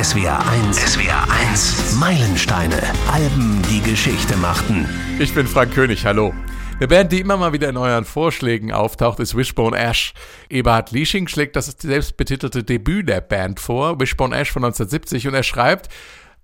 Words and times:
SWR 0.00 0.38
1, 0.46 0.76
SWR 0.92 1.26
1, 1.50 1.96
Meilensteine, 1.98 2.80
Alben, 3.10 3.60
die 3.68 3.80
Geschichte 3.80 4.36
machten. 4.36 4.88
Ich 5.18 5.34
bin 5.34 5.48
Frank 5.48 5.74
König, 5.74 6.06
hallo. 6.06 6.32
Eine 6.76 6.86
Band, 6.86 7.10
die 7.10 7.18
immer 7.18 7.36
mal 7.36 7.52
wieder 7.52 7.68
in 7.68 7.76
euren 7.76 8.04
Vorschlägen 8.04 8.70
auftaucht, 8.70 9.18
ist 9.18 9.36
Wishbone 9.36 9.76
Ash. 9.76 10.14
Eberhard 10.48 10.92
Liesching 10.92 11.26
schlägt 11.26 11.56
das 11.56 11.74
selbstbetitelte 11.80 12.62
Debüt 12.62 13.08
der 13.08 13.20
Band 13.20 13.58
vor, 13.58 13.98
Wishbone 13.98 14.36
Ash 14.36 14.52
von 14.52 14.62
1970, 14.62 15.26
und 15.26 15.34
er 15.34 15.42
schreibt, 15.42 15.88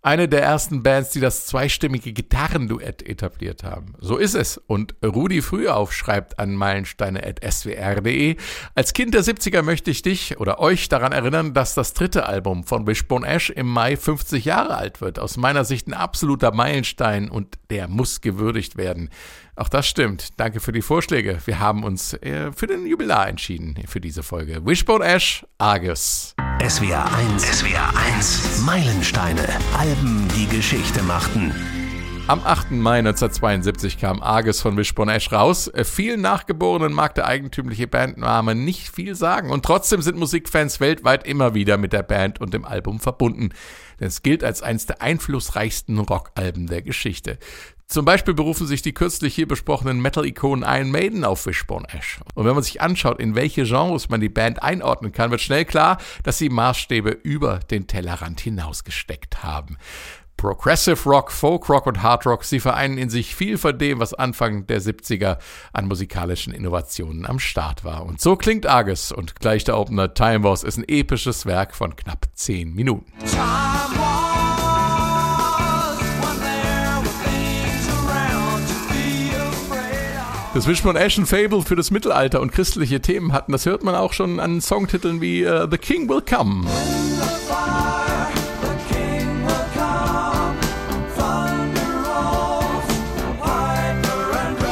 eine 0.05 0.29
der 0.29 0.43
ersten 0.43 0.83
Bands, 0.83 1.11
die 1.11 1.21
das 1.21 1.47
zweistimmige 1.47 2.13
Gitarrenduett 2.13 3.03
etabliert 3.03 3.65
haben. 3.65 3.95
So 3.99 4.19
ist 4.19 4.35
es. 4.35 4.59
Und 4.59 4.95
Rudi 5.03 5.41
Frühauf 5.41 5.95
schreibt 5.95 6.39
an 6.39 6.55
meilensteine.swr.de. 6.55 8.37
Als 8.75 8.93
Kind 8.93 9.15
der 9.15 9.25
70er 9.25 9.63
möchte 9.63 9.91
ich 9.91 10.03
dich 10.03 10.39
oder 10.39 10.61
euch 10.61 10.91
daran 10.91 11.13
erinnern, 11.13 11.55
dass 11.55 11.75
das 11.75 11.95
dritte 11.95 12.27
Album 12.27 12.65
von 12.65 12.87
Wishbone 12.87 13.27
Ash 13.27 13.49
im 13.49 13.67
Mai 13.67 13.97
50 13.97 14.45
Jahre 14.45 14.77
alt 14.77 15.01
wird. 15.01 15.19
Aus 15.19 15.39
meiner 15.39 15.65
Sicht 15.65 15.87
ein 15.89 15.95
absoluter 15.95 16.53
Meilenstein 16.53 17.31
und 17.31 17.59
der 17.71 17.89
muss 17.89 18.21
gewürdigt 18.21 18.77
werden. 18.77 19.09
Auch 19.57 19.71
das 19.71 19.87
stimmt. 19.87 20.39
Danke 20.39 20.61
für 20.61 20.73
die 20.73 20.83
Vorschläge. 20.83 21.39
Wir 21.47 21.61
haben 21.61 21.83
uns 21.83 22.13
äh, 22.13 22.53
für 22.53 22.67
den 22.67 22.87
Jubilar 22.87 23.27
entschieden 23.27 23.77
für 23.87 24.03
diese 24.03 24.23
Folge. 24.23 24.67
Wishbone 24.67 25.05
Ash, 25.05 25.47
Argus. 25.57 26.35
SWR 26.67 27.05
1, 27.13 27.43
SWR 27.59 27.93
1, 28.15 28.63
Meilensteine, 28.65 29.47
Alben, 29.77 30.27
die 30.35 30.47
Geschichte 30.47 31.03
machten. 31.03 31.53
Am 32.27 32.41
8. 32.43 32.71
Mai 32.71 33.01
1972 33.01 33.99
kam 33.99 34.23
Argus 34.23 34.63
von 34.63 34.75
Wishbone 34.79 35.13
Ash 35.13 35.31
raus. 35.31 35.69
Äh, 35.69 35.85
vielen 35.85 36.23
Nachgeborenen 36.23 36.95
mag 36.95 37.15
der 37.17 37.27
eigentümliche 37.27 37.87
Bandname 37.87 38.55
nicht 38.55 38.89
viel 38.89 39.15
sagen 39.15 39.51
und 39.51 39.63
trotzdem 39.63 40.01
sind 40.01 40.17
Musikfans 40.17 40.81
weltweit 40.81 41.27
immer 41.27 41.53
wieder 41.53 41.77
mit 41.77 41.93
der 41.93 42.03
Band 42.03 42.41
und 42.41 42.55
dem 42.55 42.65
Album 42.65 42.99
verbunden. 42.99 43.51
Denn 44.01 44.09
es 44.09 44.23
gilt 44.23 44.43
als 44.43 44.63
eines 44.63 44.87
der 44.87 45.03
einflussreichsten 45.03 45.99
Rockalben 45.99 46.67
der 46.67 46.81
Geschichte. 46.81 47.37
Zum 47.87 48.05
Beispiel 48.05 48.35
berufen 48.35 48.67
sich 48.67 48.83
die 48.83 48.95
kürzlich 48.95 49.35
hier 49.35 49.47
besprochenen 49.47 50.01
Metal-Ikonen 50.01 50.65
Iron 50.67 50.91
Maiden 50.91 51.25
auf 51.25 51.47
Wishbone 51.47 51.87
Ash. 51.93 52.21
Und 52.35 52.45
wenn 52.47 52.55
man 52.55 52.63
sich 52.63 52.81
anschaut, 52.81 53.21
in 53.21 53.35
welche 53.35 53.65
Genres 53.65 54.09
man 54.09 54.21
die 54.21 54.29
Band 54.29 54.63
einordnen 54.63 55.13
kann, 55.13 55.31
wird 55.31 55.41
schnell 55.41 55.65
klar, 55.65 55.99
dass 56.23 56.39
sie 56.39 56.49
Maßstäbe 56.49 57.11
über 57.11 57.61
den 57.71 57.87
Tellerrand 57.87 58.41
hinausgesteckt 58.41 59.43
haben. 59.43 59.77
Progressive 60.37 61.09
Rock, 61.09 61.31
Folk 61.31 61.69
Rock 61.69 61.87
und 61.87 62.03
Hard 62.03 62.27
Rock, 62.27 62.45
sie 62.45 62.61
vereinen 62.61 62.99
in 62.99 63.09
sich 63.09 63.35
viel 63.35 63.57
von 63.57 63.79
dem, 63.79 64.01
was 64.01 64.15
Anfang 64.15 64.67
der 64.67 64.81
70er 64.83 65.39
an 65.73 65.87
musikalischen 65.87 66.53
Innovationen 66.53 67.25
am 67.25 67.39
Start 67.39 67.85
war. 67.85 68.05
Und 68.05 68.21
so 68.21 68.37
klingt 68.37 68.67
Argus 68.67 69.13
und 69.13 69.37
gleich 69.37 69.65
der 69.65 69.79
Opener 69.79 70.13
Time 70.13 70.43
Wars 70.43 70.63
ist 70.63 70.77
ein 70.77 70.85
episches 70.89 71.47
Werk 71.47 71.75
von 71.75 71.97
knapp 71.97 72.27
10 72.35 72.75
Minuten. 72.75 73.13
Das 80.55 80.69
Wishbone 80.69 81.01
Ash 81.01 81.19
ein 81.19 81.27
Fable 81.27 81.63
für 81.63 81.75
das 81.75 81.91
Mittelalter 81.91 82.41
und 82.41 82.53
christliche 82.53 83.01
Themen 83.01 83.33
hatten, 83.33 83.51
das 83.51 83.67
hört 83.67 83.83
man 83.83 83.97
auch 83.97 84.13
schon 84.13 84.39
an 84.39 84.61
Songtiteln 84.61 85.21
wie 85.21 85.45
uh, 85.45 85.67
The 85.69 85.79
King 85.79 86.09
Will 86.09 86.23
Come. 86.23 86.65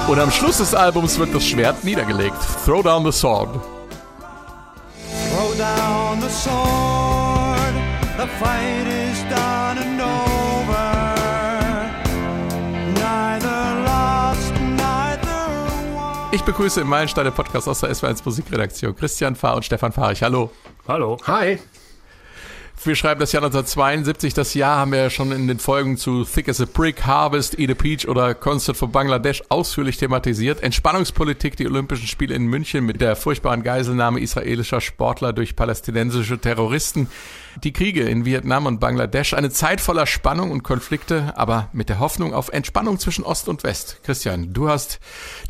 Und 0.06 0.18
am 0.20 0.30
Schluss 0.30 0.58
des 0.58 0.72
Albums 0.72 1.18
wird 1.18 1.34
das 1.34 1.44
Schwert 1.44 1.82
niedergelegt. 1.82 2.36
Throw 2.64 2.82
down 2.82 3.04
the 3.04 3.10
sword. 3.10 3.48
Throw 5.30 5.52
down 5.58 6.20
the 6.20 6.28
sword. 6.28 7.72
The 8.18 8.28
fight 8.38 8.86
is 8.86 9.01
Ich 16.34 16.44
begrüße 16.44 16.80
im 16.80 16.88
Meilensteine 16.88 17.30
Podcast 17.30 17.68
aus 17.68 17.80
der 17.80 17.92
SW1 17.92 18.22
Musikredaktion 18.24 18.96
Christian 18.96 19.36
Fahr 19.36 19.54
und 19.54 19.66
Stefan 19.66 19.92
Fahrich. 19.92 20.22
Hallo. 20.22 20.50
Hallo. 20.88 21.18
Hi. 21.26 21.58
Wir 22.82 22.96
schreiben 22.96 23.20
das 23.20 23.32
Jahr 23.32 23.42
1972. 23.42 24.32
Das 24.32 24.54
Jahr 24.54 24.78
haben 24.78 24.92
wir 24.92 25.00
ja 25.00 25.10
schon 25.10 25.30
in 25.30 25.46
den 25.46 25.58
Folgen 25.58 25.98
zu 25.98 26.24
Thick 26.24 26.48
as 26.48 26.58
a 26.62 26.64
Brick, 26.64 27.04
Harvest, 27.04 27.58
Eat 27.58 27.70
a 27.70 27.74
Peach 27.74 28.08
oder 28.08 28.34
Concert 28.34 28.78
for 28.78 28.88
Bangladesh 28.88 29.42
ausführlich 29.50 29.98
thematisiert. 29.98 30.62
Entspannungspolitik, 30.62 31.54
die 31.58 31.66
Olympischen 31.66 32.08
Spiele 32.08 32.34
in 32.34 32.46
München 32.46 32.86
mit 32.86 33.02
der 33.02 33.14
furchtbaren 33.14 33.62
Geiselnahme 33.62 34.18
israelischer 34.18 34.80
Sportler 34.80 35.34
durch 35.34 35.54
palästinensische 35.54 36.38
Terroristen. 36.38 37.08
Die 37.60 37.72
Kriege 37.72 38.02
in 38.02 38.24
Vietnam 38.24 38.64
und 38.64 38.80
Bangladesch, 38.80 39.34
eine 39.34 39.50
Zeit 39.50 39.80
voller 39.82 40.06
Spannung 40.06 40.50
und 40.50 40.62
Konflikte, 40.62 41.34
aber 41.36 41.68
mit 41.72 41.90
der 41.90 41.98
Hoffnung 41.98 42.32
auf 42.32 42.48
Entspannung 42.48 42.98
zwischen 42.98 43.24
Ost 43.24 43.48
und 43.48 43.62
West. 43.62 43.98
Christian, 44.04 44.54
du 44.54 44.70
hast 44.70 45.00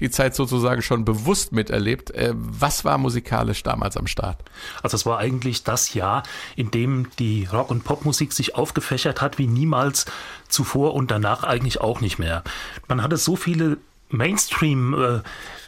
die 0.01 0.11
Zeit 0.11 0.35
sozusagen 0.35 0.83
schon 0.83 1.05
bewusst 1.05 1.53
miterlebt. 1.53 2.11
Äh, 2.11 2.33
was 2.35 2.85
war 2.85 2.99
musikalisch 2.99 3.63
damals 3.63 3.97
am 3.97 4.09
Start? 4.09 4.39
Also 4.83 4.97
es 4.97 5.07
war 5.07 5.19
eigentlich 5.19 5.63
das 5.63 5.95
Jahr, 5.95 6.25
in 6.57 6.73
dem 6.73 7.09
die 7.21 7.49
Rock- 7.53 7.71
und 7.71 7.85
Popmusik 7.85 8.33
sich 8.33 8.57
aufgefächert 8.57 9.21
hat 9.21 9.39
wie 9.39 9.47
niemals 9.47 10.07
zuvor 10.49 10.95
und 10.95 11.11
danach 11.11 11.45
eigentlich 11.45 11.81
auch 11.81 12.01
nicht 12.01 12.19
mehr. 12.19 12.43
Man 12.89 13.03
hatte 13.03 13.17
so 13.17 13.37
viele 13.37 13.79
Mainstream 14.11 14.95
äh, 14.95 15.21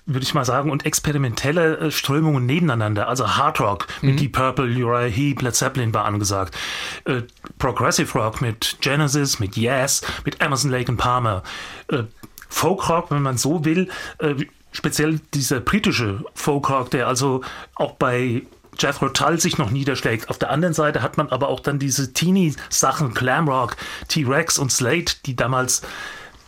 würde 0.07 0.25
ich 0.25 0.35
mal 0.35 0.45
sagen, 0.45 0.71
und 0.71 0.85
experimentelle 0.85 1.79
äh, 1.79 1.91
Strömungen 1.91 2.47
nebeneinander. 2.47 3.09
Also 3.09 3.37
Hard 3.37 3.61
Rock 3.61 3.87
mit 4.03 4.15
mhm. 4.15 4.19
Deep 4.19 4.33
Purple, 4.33 4.67
Uriah 4.67 5.09
Heep, 5.09 5.43
Led 5.43 5.55
Zeppelin 5.55 5.95
war 5.95 6.05
angesagt. 6.05 6.55
Äh, 7.05 7.23
Progressive 7.59 8.13
Rock 8.19 8.41
mit 8.41 8.77
Genesis, 8.81 9.39
mit 9.39 9.57
Yes, 9.57 10.03
mit 10.25 10.41
Emerson, 10.41 10.71
Lake 10.71 10.89
and 10.89 10.99
Palmer. 10.99 11.43
Äh, 11.89 12.05
Folk 12.49 12.89
Rock, 12.89 13.11
wenn 13.11 13.23
man 13.23 13.39
so 13.39 13.65
will, 13.65 13.89
äh, 14.19 14.35
speziell 14.73 15.21
dieser 15.33 15.61
britische 15.61 16.25
Folk 16.35 16.69
Rock, 16.69 16.91
der 16.91 17.09
also 17.09 17.43
auch 17.75 17.93
bei 17.93 18.43
Jeff 18.79 18.99
Tull 18.99 19.41
sich 19.41 19.59
noch 19.59 19.71
niederschlägt. 19.71 20.29
Auf 20.29 20.39
der 20.39 20.51
anderen 20.51 20.75
Seite 20.75 21.03
hat 21.03 21.17
man 21.17 21.29
aber 21.31 21.49
auch 21.49 21.61
dann 21.61 21.79
diese 21.79 22.13
Teenie-Sachen, 22.13 23.15
Glamrock, 23.15 23.77
T-Rex 24.09 24.59
und 24.59 24.73
Slate, 24.73 25.15
die 25.27 25.37
damals 25.37 25.83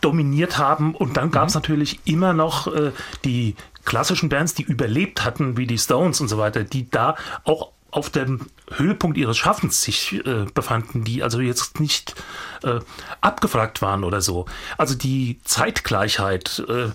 dominiert 0.01 0.57
haben. 0.57 0.95
Und 0.95 1.17
dann 1.17 1.31
gab 1.31 1.47
es 1.47 1.55
mhm. 1.55 1.61
natürlich 1.61 1.99
immer 2.05 2.33
noch 2.33 2.67
äh, 2.67 2.91
die 3.25 3.55
klassischen 3.85 4.29
Bands, 4.29 4.53
die 4.53 4.63
überlebt 4.63 5.23
hatten, 5.23 5.57
wie 5.57 5.67
die 5.67 5.77
Stones 5.77 6.19
und 6.21 6.27
so 6.27 6.37
weiter, 6.37 6.63
die 6.63 6.89
da 6.89 7.15
auch 7.43 7.71
auf 7.89 8.09
dem 8.09 8.47
Höhepunkt 8.75 9.17
ihres 9.17 9.37
Schaffens 9.37 9.81
sich 9.81 10.13
äh, 10.25 10.45
befanden, 10.53 11.03
die 11.03 11.23
also 11.23 11.39
jetzt 11.39 11.79
nicht 11.79 12.15
äh, 12.63 12.79
abgefragt 13.21 13.81
waren 13.81 14.03
oder 14.03 14.21
so. 14.21 14.45
Also 14.77 14.93
die 14.93 15.39
Zeitgleichheit 15.45 16.63
äh, 16.67 16.89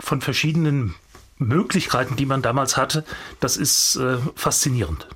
von 0.00 0.20
verschiedenen 0.20 0.96
Möglichkeiten, 1.38 2.16
die 2.16 2.26
man 2.26 2.42
damals 2.42 2.76
hatte, 2.76 3.04
das 3.40 3.56
ist 3.56 3.96
äh, 3.96 4.18
faszinierend. 4.34 5.06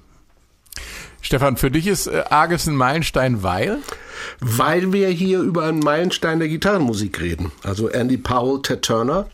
Stefan, 1.27 1.57
für 1.57 1.73
dich 1.73 1.89
ist 1.89 2.07
äh, 2.07 2.23
Arges 2.31 2.69
ein 2.69 2.77
Meilenstein, 2.77 3.43
weil? 3.43 3.79
Weil 4.39 4.93
wir 4.93 5.09
hier 5.09 5.41
über 5.41 5.65
einen 5.65 5.81
Meilenstein 5.81 6.39
der 6.39 6.49
Gitarrenmusik 6.49 7.21
reden. 7.21 7.51
Also 7.65 7.89
Andy 7.89 8.17
Powell, 8.17 8.63
Ted 8.63 8.83
Turner 8.83 9.27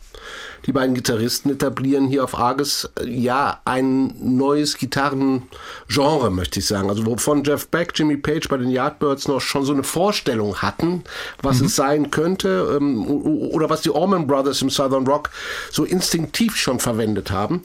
die 0.65 0.71
beiden 0.71 0.95
Gitarristen 0.95 1.51
etablieren 1.51 2.07
hier 2.07 2.23
auf 2.23 2.37
Argus 2.37 2.89
äh, 2.99 3.09
ja 3.09 3.61
ein 3.65 4.13
neues 4.19 4.77
Gitarrengenre, 4.77 6.31
möchte 6.31 6.59
ich 6.59 6.67
sagen. 6.67 6.89
Also 6.89 7.05
wovon 7.05 7.43
Jeff 7.43 7.67
Beck, 7.67 7.91
Jimmy 7.95 8.17
Page 8.17 8.47
bei 8.47 8.57
den 8.57 8.69
Yardbirds 8.69 9.27
noch 9.27 9.41
schon 9.41 9.65
so 9.65 9.73
eine 9.73 9.83
Vorstellung 9.83 10.57
hatten, 10.57 11.03
was 11.41 11.59
mhm. 11.59 11.65
es 11.65 11.75
sein 11.75 12.11
könnte 12.11 12.77
ähm, 12.79 13.05
oder 13.07 13.69
was 13.69 13.81
die 13.81 13.93
Allman 13.93 14.27
Brothers 14.27 14.61
im 14.61 14.69
Southern 14.69 15.07
Rock 15.07 15.29
so 15.71 15.83
instinktiv 15.83 16.55
schon 16.55 16.79
verwendet 16.79 17.31
haben. 17.31 17.61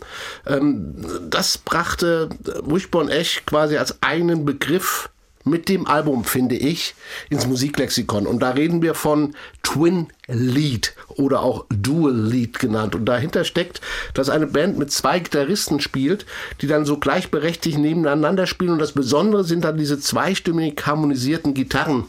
Ähm, 0.47 0.95
das 1.29 1.59
brachte 1.59 2.29
Wishbone 2.65 3.11
Ash 3.11 3.43
quasi 3.47 3.77
als 3.77 4.03
einen 4.03 4.45
Begriff 4.45 5.11
mit 5.49 5.69
dem 5.69 5.87
Album, 5.87 6.25
finde 6.25 6.57
ich, 6.57 6.95
ins 7.31 7.47
Musiklexikon. 7.47 8.27
Und 8.27 8.41
da 8.41 8.51
reden 8.51 8.83
wir 8.83 8.95
von 8.95 9.35
Twin 9.63 10.09
Lead 10.27 10.95
oder 11.09 11.41
auch 11.43 11.65
Dual 11.71 12.15
Lead 12.15 12.59
genannt. 12.59 12.95
Und 12.95 13.07
dahinter 13.07 13.45
steckt, 13.45 13.81
dass 14.15 14.29
eine 14.29 14.47
Band 14.47 14.79
mit 14.79 14.93
zwei 14.93 15.19
Gitarristen 15.19 15.81
spielt, 15.81 16.27
die 16.61 16.67
dann 16.67 16.85
so 16.85 16.99
gleichberechtigt 16.99 17.79
nebeneinander 17.79 18.47
spielen. 18.47 18.73
Und 18.73 18.79
das 18.79 18.93
Besondere 18.93 19.45
sind 19.45 19.65
dann 19.65 19.79
diese 19.79 19.99
zweistimmig 19.99 20.87
harmonisierten 20.87 21.55
Gitarren. 21.55 22.05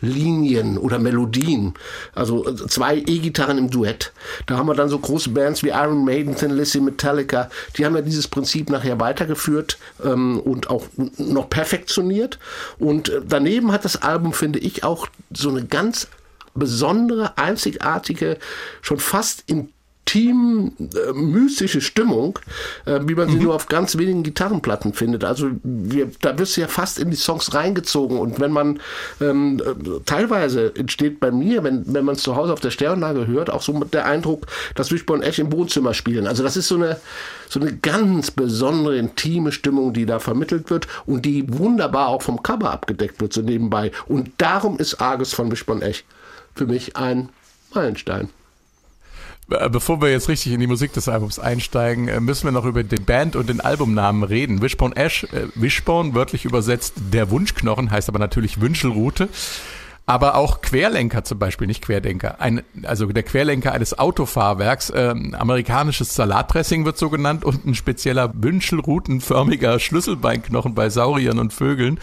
Linien 0.00 0.78
oder 0.78 0.98
Melodien. 0.98 1.74
Also 2.14 2.52
zwei 2.66 2.98
E-Gitarren 2.98 3.58
im 3.58 3.70
Duett. 3.70 4.12
Da 4.46 4.56
haben 4.56 4.66
wir 4.66 4.74
dann 4.74 4.88
so 4.88 4.98
große 4.98 5.30
Bands 5.30 5.62
wie 5.62 5.70
Iron 5.70 6.04
Maiden, 6.04 6.36
Thin 6.36 6.50
Lizzy, 6.50 6.80
Metallica. 6.80 7.50
Die 7.76 7.84
haben 7.86 7.96
ja 7.96 8.02
dieses 8.02 8.28
Prinzip 8.28 8.70
nachher 8.70 9.00
weitergeführt 9.00 9.78
ähm, 10.04 10.40
und 10.40 10.70
auch 10.70 10.84
noch 11.16 11.48
perfektioniert. 11.48 12.38
Und 12.78 13.08
äh, 13.08 13.20
daneben 13.26 13.72
hat 13.72 13.84
das 13.84 14.02
Album, 14.02 14.32
finde 14.32 14.58
ich, 14.58 14.84
auch 14.84 15.08
so 15.32 15.48
eine 15.48 15.64
ganz 15.64 16.08
besondere, 16.54 17.36
einzigartige, 17.38 18.38
schon 18.82 18.98
fast 18.98 19.44
in 19.46 19.70
intim-mystische 20.06 21.80
Stimmung, 21.80 22.38
äh, 22.84 23.00
wie 23.02 23.14
man 23.14 23.28
sie 23.28 23.36
mhm. 23.36 23.44
nur 23.44 23.54
auf 23.54 23.66
ganz 23.66 23.98
wenigen 23.98 24.22
Gitarrenplatten 24.22 24.92
findet. 24.92 25.24
Also 25.24 25.50
wir, 25.62 26.10
da 26.20 26.38
wirst 26.38 26.56
du 26.56 26.60
ja 26.60 26.68
fast 26.68 26.98
in 26.98 27.10
die 27.10 27.16
Songs 27.16 27.54
reingezogen 27.54 28.18
und 28.18 28.40
wenn 28.40 28.52
man 28.52 28.80
ähm, 29.20 29.60
teilweise 30.04 30.74
entsteht 30.74 31.20
bei 31.20 31.30
mir, 31.30 31.64
wenn, 31.64 31.92
wenn 31.92 32.04
man 32.04 32.14
es 32.14 32.22
zu 32.22 32.36
Hause 32.36 32.52
auf 32.52 32.60
der 32.60 32.70
Stereoanlage 32.70 33.26
hört, 33.26 33.50
auch 33.50 33.62
so 33.62 33.72
mit 33.72 33.94
der 33.94 34.06
Eindruck, 34.06 34.46
dass 34.74 34.92
Wishbone 34.92 35.24
echt 35.24 35.38
im 35.38 35.52
Wohnzimmer 35.52 35.94
spielen. 35.94 36.26
Also 36.26 36.42
das 36.42 36.56
ist 36.56 36.68
so 36.68 36.76
eine, 36.76 36.98
so 37.48 37.60
eine 37.60 37.76
ganz 37.76 38.30
besondere, 38.30 38.96
intime 38.96 39.52
Stimmung, 39.52 39.92
die 39.92 40.06
da 40.06 40.18
vermittelt 40.18 40.70
wird 40.70 40.86
und 41.06 41.24
die 41.24 41.44
wunderbar 41.58 42.08
auch 42.08 42.22
vom 42.22 42.42
Cover 42.42 42.70
abgedeckt 42.70 43.20
wird, 43.20 43.32
so 43.32 43.42
nebenbei. 43.42 43.90
Und 44.06 44.30
darum 44.38 44.78
ist 44.78 45.00
Argus 45.00 45.32
von 45.32 45.50
Wishbone 45.50 45.84
Ech 45.84 46.04
für 46.54 46.66
mich 46.66 46.96
ein 46.96 47.28
Meilenstein. 47.74 48.30
Äh, 49.50 49.68
bevor 49.68 50.00
wir 50.00 50.10
jetzt 50.10 50.28
richtig 50.28 50.52
in 50.52 50.60
die 50.60 50.66
Musik 50.66 50.92
des 50.92 51.08
Albums 51.08 51.38
einsteigen, 51.38 52.08
äh, 52.08 52.20
müssen 52.20 52.44
wir 52.44 52.52
noch 52.52 52.64
über 52.64 52.82
den 52.82 53.04
Band 53.04 53.36
und 53.36 53.48
den 53.48 53.60
Albumnamen 53.60 54.24
reden. 54.24 54.60
Wishbone 54.60 54.96
Ash, 54.96 55.24
äh, 55.24 55.48
Wishbone, 55.54 56.14
wörtlich 56.14 56.44
übersetzt 56.44 56.94
der 57.12 57.30
Wunschknochen, 57.30 57.90
heißt 57.90 58.08
aber 58.08 58.18
natürlich 58.18 58.60
Wünschelrute. 58.60 59.28
Aber 60.08 60.36
auch 60.36 60.60
Querlenker 60.60 61.24
zum 61.24 61.40
Beispiel, 61.40 61.66
nicht 61.66 61.82
Querdenker, 61.82 62.40
ein, 62.40 62.62
also 62.84 63.06
der 63.06 63.24
Querlenker 63.24 63.72
eines 63.72 63.98
Autofahrwerks, 63.98 64.90
äh, 64.90 65.12
amerikanisches 65.32 66.14
Salatdressing 66.14 66.84
wird 66.84 66.96
so 66.96 67.10
genannt 67.10 67.44
und 67.44 67.66
ein 67.66 67.74
spezieller 67.74 68.30
Wünschelrutenförmiger 68.34 69.80
Schlüsselbeinknochen 69.80 70.74
bei 70.74 70.90
Sauriern 70.90 71.40
und 71.40 71.52
Vögeln. 71.52 71.98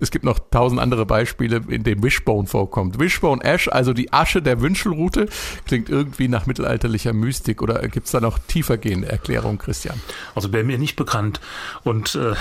Es 0.00 0.10
gibt 0.10 0.24
noch 0.24 0.38
tausend 0.50 0.80
andere 0.80 1.06
Beispiele, 1.06 1.62
in 1.68 1.82
dem 1.82 2.02
Wishbone 2.02 2.46
vorkommt. 2.46 2.98
Wishbone 2.98 3.42
Ash, 3.42 3.68
also 3.68 3.92
die 3.92 4.12
Asche 4.12 4.42
der 4.42 4.60
Wünschelrute, 4.60 5.28
klingt 5.66 5.88
irgendwie 5.88 6.28
nach 6.28 6.46
mittelalterlicher 6.46 7.12
Mystik 7.12 7.62
oder 7.62 7.86
gibt 7.88 8.06
es 8.06 8.12
da 8.12 8.20
noch 8.20 8.38
tiefergehende 8.38 9.08
Erklärungen, 9.08 9.58
Christian? 9.58 10.00
Also 10.34 10.52
wäre 10.52 10.64
mir 10.64 10.78
nicht 10.78 10.96
bekannt. 10.96 11.40
Und 11.84 12.14
äh, 12.14 12.34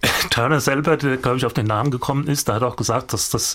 Turner 0.30 0.60
selber, 0.60 0.96
der 0.96 1.16
glaube 1.16 1.38
ich 1.38 1.46
auf 1.46 1.54
den 1.54 1.66
Namen 1.66 1.90
gekommen 1.90 2.26
ist, 2.26 2.48
da 2.48 2.54
hat 2.54 2.62
auch 2.62 2.76
gesagt, 2.76 3.12
dass 3.12 3.30
das 3.30 3.54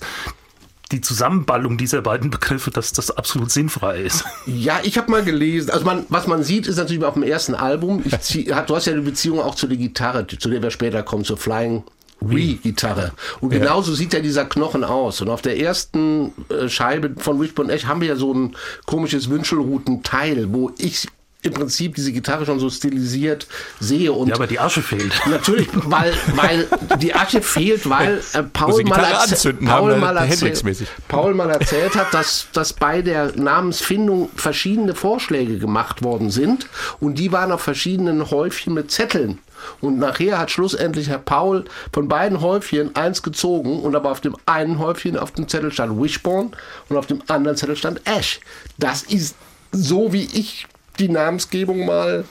die 0.91 1.01
Zusammenballung 1.01 1.77
dieser 1.77 2.01
beiden 2.01 2.29
Begriffe, 2.29 2.69
dass 2.69 2.93
das 2.93 3.09
absolut 3.09 3.51
sinnfrei 3.51 4.01
ist. 4.01 4.25
Ja, 4.45 4.79
ich 4.83 4.97
habe 4.97 5.09
mal 5.09 5.23
gelesen, 5.23 5.71
also 5.71 5.85
man, 5.85 6.05
was 6.09 6.27
man 6.27 6.43
sieht, 6.43 6.67
ist 6.67 6.77
natürlich 6.77 7.03
auf 7.03 7.15
dem 7.15 7.23
ersten 7.23 7.55
Album, 7.55 8.03
ich 8.05 8.19
zieh, 8.19 8.45
du 8.45 8.75
hast 8.75 8.85
ja 8.85 8.93
eine 8.93 9.01
Beziehung 9.01 9.39
auch 9.39 9.55
zu 9.55 9.67
der 9.67 9.77
Gitarre, 9.77 10.27
zu 10.27 10.49
der 10.49 10.61
wir 10.61 10.71
später 10.71 11.01
kommen, 11.01 11.23
zur 11.23 11.37
Flying 11.37 11.83
Wii-Gitarre. 12.29 13.11
Und 13.41 13.53
ja. 13.53 13.59
genauso 13.59 13.93
sieht 13.93 14.13
ja 14.13 14.19
dieser 14.19 14.45
Knochen 14.45 14.83
aus. 14.83 15.21
Und 15.21 15.29
auf 15.29 15.41
der 15.41 15.59
ersten 15.59 16.33
äh, 16.49 16.69
Scheibe 16.69 17.13
von 17.17 17.39
Wishbone 17.39 17.71
Edge 17.71 17.87
haben 17.87 18.01
wir 18.01 18.09
ja 18.09 18.15
so 18.15 18.33
ein 18.33 18.55
komisches 18.85 19.29
Wünschelroutenteil, 19.29 20.53
wo 20.53 20.71
ich 20.77 21.07
im 21.43 21.53
Prinzip 21.53 21.95
diese 21.95 22.11
Gitarre 22.11 22.45
schon 22.45 22.59
so 22.59 22.69
stilisiert 22.69 23.47
sehe. 23.79 24.11
Und 24.11 24.29
ja, 24.29 24.35
aber 24.35 24.47
die 24.47 24.59
Asche 24.59 24.81
fehlt. 24.81 25.13
Natürlich, 25.29 25.67
weil, 25.73 26.13
weil 26.35 26.67
die 26.99 27.13
Asche 27.13 27.41
fehlt, 27.41 27.87
weil 27.89 28.21
äh, 28.33 28.43
Paul, 28.43 28.83
mal 28.83 29.03
erzählt, 29.03 29.59
Paul, 29.63 29.97
mal 29.97 30.17
erzählt, 30.17 30.87
Paul 31.07 31.33
mal 31.33 31.49
erzählt 31.49 31.95
hat, 31.95 32.13
dass, 32.13 32.47
dass 32.53 32.73
bei 32.73 33.01
der 33.01 33.35
Namensfindung 33.35 34.29
verschiedene 34.35 34.95
Vorschläge 34.95 35.57
gemacht 35.57 36.03
worden 36.03 36.31
sind 36.31 36.67
und 36.99 37.15
die 37.15 37.31
waren 37.31 37.51
auf 37.51 37.61
verschiedenen 37.61 38.31
Häufchen 38.31 38.73
mit 38.73 38.91
Zetteln 38.91 39.39
und 39.81 39.99
nachher 39.99 40.39
hat 40.39 40.51
schlussendlich 40.51 41.09
Herr 41.09 41.19
Paul 41.19 41.65
von 41.91 42.07
beiden 42.07 42.41
Häufchen 42.41 42.95
eins 42.95 43.21
gezogen 43.23 43.81
und 43.81 43.95
aber 43.95 44.11
auf 44.11 44.21
dem 44.21 44.35
einen 44.45 44.79
Häufchen 44.79 45.17
auf 45.17 45.31
dem 45.31 45.47
Zettel 45.47 45.71
stand 45.71 46.01
Wishbone 46.01 46.51
und 46.89 46.97
auf 46.97 47.07
dem 47.07 47.21
anderen 47.27 47.57
Zettel 47.57 47.75
stand 47.75 48.01
Ash. 48.05 48.39
Das 48.77 49.03
ist 49.03 49.35
so, 49.71 50.13
wie 50.13 50.27
ich 50.33 50.67
die 50.99 51.09
Namensgebung 51.09 51.85
mal 51.85 52.25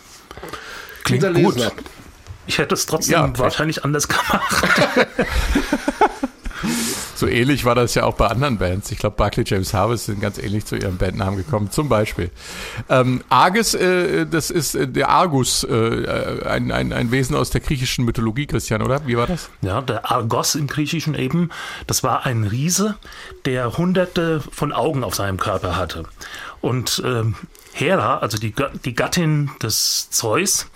Klingt 1.04 1.24
hinterlesen 1.24 1.64
habe. 1.64 1.76
Ich 2.46 2.58
hätte 2.58 2.74
es 2.74 2.86
trotzdem 2.86 3.12
ja, 3.12 3.38
wahrscheinlich 3.38 3.84
anders 3.84 4.08
gemacht. 4.08 4.78
So 7.22 7.28
ähnlich 7.28 7.64
war 7.64 7.76
das 7.76 7.94
ja 7.94 8.02
auch 8.02 8.14
bei 8.14 8.26
anderen 8.26 8.58
Bands. 8.58 8.90
Ich 8.90 8.98
glaube, 8.98 9.14
Barclay 9.14 9.44
James 9.46 9.72
Harvest 9.72 10.06
sind 10.06 10.20
ganz 10.20 10.38
ähnlich 10.38 10.64
zu 10.64 10.74
ihrem 10.74 10.96
Bandnamen 10.96 11.36
gekommen. 11.36 11.70
Zum 11.70 11.88
Beispiel. 11.88 12.32
Ähm, 12.88 13.22
Argus, 13.28 13.74
äh, 13.74 14.26
das 14.26 14.50
ist 14.50 14.74
äh, 14.74 14.88
der 14.88 15.08
Argus, 15.08 15.62
äh, 15.62 16.44
ein, 16.44 16.72
ein, 16.72 16.92
ein 16.92 17.12
Wesen 17.12 17.36
aus 17.36 17.50
der 17.50 17.60
griechischen 17.60 18.04
Mythologie, 18.04 18.48
Christian, 18.48 18.82
oder? 18.82 19.06
Wie 19.06 19.16
war 19.16 19.28
das? 19.28 19.50
Ja, 19.60 19.80
der 19.82 20.10
Argos 20.10 20.56
im 20.56 20.66
Griechischen 20.66 21.14
eben. 21.14 21.50
Das 21.86 22.02
war 22.02 22.26
ein 22.26 22.42
Riese, 22.42 22.96
der 23.44 23.78
hunderte 23.78 24.40
von 24.40 24.72
Augen 24.72 25.04
auf 25.04 25.14
seinem 25.14 25.38
Körper 25.38 25.76
hatte. 25.76 26.02
Und 26.60 27.00
ähm, 27.04 27.36
Hera, 27.72 28.18
also 28.18 28.38
die, 28.38 28.54
die 28.84 28.94
Gattin 28.94 29.50
des 29.62 30.10
Zeus, 30.10 30.68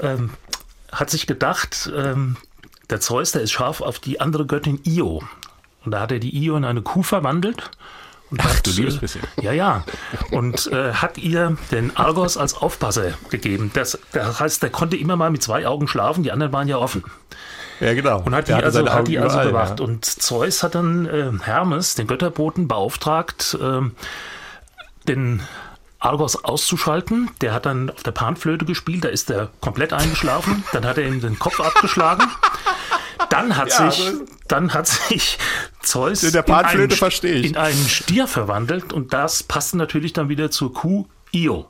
ähm, 0.00 0.30
hat 0.90 1.10
sich 1.10 1.26
gedacht, 1.26 1.90
ähm, 1.94 2.36
der 2.88 3.00
Zeus, 3.00 3.32
der 3.32 3.42
ist 3.42 3.52
scharf 3.52 3.80
auf 3.80 3.98
die 3.98 4.20
andere 4.20 4.46
Göttin 4.46 4.80
Io. 4.84 5.22
Und 5.84 5.92
da 5.92 6.00
hat 6.00 6.12
er 6.12 6.18
die 6.18 6.36
Io 6.36 6.56
in 6.56 6.64
eine 6.64 6.82
Kuh 6.82 7.02
verwandelt. 7.02 7.70
Und 8.30 8.40
Ach, 8.40 8.56
hat, 8.56 8.66
du 8.66 8.70
liebes 8.70 8.98
bisschen. 8.98 9.22
Äh, 9.38 9.44
ja, 9.44 9.52
ja. 9.52 9.84
Und 10.30 10.70
äh, 10.72 10.92
hat 10.92 11.18
ihr 11.18 11.56
den 11.72 11.96
Argos 11.96 12.36
als 12.36 12.54
Aufpasser 12.54 13.12
gegeben. 13.28 13.70
Das, 13.74 13.98
das 14.12 14.38
heißt, 14.38 14.62
der 14.62 14.70
konnte 14.70 14.96
immer 14.96 15.16
mal 15.16 15.30
mit 15.30 15.42
zwei 15.42 15.66
Augen 15.66 15.88
schlafen, 15.88 16.22
die 16.22 16.30
anderen 16.30 16.52
waren 16.52 16.68
ja 16.68 16.78
offen. 16.78 17.04
Ja, 17.80 17.94
genau. 17.94 18.20
Und 18.20 18.34
hat 18.34 18.48
die, 18.48 18.52
also, 18.52 18.88
hat 18.88 19.08
die 19.08 19.18
also 19.18 19.38
bewacht. 19.38 19.80
Ja. 19.80 19.84
Und 19.84 20.04
Zeus 20.04 20.62
hat 20.62 20.74
dann 20.74 21.06
äh, 21.06 21.32
Hermes, 21.42 21.94
den 21.94 22.06
Götterboten, 22.06 22.68
beauftragt, 22.68 23.58
äh, 23.60 23.80
den 25.08 25.40
Argos 26.00 26.44
auszuschalten. 26.44 27.30
Der 27.40 27.52
hat 27.52 27.66
dann 27.66 27.90
auf 27.90 28.02
der 28.02 28.10
Panflöte 28.10 28.64
gespielt, 28.64 29.04
da 29.04 29.08
ist 29.08 29.30
er 29.30 29.50
komplett 29.60 29.92
eingeschlafen. 29.92 30.64
Dann 30.72 30.84
hat 30.84 30.98
er 30.98 31.06
ihm 31.06 31.20
den 31.20 31.38
Kopf 31.38 31.60
abgeschlagen. 31.60 32.26
Dann 33.28 33.56
hat 33.56 33.68
ja, 33.68 33.90
sich, 33.90 34.12
dann 34.48 34.72
hat 34.72 34.88
sich 34.88 35.38
Zeus 35.82 36.22
in, 36.22 36.32
der 36.32 36.42
Panflöte 36.42 36.96
in, 36.96 37.26
einen, 37.28 37.44
in 37.44 37.56
einen 37.56 37.88
Stier 37.88 38.26
verwandelt 38.26 38.92
und 38.92 39.12
das 39.12 39.42
passte 39.42 39.76
natürlich 39.76 40.14
dann 40.14 40.28
wieder 40.28 40.50
zur 40.50 40.72
Kuh 40.72 41.06
Io. 41.32 41.68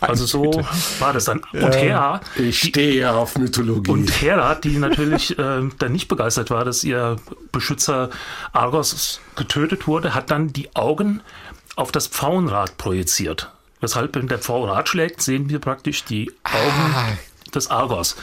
Also 0.00 0.24
so 0.24 0.42
Güte. 0.42 0.64
war 0.98 1.12
das 1.12 1.26
dann. 1.26 1.42
Und 1.52 1.60
ja, 1.60 1.72
Hera. 1.72 2.20
Ich 2.36 2.60
stehe 2.60 3.12
auf 3.12 3.36
Mythologie. 3.36 3.90
Und 3.90 4.08
Hera, 4.22 4.54
die 4.54 4.78
natürlich 4.78 5.38
äh, 5.38 5.68
dann 5.78 5.92
nicht 5.92 6.08
begeistert 6.08 6.50
war, 6.50 6.64
dass 6.64 6.84
ihr 6.84 7.16
Beschützer 7.52 8.10
Argos 8.52 9.20
getötet 9.36 9.86
wurde, 9.86 10.14
hat 10.14 10.30
dann 10.30 10.52
die 10.52 10.74
Augen 10.74 11.20
auf 11.76 11.92
das 11.92 12.06
Pfauenrad 12.06 12.76
projiziert. 12.76 13.50
Weshalb, 13.80 14.14
wenn 14.14 14.28
der 14.28 14.38
Pfauenrad 14.38 14.88
schlägt, 14.88 15.20
sehen 15.20 15.48
wir 15.48 15.58
praktisch 15.58 16.04
die 16.04 16.32
Augen 16.44 16.94
ah. 16.94 17.12
des 17.54 17.70
Argos 17.70 18.16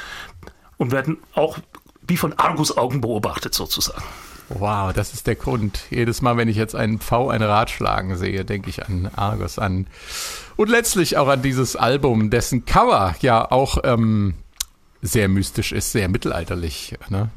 und 0.78 0.92
werden 0.92 1.18
auch 1.34 1.60
wie 2.08 2.18
von 2.18 2.34
Argus-Augen 2.34 3.02
beobachtet 3.02 3.54
sozusagen. 3.54 4.04
Wow, 4.50 4.92
das 4.92 5.14
ist 5.14 5.28
der 5.28 5.36
Grund. 5.36 5.80
Jedes 5.90 6.22
Mal, 6.22 6.36
wenn 6.36 6.50
ich 6.50 6.58
jetzt 6.58 6.76
einen 6.76 7.00
V, 7.00 7.30
ein 7.30 7.42
Rad 7.42 7.70
schlagen 7.70 8.18
sehe, 8.18 8.44
denke 8.44 8.70
ich 8.70 8.86
an 8.86 9.10
Argus 9.16 9.60
an. 9.60 9.88
Und 10.58 10.70
letztlich 10.70 11.18
auch 11.18 11.28
an 11.28 11.42
dieses 11.42 11.76
Album, 11.76 12.30
dessen 12.30 12.66
Cover 12.66 13.16
ja 13.22 13.50
auch 13.50 13.78
ähm, 13.84 14.34
sehr 15.02 15.30
mystisch 15.30 15.72
ist, 15.72 15.92
sehr 15.94 16.10
mittelalterlich. 16.10 16.98
Ne? 17.10 17.30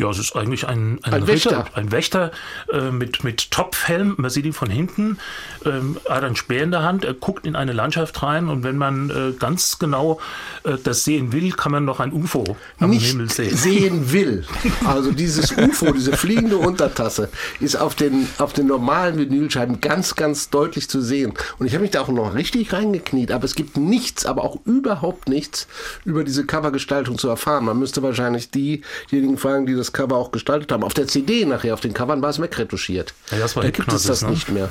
Ja, 0.00 0.08
es 0.08 0.18
ist 0.18 0.34
eigentlich 0.34 0.66
ein, 0.66 0.98
ein, 1.02 1.12
ein 1.12 1.22
Ritter, 1.24 1.28
Wächter, 1.28 1.64
ein 1.74 1.92
Wächter 1.92 2.30
äh, 2.72 2.90
mit, 2.90 3.22
mit 3.22 3.50
Topfhelm. 3.50 4.14
Man 4.16 4.30
sieht 4.30 4.46
ihn 4.46 4.54
von 4.54 4.70
hinten, 4.70 5.18
ähm, 5.66 5.98
hat 6.08 6.24
ein 6.24 6.36
Speer 6.36 6.62
in 6.62 6.70
der 6.70 6.82
Hand, 6.82 7.04
er 7.04 7.12
guckt 7.12 7.44
in 7.44 7.54
eine 7.54 7.74
Landschaft 7.74 8.22
rein 8.22 8.48
und 8.48 8.64
wenn 8.64 8.78
man 8.78 9.10
äh, 9.10 9.32
ganz 9.38 9.78
genau 9.78 10.18
äh, 10.64 10.78
das 10.82 11.04
sehen 11.04 11.34
will, 11.34 11.52
kann 11.52 11.70
man 11.70 11.84
noch 11.84 12.00
ein 12.00 12.14
UFO 12.14 12.56
am 12.78 12.88
Nicht 12.88 13.10
Himmel 13.10 13.28
sehen. 13.30 13.54
sehen 13.54 14.12
will. 14.12 14.46
Also 14.86 15.12
dieses 15.12 15.52
UFO, 15.52 15.92
diese 15.92 16.16
fliegende 16.16 16.56
Untertasse, 16.56 17.28
ist 17.60 17.76
auf 17.76 17.94
den, 17.94 18.26
auf 18.38 18.54
den 18.54 18.68
normalen 18.68 19.18
Vinylscheiben 19.18 19.82
ganz, 19.82 20.14
ganz 20.14 20.48
deutlich 20.48 20.88
zu 20.88 21.02
sehen. 21.02 21.34
Und 21.58 21.66
ich 21.66 21.74
habe 21.74 21.82
mich 21.82 21.90
da 21.90 22.00
auch 22.00 22.08
noch 22.08 22.34
richtig 22.34 22.72
reingekniet, 22.72 23.32
aber 23.32 23.44
es 23.44 23.54
gibt 23.54 23.76
nichts, 23.76 24.24
aber 24.24 24.44
auch 24.44 24.64
überhaupt 24.64 25.28
nichts 25.28 25.68
über 26.06 26.24
diese 26.24 26.46
Covergestaltung 26.46 27.18
zu 27.18 27.28
erfahren. 27.28 27.66
Man 27.66 27.78
müsste 27.78 28.02
wahrscheinlich 28.02 28.50
diejenigen 28.50 29.36
fragen, 29.36 29.66
die 29.66 29.74
das 29.74 29.89
Cover 29.92 30.16
auch 30.16 30.30
gestaltet 30.32 30.72
haben. 30.72 30.84
Auf 30.84 30.94
der 30.94 31.06
CD 31.06 31.44
nachher, 31.44 31.74
auf 31.74 31.80
den 31.80 31.94
Covern 31.94 32.22
war 32.22 32.30
es 32.30 32.40
wegretuschiert. 32.40 33.14
Ja, 33.30 33.38
das 33.38 33.56
war 33.56 33.62
da 33.62 33.70
gibt 33.70 33.92
es 33.92 34.04
das 34.04 34.22
ne? 34.22 34.30
nicht 34.30 34.48
mehr. 34.50 34.68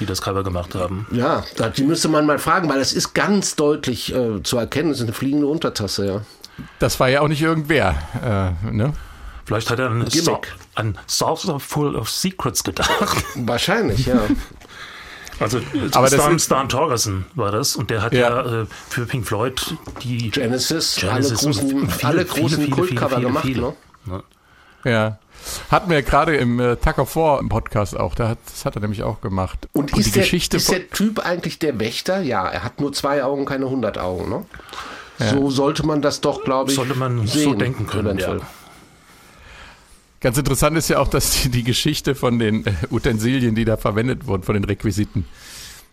Die 0.00 0.06
das 0.06 0.20
Cover 0.20 0.44
gemacht 0.44 0.74
haben. 0.74 1.06
Ja, 1.10 1.44
die 1.76 1.84
müsste 1.84 2.08
man 2.08 2.26
mal 2.26 2.38
fragen, 2.38 2.68
weil 2.68 2.78
das 2.78 2.92
ist 2.92 3.14
ganz 3.14 3.56
deutlich 3.56 4.14
äh, 4.14 4.42
zu 4.42 4.58
erkennen. 4.58 4.90
Das 4.90 4.98
ist 4.98 5.04
eine 5.04 5.14
fliegende 5.14 5.46
Untertasse, 5.46 6.06
ja. 6.06 6.20
Das 6.78 7.00
war 7.00 7.08
ja 7.08 7.20
auch 7.20 7.28
nicht 7.28 7.42
irgendwer, 7.42 7.94
äh, 8.64 8.70
ne? 8.70 8.92
Vielleicht 9.46 9.70
hat 9.70 9.78
er 9.78 9.90
an, 9.90 10.04
so 10.10 10.40
an 10.74 10.98
Saucer 11.06 11.60
Full 11.60 11.94
of 11.94 12.10
Secrets 12.10 12.64
gedacht. 12.64 13.24
Wahrscheinlich, 13.36 14.06
ja. 14.06 14.22
Also 15.38 15.60
aber 15.92 16.08
Stan, 16.08 16.38
Stan 16.38 16.68
Torgerson 16.68 17.26
war 17.34 17.52
das 17.52 17.76
und 17.76 17.90
der 17.90 18.02
hat 18.02 18.12
ja, 18.12 18.44
ja 18.44 18.62
äh, 18.62 18.66
für 18.88 19.04
Pink 19.06 19.26
Floyd 19.26 19.76
die 20.02 20.30
Genesis, 20.30 20.96
Genesis 20.96 21.44
alle 21.44 21.52
großen, 21.52 21.90
viele, 21.90 22.08
alle 22.08 22.24
großen 22.24 22.48
viele, 22.48 22.62
viele, 22.62 22.70
Kultcover 22.70 23.20
gemacht. 23.20 23.44
Ne? 23.44 23.74
Ja. 24.86 25.18
Hatten 25.70 25.90
wir 25.90 26.02
gerade 26.02 26.36
im 26.36 26.58
äh, 26.60 26.76
Tuck 26.76 26.98
of 26.98 27.16
War 27.16 27.40
im 27.40 27.48
Podcast 27.48 27.96
auch, 27.96 28.14
da 28.14 28.28
hat, 28.30 28.38
das 28.46 28.64
hat 28.64 28.76
er 28.76 28.80
nämlich 28.80 29.02
auch 29.02 29.20
gemacht. 29.20 29.68
Und, 29.72 29.96
ist, 29.96 30.06
die 30.06 30.10
der, 30.12 30.22
Geschichte 30.22 30.56
ist 30.56 30.70
der 30.70 30.88
Typ 30.90 31.18
eigentlich 31.18 31.58
der 31.58 31.78
Wächter? 31.78 32.20
Ja, 32.22 32.48
er 32.48 32.64
hat 32.64 32.80
nur 32.80 32.92
zwei 32.92 33.22
Augen, 33.22 33.44
keine 33.44 33.68
hundert 33.68 33.98
Augen, 33.98 34.28
ne? 34.30 34.44
Ja. 35.18 35.30
So 35.30 35.50
sollte 35.50 35.86
man 35.86 36.02
das 36.02 36.20
doch, 36.20 36.44
glaube 36.44 36.70
ich, 36.70 36.76
sollte 36.76 36.94
man 36.94 37.26
sehen, 37.26 37.44
so 37.44 37.54
denken 37.54 37.86
können. 37.86 38.18
Ja. 38.18 38.36
Ganz 40.20 40.38
interessant 40.38 40.76
ist 40.76 40.88
ja 40.88 40.98
auch, 40.98 41.08
dass 41.08 41.42
die, 41.42 41.48
die 41.48 41.62
Geschichte 41.62 42.14
von 42.14 42.38
den 42.38 42.66
äh, 42.66 42.72
Utensilien, 42.90 43.54
die 43.54 43.64
da 43.64 43.76
verwendet 43.76 44.26
wurden, 44.26 44.42
von 44.42 44.54
den 44.54 44.64
Requisiten, 44.64 45.26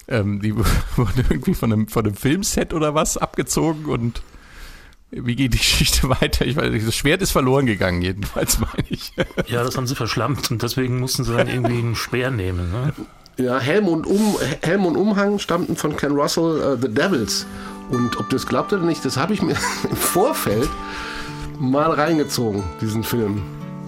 ähm, 0.07 0.41
die 0.41 0.55
wurden 0.95 1.25
irgendwie 1.29 1.53
von 1.53 1.71
einem, 1.71 1.87
von 1.87 2.05
einem 2.05 2.15
Filmset 2.15 2.73
oder 2.73 2.95
was 2.95 3.17
abgezogen 3.17 3.85
und 3.85 4.21
wie 5.15 5.35
geht 5.35 5.53
die 5.53 5.57
Geschichte 5.57 6.09
weiter? 6.21 6.45
Ich 6.45 6.55
weiß, 6.55 6.71
das 6.85 6.95
Schwert 6.95 7.21
ist 7.21 7.31
verloren 7.31 7.65
gegangen, 7.65 8.01
jedenfalls 8.01 8.59
meine 8.59 8.87
ich. 8.89 9.13
Ja, 9.47 9.63
das 9.63 9.77
haben 9.77 9.87
sie 9.87 9.95
verschlammt 9.95 10.51
und 10.51 10.61
deswegen 10.61 10.99
mussten 10.99 11.23
sie 11.23 11.35
dann 11.35 11.47
irgendwie 11.47 11.77
einen 11.77 11.95
Speer 11.95 12.31
nehmen. 12.31 12.71
Ne? 12.71 12.93
Ja, 13.37 13.59
Helm 13.59 13.87
und, 13.87 14.05
um, 14.05 14.37
Helm 14.61 14.85
und 14.85 14.95
Umhang 14.95 15.39
stammten 15.39 15.75
von 15.75 15.95
Ken 15.97 16.11
Russell, 16.11 16.43
uh, 16.43 16.77
The 16.79 16.93
Devils. 16.93 17.45
Und 17.89 18.17
ob 18.19 18.29
das 18.29 18.45
klappt 18.45 18.73
oder 18.73 18.83
nicht, 18.83 19.03
das 19.05 19.17
habe 19.17 19.33
ich 19.33 19.41
mir 19.41 19.55
im 19.89 19.95
Vorfeld 19.95 20.69
mal 21.59 21.91
reingezogen, 21.91 22.63
diesen 22.81 23.03
Film. 23.03 23.41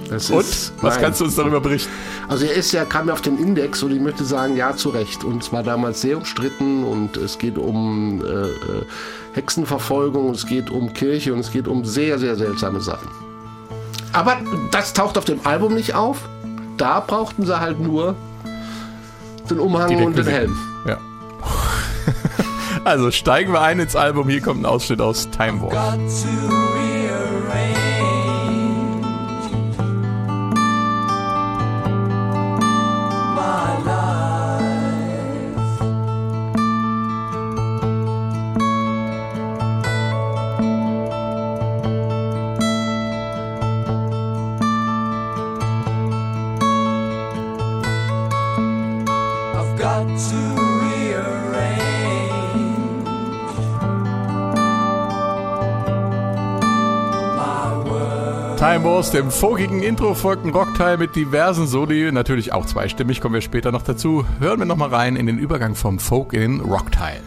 Das 0.09 0.29
und? 0.29 0.41
Ist, 0.41 0.73
Was 0.81 0.99
kannst 0.99 1.19
du 1.19 1.25
uns 1.25 1.35
darüber 1.35 1.59
berichten? 1.59 1.91
Also 2.27 2.45
er 2.45 2.53
ist 2.53 2.71
ja, 2.71 2.85
kam 2.85 3.07
ja 3.07 3.13
auf 3.13 3.21
den 3.21 3.37
Index 3.37 3.81
und 3.83 3.91
ich 3.91 3.99
möchte 3.99 4.23
sagen, 4.23 4.55
ja, 4.55 4.75
zu 4.75 4.89
Recht. 4.89 5.23
Und 5.23 5.43
es 5.43 5.51
war 5.51 5.63
damals 5.63 6.01
sehr 6.01 6.17
umstritten 6.17 6.83
und 6.83 7.17
es 7.17 7.37
geht 7.37 7.57
um 7.57 8.23
äh, 8.23 8.27
äh 8.27 8.85
Hexenverfolgung, 9.33 10.31
es 10.31 10.45
geht 10.45 10.69
um 10.69 10.93
Kirche 10.93 11.33
und 11.33 11.39
es 11.39 11.51
geht 11.51 11.67
um 11.67 11.83
sehr, 11.83 12.17
sehr 12.19 12.37
seltsame 12.37 12.79
Sachen. 12.79 13.09
Aber 14.13 14.37
das 14.71 14.93
taucht 14.93 15.17
auf 15.17 15.25
dem 15.25 15.41
Album 15.43 15.73
nicht 15.73 15.93
auf. 15.93 16.19
Da 16.77 17.01
brauchten 17.01 17.45
sie 17.45 17.59
halt 17.59 17.79
nur 17.81 18.15
den 19.49 19.59
Umhang 19.59 20.05
und 20.05 20.17
den 20.17 20.25
Helm. 20.25 20.57
Ja. 20.87 20.97
also 22.85 23.11
steigen 23.11 23.51
wir 23.51 23.61
ein 23.61 23.79
ins 23.79 23.95
Album. 23.95 24.29
Hier 24.29 24.41
kommt 24.41 24.61
ein 24.61 24.65
Ausschnitt 24.65 25.01
aus 25.01 25.29
Time 25.31 25.61
War. 25.61 25.97
Wars, 58.95 59.11
dem 59.11 59.29
vogigen 59.29 59.83
Intro 59.83 60.13
folgt 60.13 60.45
ein 60.45 60.51
Rockteil 60.51 60.95
mit 60.97 61.17
diversen 61.17 61.67
Soli, 61.67 62.13
natürlich 62.13 62.53
auch 62.53 62.65
zweistimmig, 62.65 63.19
kommen 63.19 63.33
wir 63.33 63.41
später 63.41 63.73
noch 63.73 63.81
dazu. 63.81 64.23
Hören 64.39 64.59
wir 64.59 64.65
nochmal 64.65 64.87
rein 64.87 65.17
in 65.17 65.25
den 65.25 65.37
Übergang 65.37 65.75
vom 65.75 65.99
Folk 65.99 66.31
in 66.31 66.39
den 66.39 66.61
Rockteil. 66.61 67.21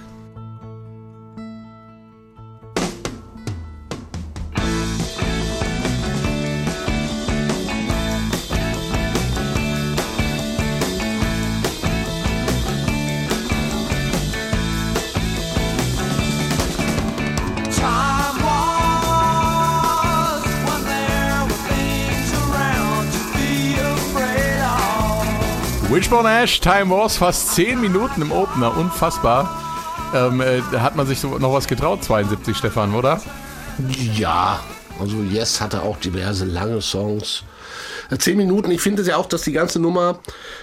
Wishbone 25.90 26.28
Ash, 26.28 26.61
Time 26.61 26.90
Wars, 26.90 27.16
fast 27.16 27.54
10 27.54 27.80
Minuten 27.80 28.21
im 28.21 28.30
Opener, 28.30 28.76
unfassbar. 28.76 29.49
Ähm, 30.14 30.42
äh, 30.42 30.61
hat 30.78 30.97
man 30.97 31.07
sich 31.07 31.18
so 31.18 31.38
noch 31.38 31.54
was 31.54 31.66
getraut, 31.66 32.04
72, 32.04 32.54
Stefan, 32.54 32.95
oder? 32.95 33.23
Ja, 34.14 34.61
also 35.00 35.23
Yes 35.23 35.62
hatte 35.62 35.83
auch 35.83 35.97
diverse 35.97 36.45
lange 36.45 36.83
Songs. 36.83 37.42
Zehn 38.16 38.38
Minuten, 38.38 38.70
ich 38.70 38.80
finde 38.80 39.02
es 39.02 39.08
ja 39.08 39.16
auch, 39.16 39.26
dass 39.26 39.42
die 39.42 39.52
ganze 39.52 39.80
Nummer 39.80 40.20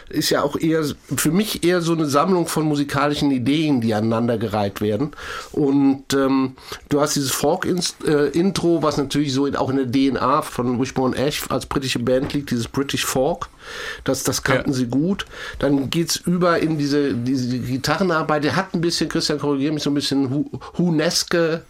ist 0.09 0.29
ja 0.31 0.41
auch 0.41 0.55
eher, 0.55 0.83
für 1.15 1.31
mich 1.31 1.63
eher 1.63 1.81
so 1.81 1.93
eine 1.93 2.07
Sammlung 2.07 2.47
von 2.47 2.65
musikalischen 2.65 3.29
Ideen, 3.31 3.81
die 3.81 3.93
aneinandergereiht 3.93 4.81
werden. 4.81 5.11
Und 5.51 6.13
ähm, 6.13 6.55
du 6.89 7.01
hast 7.01 7.15
dieses 7.15 7.31
Folk-Intro, 7.31 8.81
was 8.81 8.97
natürlich 8.97 9.33
so 9.33 9.45
in, 9.45 9.55
auch 9.55 9.69
in 9.69 9.77
der 9.77 9.91
DNA 9.91 10.41
von 10.41 10.79
Wishbone 10.79 11.15
Ash 11.15 11.43
als 11.49 11.67
britische 11.67 11.99
Band 11.99 12.33
liegt, 12.33 12.51
dieses 12.51 12.67
British 12.67 13.05
Folk. 13.05 13.47
Das, 14.03 14.23
das 14.23 14.43
kannten 14.43 14.71
ja. 14.71 14.77
sie 14.77 14.87
gut. 14.87 15.25
Dann 15.59 15.89
geht's 15.89 16.15
über 16.15 16.59
in 16.59 16.77
diese, 16.77 17.13
diese 17.13 17.59
Gitarrenarbeit. 17.59 18.43
Der 18.43 18.55
hat 18.55 18.73
ein 18.73 18.81
bisschen, 18.81 19.09
Christian 19.09 19.39
korrigiert 19.39 19.73
mich, 19.73 19.83
so 19.83 19.91
ein 19.91 19.95
bisschen 19.95 20.49
Huneske 20.77 21.63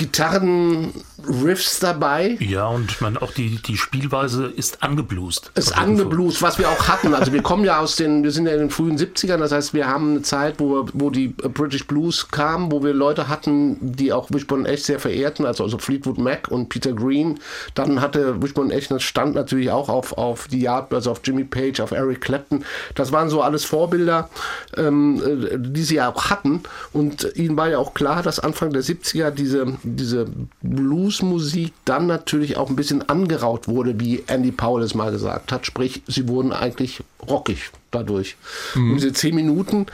Gitarren-Riffs 0.00 1.78
dabei. 1.78 2.38
Ja, 2.40 2.68
und 2.68 2.90
ich 2.90 3.02
meine, 3.02 3.20
auch 3.20 3.32
die, 3.32 3.60
die 3.60 3.76
Spielweise 3.76 4.46
ist 4.46 4.82
angebluest. 4.82 5.52
Ist 5.56 5.76
angebluest, 5.76 6.40
was 6.40 6.58
wir 6.58 6.70
auch 6.70 6.88
hatten. 6.88 7.12
Also 7.12 7.34
wir 7.34 7.42
kommen 7.42 7.64
ja 7.64 7.80
aus 7.80 7.96
den, 7.96 8.24
wir 8.24 8.30
sind 8.30 8.46
ja 8.46 8.54
in 8.54 8.60
den 8.60 8.70
frühen 8.70 8.96
70ern, 8.96 9.36
das 9.36 9.52
heißt, 9.52 9.74
wir 9.74 9.86
haben 9.86 10.12
eine 10.12 10.22
Zeit, 10.22 10.54
wo, 10.56 10.86
wo 10.94 11.10
die 11.10 11.28
British 11.28 11.86
Blues 11.86 12.28
kam, 12.30 12.72
wo 12.72 12.82
wir 12.82 12.94
Leute 12.94 13.28
hatten, 13.28 13.76
die 13.94 14.10
auch 14.10 14.30
Wishbone 14.30 14.66
echt 14.66 14.86
sehr 14.86 15.00
verehrten, 15.00 15.44
also, 15.44 15.64
also 15.64 15.76
Fleetwood 15.76 16.16
Mac 16.16 16.48
und 16.48 16.70
Peter 16.70 16.94
Green. 16.94 17.38
Dann 17.74 18.00
hatte 18.00 18.40
Wishbone 18.40 18.72
echt, 18.72 18.90
das 18.90 19.02
stand 19.02 19.34
natürlich 19.34 19.70
auch 19.70 19.90
auf, 19.90 20.16
auf 20.16 20.48
die 20.48 20.60
Yard, 20.60 20.94
also 20.94 21.10
auf 21.10 21.20
Jimmy 21.22 21.44
Page, 21.44 21.78
auf 21.80 21.90
Eric 21.90 22.22
Clapton. 22.22 22.64
Das 22.94 23.12
waren 23.12 23.28
so 23.28 23.42
alles 23.42 23.66
Vorbilder, 23.66 24.30
ähm, 24.78 25.20
äh, 25.22 25.58
die 25.58 25.82
sie 25.82 25.96
ja 25.96 26.10
auch 26.10 26.30
hatten. 26.30 26.62
Und 26.94 27.36
ihnen 27.36 27.58
war 27.58 27.68
ja 27.68 27.76
auch 27.76 27.92
klar, 27.92 28.22
dass 28.22 28.40
Anfang 28.40 28.72
der 28.72 28.82
70er 28.82 29.30
diese 29.30 29.66
diese 29.90 30.26
Bluesmusik 30.62 31.72
dann 31.84 32.06
natürlich 32.06 32.56
auch 32.56 32.70
ein 32.70 32.76
bisschen 32.76 33.08
angeraut 33.08 33.68
wurde, 33.68 33.98
wie 34.00 34.22
Andy 34.26 34.52
Powell 34.52 34.84
es 34.84 34.94
mal 34.94 35.10
gesagt 35.10 35.52
hat. 35.52 35.66
Sprich, 35.66 36.02
sie 36.06 36.28
wurden 36.28 36.52
eigentlich 36.52 37.02
rockig 37.28 37.70
dadurch. 37.90 38.36
Mhm. 38.74 38.92
Und 38.92 38.96
diese 38.98 39.12
zehn 39.12 39.34
Minuten. 39.34 39.86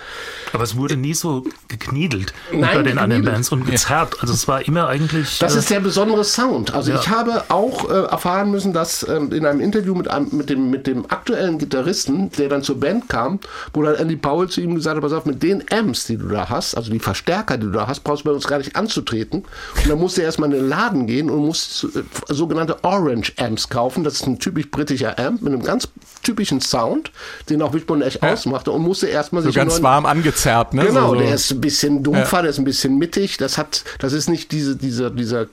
Aber 0.52 0.64
es 0.64 0.76
wurde 0.76 0.96
nie 0.96 1.14
so 1.14 1.44
gekniedelt 1.68 2.32
Nein, 2.52 2.76
bei 2.76 2.82
den 2.82 2.98
anderen 2.98 3.24
Bands 3.24 3.50
und 3.52 3.66
gezerrt. 3.66 4.16
Also 4.20 4.34
es 4.34 4.46
war 4.48 4.66
immer 4.66 4.88
eigentlich. 4.88 5.38
Das 5.38 5.54
äh, 5.54 5.58
ist 5.58 5.70
der 5.70 5.80
besondere 5.80 6.24
Sound. 6.24 6.74
Also 6.74 6.92
ja. 6.92 7.00
ich 7.00 7.08
habe 7.08 7.44
auch 7.48 7.88
äh, 7.90 8.04
erfahren 8.04 8.50
müssen, 8.50 8.72
dass 8.72 9.06
ähm, 9.08 9.32
in 9.32 9.46
einem 9.46 9.60
Interview 9.60 9.94
mit, 9.94 10.08
einem, 10.08 10.28
mit, 10.32 10.50
dem, 10.50 10.70
mit 10.70 10.86
dem 10.86 11.10
aktuellen 11.10 11.58
Gitarristen, 11.58 12.30
der 12.32 12.48
dann 12.48 12.62
zur 12.62 12.78
Band 12.80 13.08
kam, 13.08 13.40
wo 13.72 13.82
dann 13.82 13.94
Andy 13.94 14.16
Powell 14.16 14.48
zu 14.48 14.60
ihm 14.60 14.74
gesagt 14.74 14.96
hat, 14.96 15.02
pass 15.02 15.12
auf, 15.12 15.24
mit 15.24 15.42
den 15.42 15.64
Amps, 15.70 16.06
die 16.06 16.16
du 16.16 16.28
da 16.28 16.48
hast, 16.48 16.76
also 16.76 16.90
die 16.90 16.98
Verstärker, 16.98 17.56
die 17.56 17.66
du 17.66 17.72
da 17.72 17.86
hast, 17.86 18.00
brauchst 18.00 18.24
du 18.24 18.28
bei 18.28 18.34
uns 18.34 18.46
gar 18.46 18.58
nicht 18.58 18.76
anzutreten. 18.76 19.44
Und 19.82 19.88
dann 19.88 19.98
musste 19.98 20.22
er 20.22 20.26
erstmal 20.26 20.52
in 20.52 20.58
den 20.58 20.68
Laden 20.68 21.06
gehen 21.06 21.30
und 21.30 21.44
musste 21.46 21.86
äh, 21.98 22.02
sogenannte 22.28 22.82
Orange 22.84 23.32
Amps 23.36 23.68
kaufen. 23.68 24.04
Das 24.04 24.14
ist 24.14 24.26
ein 24.26 24.38
typisch 24.38 24.70
britischer 24.70 25.18
Amp 25.18 25.42
mit 25.42 25.52
einem 25.52 25.62
ganz 25.62 25.88
typischen 26.22 26.60
Sound, 26.60 27.10
den 27.48 27.62
auch 27.62 27.72
Wishbone 27.86 28.04
echt 28.04 28.22
ja. 28.22 28.32
ausmachte 28.32 28.70
und 28.70 28.82
musste 28.82 29.06
erstmal 29.06 29.42
so 29.42 29.48
sich 29.48 29.56
ganz 29.56 29.82
warm 29.82 30.06
angezerrt, 30.06 30.74
ne? 30.74 30.86
Genau, 30.86 31.08
so, 31.08 31.14
so. 31.14 31.20
der 31.20 31.34
ist 31.34 31.50
ein 31.52 31.60
bisschen 31.60 32.02
dumpfer, 32.02 32.36
ja. 32.38 32.42
der 32.42 32.50
ist 32.50 32.58
ein 32.58 32.64
bisschen 32.64 32.98
mittig. 32.98 33.36
Das 33.36 33.58
hat, 33.58 33.84
das 33.98 34.12
ist 34.12 34.28
nicht 34.28 34.52
diese, 34.52 34.76
dieser, 34.76 35.10
dieser 35.10 35.46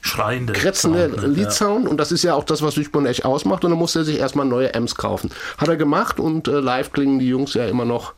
schreiende 0.00 0.52
kratzende 0.52 1.08
ne? 1.08 1.26
Leadsound 1.26 1.84
ja. 1.84 1.90
und 1.90 1.98
das 1.98 2.12
ist 2.12 2.24
ja 2.24 2.34
auch 2.34 2.44
das, 2.44 2.62
was 2.62 2.76
Wishbone 2.76 3.08
echt 3.08 3.24
ausmacht 3.24 3.64
und 3.64 3.70
dann 3.70 3.78
musste 3.78 4.00
er 4.00 4.04
sich 4.04 4.18
erstmal 4.18 4.46
neue 4.46 4.74
Amps 4.74 4.94
kaufen. 4.94 5.30
Hat 5.58 5.68
er 5.68 5.76
gemacht 5.76 6.20
und 6.20 6.48
äh, 6.48 6.60
live 6.60 6.92
klingen 6.92 7.18
die 7.18 7.28
Jungs 7.28 7.54
ja 7.54 7.66
immer 7.66 7.84
noch 7.84 8.14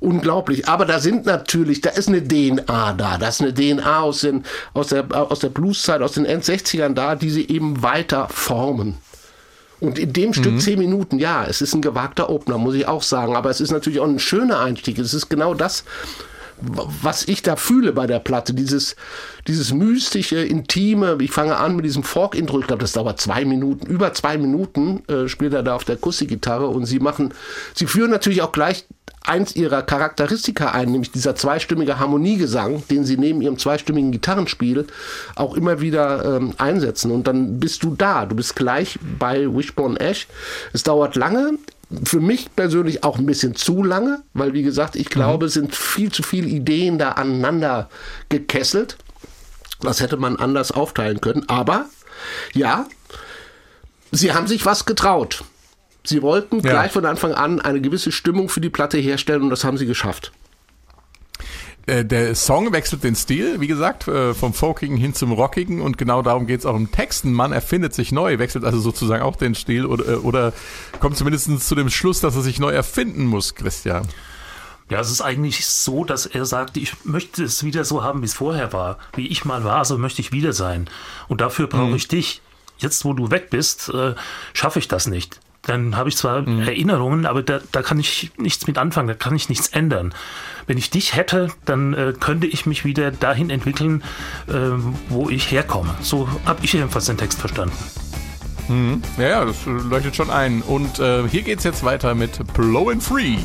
unglaublich. 0.00 0.68
Aber 0.68 0.84
da 0.84 1.00
sind 1.00 1.26
natürlich, 1.26 1.80
da 1.80 1.90
ist 1.90 2.08
eine 2.08 2.22
DNA 2.22 2.92
da. 2.92 3.18
Da 3.18 3.28
ist 3.28 3.40
eine 3.40 3.54
DNA 3.54 4.00
aus, 4.00 4.20
den, 4.20 4.44
aus 4.74 4.88
der, 4.88 5.06
aus 5.10 5.38
der 5.40 5.48
Blueszeit, 5.48 6.02
aus 6.02 6.12
den 6.12 6.26
End-60ern 6.26 6.92
da, 6.92 7.14
die 7.14 7.30
sie 7.30 7.48
eben 7.48 7.82
weiter 7.82 8.28
formen. 8.28 8.98
Und 9.80 9.98
in 9.98 10.12
dem 10.12 10.32
Stück 10.32 10.54
mhm. 10.54 10.60
zehn 10.60 10.78
Minuten, 10.78 11.18
ja, 11.18 11.44
es 11.44 11.60
ist 11.60 11.74
ein 11.74 11.82
gewagter 11.82 12.30
Opener, 12.30 12.58
muss 12.58 12.74
ich 12.74 12.88
auch 12.88 13.02
sagen. 13.02 13.36
Aber 13.36 13.50
es 13.50 13.60
ist 13.60 13.72
natürlich 13.72 14.00
auch 14.00 14.06
ein 14.06 14.18
schöner 14.18 14.60
Einstieg. 14.60 14.98
Es 14.98 15.12
ist 15.12 15.28
genau 15.28 15.54
das, 15.54 15.84
was 16.58 17.28
ich 17.28 17.42
da 17.42 17.56
fühle 17.56 17.92
bei 17.92 18.06
der 18.06 18.18
Platte. 18.18 18.54
Dieses, 18.54 18.96
dieses 19.46 19.74
mystische, 19.74 20.38
intime. 20.38 21.18
Ich 21.20 21.30
fange 21.30 21.56
an 21.56 21.76
mit 21.76 21.84
diesem 21.84 22.02
Fork-Intro. 22.02 22.60
Ich 22.60 22.66
glaube, 22.66 22.80
das 22.80 22.92
dauert 22.92 23.20
zwei 23.20 23.44
Minuten. 23.44 23.86
Über 23.86 24.14
zwei 24.14 24.38
Minuten 24.38 25.02
äh, 25.08 25.28
spielt 25.28 25.52
er 25.52 25.62
da 25.62 25.74
auf 25.74 25.84
der 25.84 25.96
Akustikgitarre 25.96 26.66
und 26.66 26.86
sie 26.86 26.98
machen, 26.98 27.34
sie 27.74 27.86
führen 27.86 28.10
natürlich 28.10 28.40
auch 28.42 28.52
gleich 28.52 28.86
eins 29.26 29.54
ihrer 29.56 29.82
Charakteristika 29.82 30.70
ein, 30.70 30.90
nämlich 30.90 31.10
dieser 31.10 31.34
zweistimmige 31.34 31.98
Harmoniegesang, 31.98 32.86
den 32.88 33.04
sie 33.04 33.16
neben 33.16 33.42
ihrem 33.42 33.58
zweistimmigen 33.58 34.12
Gitarrenspiel 34.12 34.86
auch 35.34 35.54
immer 35.54 35.80
wieder 35.80 36.36
ähm, 36.36 36.54
einsetzen. 36.58 37.10
Und 37.10 37.26
dann 37.26 37.58
bist 37.60 37.82
du 37.82 37.94
da. 37.94 38.26
Du 38.26 38.36
bist 38.36 38.56
gleich 38.56 38.98
bei 39.18 39.46
Wishbone 39.46 39.98
Ash. 40.00 40.26
Es 40.72 40.82
dauert 40.82 41.16
lange. 41.16 41.58
Für 42.04 42.20
mich 42.20 42.54
persönlich 42.56 43.04
auch 43.04 43.18
ein 43.18 43.26
bisschen 43.26 43.54
zu 43.54 43.82
lange, 43.84 44.22
weil 44.34 44.52
wie 44.54 44.64
gesagt, 44.64 44.96
ich 44.96 45.08
glaube, 45.08 45.44
mhm. 45.44 45.48
es 45.48 45.54
sind 45.54 45.74
viel 45.74 46.10
zu 46.10 46.22
viele 46.22 46.48
Ideen 46.48 46.98
da 46.98 47.12
aneinander 47.12 47.88
gekesselt. 48.28 48.96
Das 49.80 50.00
hätte 50.00 50.16
man 50.16 50.36
anders 50.36 50.72
aufteilen 50.72 51.20
können. 51.20 51.48
Aber 51.48 51.86
ja, 52.54 52.86
sie 54.10 54.32
haben 54.32 54.46
sich 54.46 54.64
was 54.66 54.84
getraut. 54.84 55.44
Sie 56.08 56.22
wollten 56.22 56.60
ja. 56.60 56.70
gleich 56.70 56.92
von 56.92 57.04
Anfang 57.04 57.32
an 57.32 57.60
eine 57.60 57.80
gewisse 57.80 58.12
Stimmung 58.12 58.48
für 58.48 58.60
die 58.60 58.70
Platte 58.70 58.98
herstellen 58.98 59.42
und 59.42 59.50
das 59.50 59.64
haben 59.64 59.78
sie 59.78 59.86
geschafft. 59.86 60.32
Äh, 61.86 62.04
der 62.04 62.34
Song 62.34 62.72
wechselt 62.72 63.04
den 63.04 63.14
Stil, 63.14 63.60
wie 63.60 63.68
gesagt, 63.68 64.08
äh, 64.08 64.34
vom 64.34 64.52
Folkigen 64.52 64.96
hin 64.96 65.14
zum 65.14 65.32
Rockigen 65.32 65.80
und 65.80 65.98
genau 65.98 66.20
darum 66.20 66.46
geht 66.46 66.60
es 66.60 66.66
auch 66.66 66.74
im 66.74 66.90
Texten. 66.90 67.32
Man 67.32 67.52
erfindet 67.52 67.94
sich 67.94 68.10
neu, 68.10 68.38
wechselt 68.38 68.64
also 68.64 68.80
sozusagen 68.80 69.22
auch 69.22 69.36
den 69.36 69.54
Stil 69.54 69.86
oder, 69.86 70.08
äh, 70.08 70.16
oder 70.16 70.52
kommt 70.98 71.16
zumindest 71.16 71.66
zu 71.66 71.74
dem 71.76 71.88
Schluss, 71.88 72.20
dass 72.20 72.34
er 72.34 72.42
sich 72.42 72.58
neu 72.58 72.70
erfinden 72.70 73.26
muss, 73.26 73.54
Christian. 73.54 74.08
Ja, 74.88 75.00
es 75.00 75.10
ist 75.10 75.20
eigentlich 75.20 75.66
so, 75.66 76.04
dass 76.04 76.26
er 76.26 76.44
sagt, 76.44 76.76
ich 76.76 77.04
möchte 77.04 77.44
es 77.44 77.64
wieder 77.64 77.84
so 77.84 78.04
haben, 78.04 78.22
wie 78.22 78.26
es 78.26 78.34
vorher 78.34 78.72
war. 78.72 78.98
Wie 79.14 79.26
ich 79.26 79.44
mal 79.44 79.64
war, 79.64 79.84
so 79.84 79.98
möchte 79.98 80.20
ich 80.20 80.32
wieder 80.32 80.52
sein. 80.52 80.88
Und 81.28 81.40
dafür 81.40 81.66
brauche 81.66 81.90
mhm. 81.90 81.96
ich 81.96 82.08
dich. 82.08 82.40
Jetzt, 82.78 83.04
wo 83.04 83.12
du 83.12 83.30
weg 83.30 83.50
bist, 83.50 83.88
äh, 83.88 84.14
schaffe 84.52 84.78
ich 84.78 84.86
das 84.86 85.06
nicht. 85.06 85.40
Dann 85.66 85.96
habe 85.96 86.08
ich 86.08 86.16
zwar 86.16 86.42
mhm. 86.42 86.62
Erinnerungen, 86.62 87.26
aber 87.26 87.42
da, 87.42 87.60
da 87.72 87.82
kann 87.82 87.98
ich 87.98 88.30
nichts 88.36 88.66
mit 88.66 88.78
anfangen, 88.78 89.08
da 89.08 89.14
kann 89.14 89.34
ich 89.34 89.48
nichts 89.48 89.68
ändern. 89.68 90.14
Wenn 90.66 90.78
ich 90.78 90.90
dich 90.90 91.14
hätte, 91.14 91.48
dann 91.64 91.92
äh, 91.92 92.14
könnte 92.18 92.46
ich 92.46 92.66
mich 92.66 92.84
wieder 92.84 93.10
dahin 93.10 93.50
entwickeln, 93.50 94.02
äh, 94.48 94.52
wo 95.08 95.28
ich 95.28 95.50
herkomme. 95.50 95.94
So 96.00 96.28
habe 96.44 96.60
ich 96.62 96.72
jedenfalls 96.72 97.06
den 97.06 97.16
Text 97.16 97.40
verstanden. 97.40 97.76
Mhm. 98.68 99.02
Ja, 99.18 99.28
ja, 99.28 99.44
das 99.44 99.56
leuchtet 99.66 100.16
schon 100.16 100.30
ein. 100.30 100.62
Und 100.62 100.98
äh, 100.98 101.28
hier 101.28 101.46
es 101.58 101.64
jetzt 101.64 101.84
weiter 101.84 102.14
mit 102.14 102.40
Blowin' 102.54 103.00
Free. 103.00 103.38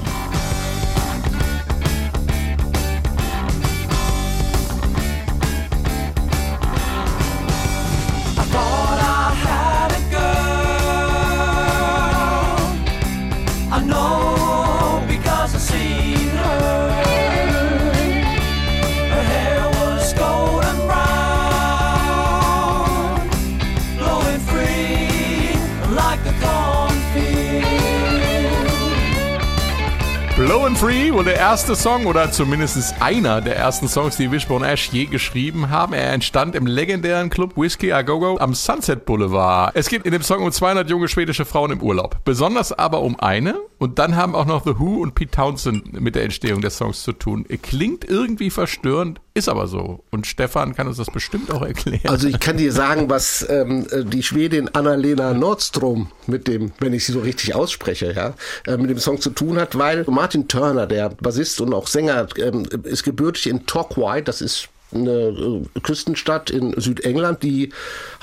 Hello. 30.52 30.61
Free 30.76 31.14
wohl 31.14 31.24
der 31.24 31.36
erste 31.36 31.76
Song 31.76 32.06
oder 32.06 32.32
zumindest 32.32 33.02
einer 33.02 33.42
der 33.42 33.56
ersten 33.56 33.88
Songs, 33.88 34.18
die 34.18 34.32
Wishbone 34.32 34.68
Ash 34.68 34.90
je 34.92 35.06
geschrieben 35.06 35.70
haben. 35.70 35.94
Er 35.94 36.14
entstand 36.14 36.56
im 36.56 36.66
legendären 36.66 37.30
Club 37.30 37.58
Whiskey 37.58 37.92
A 37.92 38.02
Go 38.02 38.20
Go 38.20 38.38
am 38.38 38.54
Sunset 38.54 39.06
Boulevard. 39.06 39.72
Es 39.76 39.90
geht 39.90 40.06
in 40.06 40.12
dem 40.12 40.22
Song 40.22 40.44
um 40.44 40.52
200 40.52 40.90
junge 40.90 41.08
schwedische 41.08 41.46
Frauen 41.46 41.72
im 41.72 41.82
Urlaub. 41.82 42.18
Besonders 42.26 42.72
aber 42.72 43.02
um 43.02 43.20
eine. 43.20 43.56
Und 43.78 43.98
dann 43.98 44.16
haben 44.16 44.36
auch 44.36 44.46
noch 44.46 44.64
The 44.64 44.78
Who 44.78 45.02
und 45.02 45.16
Pete 45.16 45.32
Townsend 45.32 46.00
mit 46.00 46.14
der 46.14 46.24
Entstehung 46.24 46.62
des 46.62 46.78
Songs 46.78 47.02
zu 47.02 47.14
tun. 47.14 47.48
Klingt 47.64 48.06
irgendwie 48.08 48.52
verstörend, 48.52 49.20
ist 49.34 49.50
aber 49.50 49.66
so. 49.66 50.04
Und 50.12 50.28
Stefan 50.28 50.76
kann 50.76 50.88
uns 50.88 50.98
das 50.98 51.10
bestimmt 51.10 51.52
auch 51.52 51.64
erklären. 51.64 52.08
Also 52.08 52.28
ich 52.28 52.40
kann 52.40 52.58
dir 52.58 52.72
sagen, 52.72 53.10
was 53.10 53.44
ähm, 53.50 53.88
die 54.06 54.22
Schwedin 54.22 54.70
Anna-Lena 54.72 55.34
Nordstrom 55.34 56.12
mit 56.28 56.48
dem, 56.48 56.74
wenn 56.80 56.94
ich 56.94 57.06
sie 57.06 57.14
so 57.14 57.22
richtig 57.22 57.56
ausspreche, 57.56 58.14
ja, 58.14 58.36
äh, 58.72 58.78
mit 58.78 58.92
dem 58.92 59.00
Song 59.00 59.20
zu 59.20 59.32
tun 59.32 59.58
hat, 59.58 59.76
weil 59.76 60.06
Martin 60.08 60.48
Turner 60.48 60.61
Turner, 60.62 60.86
der 60.86 61.10
Bassist 61.10 61.60
und 61.60 61.74
auch 61.74 61.88
Sänger, 61.88 62.28
ähm, 62.38 62.68
ist 62.84 63.02
gebürtig 63.02 63.48
in 63.48 63.66
Torquay, 63.66 64.22
das 64.22 64.42
ist 64.42 64.70
eine 64.94 65.10
äh, 65.12 65.80
Küstenstadt 65.82 66.52
in 66.52 66.80
Südengland, 66.80 67.42
die 67.42 67.74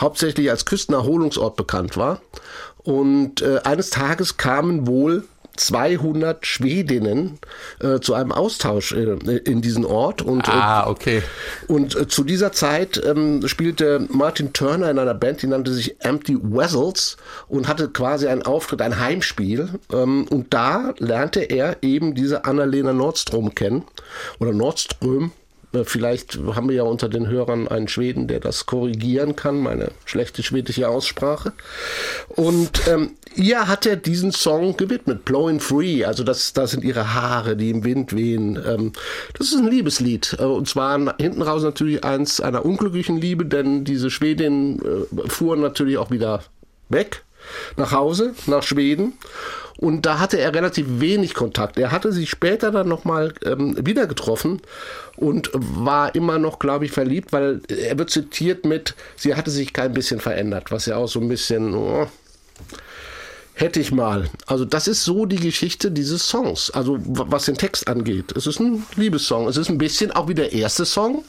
hauptsächlich 0.00 0.49
als 0.49 0.64
Küstenerholungsort 0.64 1.57
bekannt 1.57 1.97
war. 1.97 2.21
Und 2.85 3.42
äh, 3.42 3.59
eines 3.64 3.90
Tages 3.90 4.37
kamen 4.37 4.87
wohl 4.87 5.25
200 5.59 6.47
Schwedinnen 6.47 7.39
äh, 7.80 8.00
zu 8.00 8.15
einem 8.15 8.32
Austausch 8.32 8.93
äh, 8.93 9.17
in 9.45 9.61
diesen 9.61 9.85
Ort. 9.85 10.23
Und, 10.23 10.49
äh, 10.49 10.52
ah, 10.52 10.89
okay. 10.89 11.23
Und 11.67 11.97
äh, 11.97 12.09
zu 12.09 12.25
dieser 12.25 12.52
Zeit 12.52 13.00
ähm, 13.04 13.47
spielte 13.47 14.06
Martin 14.11 14.52
Turner 14.52 14.91
in 14.91 14.99
einer 14.99 15.15
Band, 15.15 15.43
die 15.43 15.47
nannte 15.47 15.73
sich 15.73 15.97
Empty 16.04 16.39
Vessels 16.43 17.17
und 17.49 17.69
hatte 17.69 17.89
quasi 17.89 18.28
einen 18.28 18.43
Auftritt, 18.43 18.82
ein 18.82 18.99
Heimspiel. 18.99 19.69
Ähm, 19.93 20.26
und 20.30 20.54
da 20.54 20.95
lernte 20.99 21.41
er 21.41 21.76
eben 21.82 22.15
diese 22.15 22.45
Annalena 22.45 22.93
Nordstrom 22.93 23.54
kennen 23.54 23.85
oder 24.39 24.52
Nordström. 24.52 25.32
Äh, 25.73 25.85
vielleicht 25.85 26.39
haben 26.54 26.69
wir 26.69 26.76
ja 26.76 26.83
unter 26.83 27.09
den 27.09 27.28
Hörern 27.28 27.69
einen 27.69 27.89
Schweden, 27.89 28.28
der 28.28 28.41
das 28.41 28.67
korrigieren 28.67 29.37
kann, 29.37 29.59
meine 29.59 29.91
schlechte 30.04 30.43
schwedische 30.43 30.89
Aussprache. 30.89 31.52
Und 32.28 32.87
ähm, 32.89 33.13
ihr 33.35 33.69
hat 33.69 33.87
er 33.87 33.97
diesen 33.97 34.33
Song 34.33 34.76
gewidmet, 34.76 35.25
Blowing 35.25 35.61
Free. 35.61 36.04
Also 36.04 36.25
das, 36.25 36.52
das 36.52 36.73
sind 36.73 36.85
ihre 36.85 37.15
Haare, 37.15 37.57
die 37.57 37.71
im 37.71 37.85
Wind 37.85 38.15
wehen. 38.15 38.59
Ähm, 38.67 38.93
das 39.37 39.49
ist 39.49 39.59
ein 39.59 39.69
Liebeslied. 39.69 40.37
Äh, 40.39 40.45
und 40.45 40.69
zwar 40.69 41.17
hinten 41.19 41.43
raus 41.43 41.63
natürlich 41.63 42.04
eins 42.04 42.41
einer 42.41 42.65
unglücklichen 42.65 43.21
Liebe, 43.21 43.45
denn 43.45 43.85
diese 43.85 44.11
Schwedin 44.11 44.81
äh, 44.83 45.28
fuhr 45.28 45.57
natürlich 45.57 45.99
auch 45.99 46.11
wieder 46.11 46.43
weg 46.89 47.25
nach 47.76 47.93
Hause, 47.93 48.35
nach 48.47 48.63
Schweden. 48.63 49.15
Und 49.78 50.06
da 50.06 50.19
hatte 50.19 50.38
er 50.38 50.52
relativ 50.54 50.86
wenig 50.88 51.34
Kontakt. 51.34 51.78
Er 51.78 51.93
hatte 51.93 52.12
sie 52.12 52.26
später 52.26 52.73
dann 52.73 52.88
nochmal 52.88 53.32
ähm, 53.47 53.76
wieder 53.86 54.08
getroffen 54.08 54.60
und 55.17 55.50
war 55.54 56.17
immer 56.17 56.38
noch, 56.38 56.58
glaube 56.58 56.84
ich, 56.84 56.91
verliebt, 56.91 57.32
weil 57.32 57.60
er 57.69 57.97
wird 57.97 58.10
zitiert 58.10 58.64
mit, 58.64 58.97
sie 59.17 59.36
hatte 59.36 59.52
sich 59.52 59.73
kein 59.73 59.95
bisschen 59.95 60.19
verändert, 60.19 60.73
was 60.73 60.86
ja 60.86 60.97
auch 60.97 61.06
so 61.06 61.21
ein 61.21 61.28
bisschen, 61.28 61.75
oh, 61.75 62.08
hätte 63.54 63.78
ich 63.78 63.93
mal. 63.93 64.28
Also 64.47 64.64
das 64.64 64.88
ist 64.88 65.04
so 65.04 65.26
die 65.26 65.36
Geschichte 65.36 65.93
dieses 65.93 66.28
Songs, 66.28 66.73
also 66.73 66.99
was 67.00 67.45
den 67.45 67.56
Text 67.56 67.86
angeht. 67.86 68.32
Es 68.36 68.49
ist 68.49 68.58
ein 68.58 68.84
Liebessong. 68.97 69.47
Es 69.47 69.56
ist 69.56 69.69
ein 69.69 69.78
bisschen 69.78 70.10
auch 70.10 70.26
wie 70.26 70.34
der 70.34 70.52
erste 70.52 70.86
Song, 70.86 71.25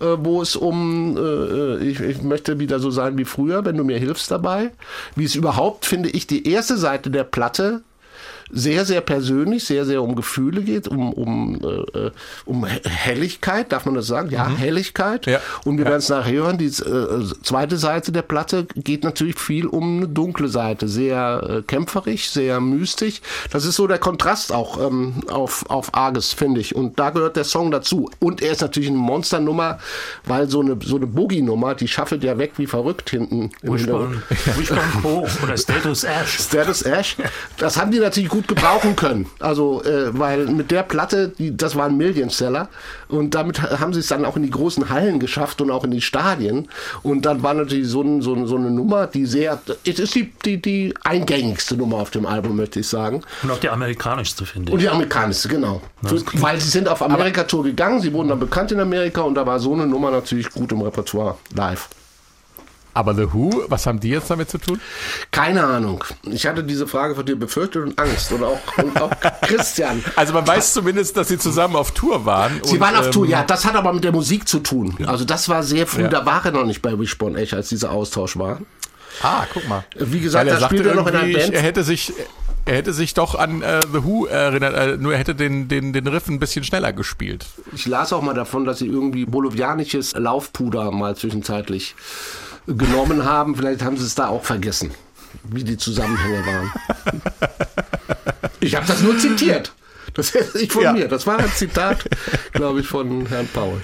äh, 0.00 0.16
wo 0.18 0.42
es 0.42 0.56
um, 0.56 1.16
äh, 1.16 1.76
ich, 1.84 2.00
ich 2.00 2.22
möchte 2.22 2.58
wieder 2.58 2.80
so 2.80 2.90
sein 2.90 3.18
wie 3.18 3.24
früher, 3.24 3.64
wenn 3.64 3.76
du 3.76 3.84
mir 3.84 3.98
hilfst 3.98 4.30
dabei. 4.30 4.72
Wie 5.16 5.24
es 5.24 5.34
überhaupt, 5.34 5.86
finde 5.86 6.10
ich, 6.10 6.26
die 6.26 6.48
erste 6.48 6.76
Seite 6.76 7.10
der 7.10 7.24
Platte 7.24 7.82
sehr, 8.50 8.84
sehr 8.84 9.00
persönlich, 9.00 9.64
sehr, 9.64 9.84
sehr 9.84 10.02
um 10.02 10.14
Gefühle 10.14 10.62
geht, 10.62 10.88
um, 10.88 11.12
um, 11.12 11.60
äh, 11.62 12.10
um 12.44 12.64
Helligkeit, 12.64 13.72
darf 13.72 13.86
man 13.86 13.94
das 13.94 14.06
sagen? 14.06 14.30
Ja, 14.30 14.48
mhm. 14.48 14.56
Helligkeit. 14.56 15.26
Ja. 15.26 15.40
Und 15.64 15.78
wir 15.78 15.84
ja. 15.84 15.90
werden 15.90 16.00
es 16.00 16.08
nachher 16.08 16.32
hören, 16.32 16.58
die 16.58 16.66
äh, 16.66 17.24
zweite 17.42 17.76
Seite 17.76 18.12
der 18.12 18.22
Platte 18.22 18.66
geht 18.74 19.04
natürlich 19.04 19.38
viel 19.38 19.66
um 19.66 19.98
eine 19.98 20.08
dunkle 20.08 20.48
Seite, 20.48 20.88
sehr 20.88 21.46
äh, 21.48 21.62
kämpferisch, 21.62 22.30
sehr 22.30 22.60
mystisch. 22.60 23.20
Das 23.50 23.64
ist 23.64 23.76
so 23.76 23.86
der 23.86 23.98
Kontrast 23.98 24.52
auch 24.52 24.80
ähm, 24.80 25.22
auf, 25.28 25.68
auf 25.68 25.94
Arges, 25.94 26.32
finde 26.32 26.60
ich. 26.60 26.74
Und 26.74 26.98
da 26.98 27.10
gehört 27.10 27.36
der 27.36 27.44
Song 27.44 27.70
dazu. 27.70 28.10
Und 28.20 28.42
er 28.42 28.52
ist 28.52 28.60
natürlich 28.60 28.88
eine 28.88 28.98
Monsternummer, 28.98 29.78
weil 30.24 30.48
so 30.48 30.60
eine, 30.60 30.78
so 30.82 30.96
eine 30.96 31.06
Boogie-Nummer, 31.06 31.74
die 31.74 31.88
schaffelt 31.88 32.24
ja 32.24 32.38
weg 32.38 32.52
wie 32.56 32.66
verrückt 32.66 33.10
hinten. 33.10 33.50
Wishbone 33.62 34.22
Pro 35.02 35.26
oder 35.42 35.56
Status 35.56 36.04
Ash. 36.04 36.38
Status 36.40 36.82
Ash. 36.82 37.16
Das 37.56 37.76
haben 37.76 37.90
die 37.90 37.98
natürlich 37.98 38.33
gut 38.34 38.48
gebrauchen 38.48 38.96
können. 38.96 39.26
Also, 39.38 39.84
äh, 39.84 40.18
weil 40.18 40.46
mit 40.46 40.72
der 40.72 40.82
Platte, 40.82 41.28
die, 41.28 41.56
das 41.56 41.76
war 41.76 41.86
ein 41.86 41.96
Million-Seller 41.96 42.68
und 43.06 43.32
damit 43.36 43.62
haben 43.62 43.94
sie 43.94 44.00
es 44.00 44.08
dann 44.08 44.24
auch 44.24 44.36
in 44.36 44.42
die 44.42 44.50
großen 44.50 44.90
Hallen 44.90 45.20
geschafft 45.20 45.60
und 45.60 45.70
auch 45.70 45.84
in 45.84 45.92
die 45.92 46.00
Stadien. 46.00 46.68
Und 47.04 47.26
dann 47.26 47.44
war 47.44 47.54
natürlich 47.54 47.86
so, 47.86 48.02
ein, 48.02 48.22
so, 48.22 48.44
so 48.46 48.56
eine 48.56 48.72
Nummer, 48.72 49.06
die 49.06 49.26
sehr, 49.26 49.60
es 49.86 50.00
ist 50.00 50.16
die, 50.16 50.32
die, 50.44 50.60
die 50.60 50.94
eingängigste 51.04 51.76
Nummer 51.76 51.98
auf 51.98 52.10
dem 52.10 52.26
Album, 52.26 52.56
möchte 52.56 52.80
ich 52.80 52.88
sagen. 52.88 53.22
Und 53.44 53.52
auch 53.52 53.58
die 53.58 53.68
amerikanischste, 53.68 54.44
finde 54.44 54.70
ich. 54.70 54.74
Und 54.74 54.80
die 54.80 54.88
amerikanischste, 54.88 55.48
genau. 55.48 55.80
Ja, 56.02 56.10
weil 56.34 56.60
sie 56.60 56.70
sind 56.70 56.88
auf 56.88 57.02
Amerika-Tour 57.02 57.62
gegangen, 57.62 58.00
sie 58.00 58.12
wurden 58.12 58.30
dann 58.30 58.40
bekannt 58.40 58.72
in 58.72 58.80
Amerika 58.80 59.20
und 59.20 59.36
da 59.36 59.46
war 59.46 59.60
so 59.60 59.72
eine 59.74 59.86
Nummer 59.86 60.10
natürlich 60.10 60.50
gut 60.50 60.72
im 60.72 60.82
Repertoire 60.82 61.36
live. 61.54 61.88
Aber 62.94 63.14
The 63.14 63.32
Who, 63.32 63.64
was 63.68 63.86
haben 63.86 63.98
die 63.98 64.08
jetzt 64.08 64.30
damit 64.30 64.48
zu 64.48 64.58
tun? 64.58 64.80
Keine 65.32 65.64
Ahnung. 65.64 66.04
Ich 66.22 66.46
hatte 66.46 66.62
diese 66.62 66.86
Frage 66.86 67.16
von 67.16 67.26
dir 67.26 67.36
befürchtet 67.36 67.82
und 67.82 67.98
Angst. 67.98 68.30
Und 68.32 68.44
auch, 68.44 68.60
und 68.78 69.00
auch 69.00 69.10
Christian. 69.42 70.02
Also 70.14 70.32
man 70.32 70.46
weiß 70.46 70.72
zumindest, 70.72 71.16
dass 71.16 71.28
sie 71.28 71.38
zusammen 71.38 71.74
auf 71.74 71.90
Tour 71.90 72.24
waren. 72.24 72.60
Sie 72.62 72.74
und, 72.74 72.80
waren 72.80 72.94
auf 72.94 73.06
ähm, 73.06 73.12
Tour, 73.12 73.26
ja. 73.26 73.42
Das 73.42 73.64
hat 73.64 73.74
aber 73.74 73.92
mit 73.92 74.04
der 74.04 74.12
Musik 74.12 74.48
zu 74.48 74.60
tun. 74.60 74.96
Also 75.06 75.24
das 75.24 75.48
war 75.48 75.62
sehr 75.64 75.86
früh. 75.86 76.02
Ja. 76.02 76.08
Da 76.08 76.24
war 76.24 76.44
er 76.44 76.52
noch 76.52 76.64
nicht 76.64 76.82
bei 76.82 76.98
Wishbone 76.98 77.38
Edge, 77.38 77.56
als 77.56 77.68
dieser 77.68 77.90
Austausch 77.90 78.38
war. 78.38 78.60
Ah, 79.22 79.44
guck 79.52 79.68
mal. 79.68 79.84
Wie 79.96 80.20
gesagt, 80.20 80.50
da 80.50 80.60
spielt 80.60 80.86
er 80.86 80.94
noch 80.94 81.06
in 81.06 81.16
einer 81.16 81.32
Band. 81.32 81.52
Er 81.52 81.62
hätte 81.62 81.82
sich 81.82 82.12
Er 82.66 82.76
hätte 82.76 82.94
sich 82.94 83.12
doch 83.12 83.34
an 83.34 83.60
äh, 83.60 83.80
The 83.92 84.04
Who 84.04 84.24
erinnert, 84.24 84.74
äh, 84.74 84.96
nur 84.96 85.12
er 85.12 85.18
hätte 85.18 85.34
den, 85.34 85.68
den, 85.68 85.92
den 85.92 86.06
Riff 86.06 86.28
ein 86.28 86.38
bisschen 86.38 86.64
schneller 86.64 86.94
gespielt. 86.94 87.44
Ich 87.74 87.86
las 87.86 88.12
auch 88.12 88.22
mal 88.22 88.32
davon, 88.32 88.64
dass 88.64 88.78
sie 88.78 88.86
irgendwie 88.86 89.26
bolivianisches 89.26 90.14
Laufpuder 90.14 90.90
mal 90.90 91.14
zwischenzeitlich 91.14 91.94
genommen 92.66 93.24
haben. 93.24 93.54
Vielleicht 93.56 93.82
haben 93.82 93.96
sie 93.96 94.04
es 94.06 94.14
da 94.14 94.28
auch 94.28 94.44
vergessen, 94.44 94.90
wie 95.44 95.64
die 95.64 95.76
Zusammenhänge 95.76 96.44
waren. 96.46 96.72
Ich 98.60 98.74
habe 98.74 98.86
das 98.86 99.02
nur 99.02 99.18
zitiert. 99.18 99.72
Das 100.14 100.30
ist 100.34 100.54
nicht 100.54 100.72
von 100.72 100.82
Ja. 100.82 100.92
mir. 100.92 101.08
Das 101.08 101.26
war 101.26 101.38
ein 101.38 101.50
Zitat, 101.54 102.04
glaube 102.52 102.80
ich, 102.80 102.86
von 102.86 103.26
Herrn 103.26 103.48
Paul. 103.52 103.80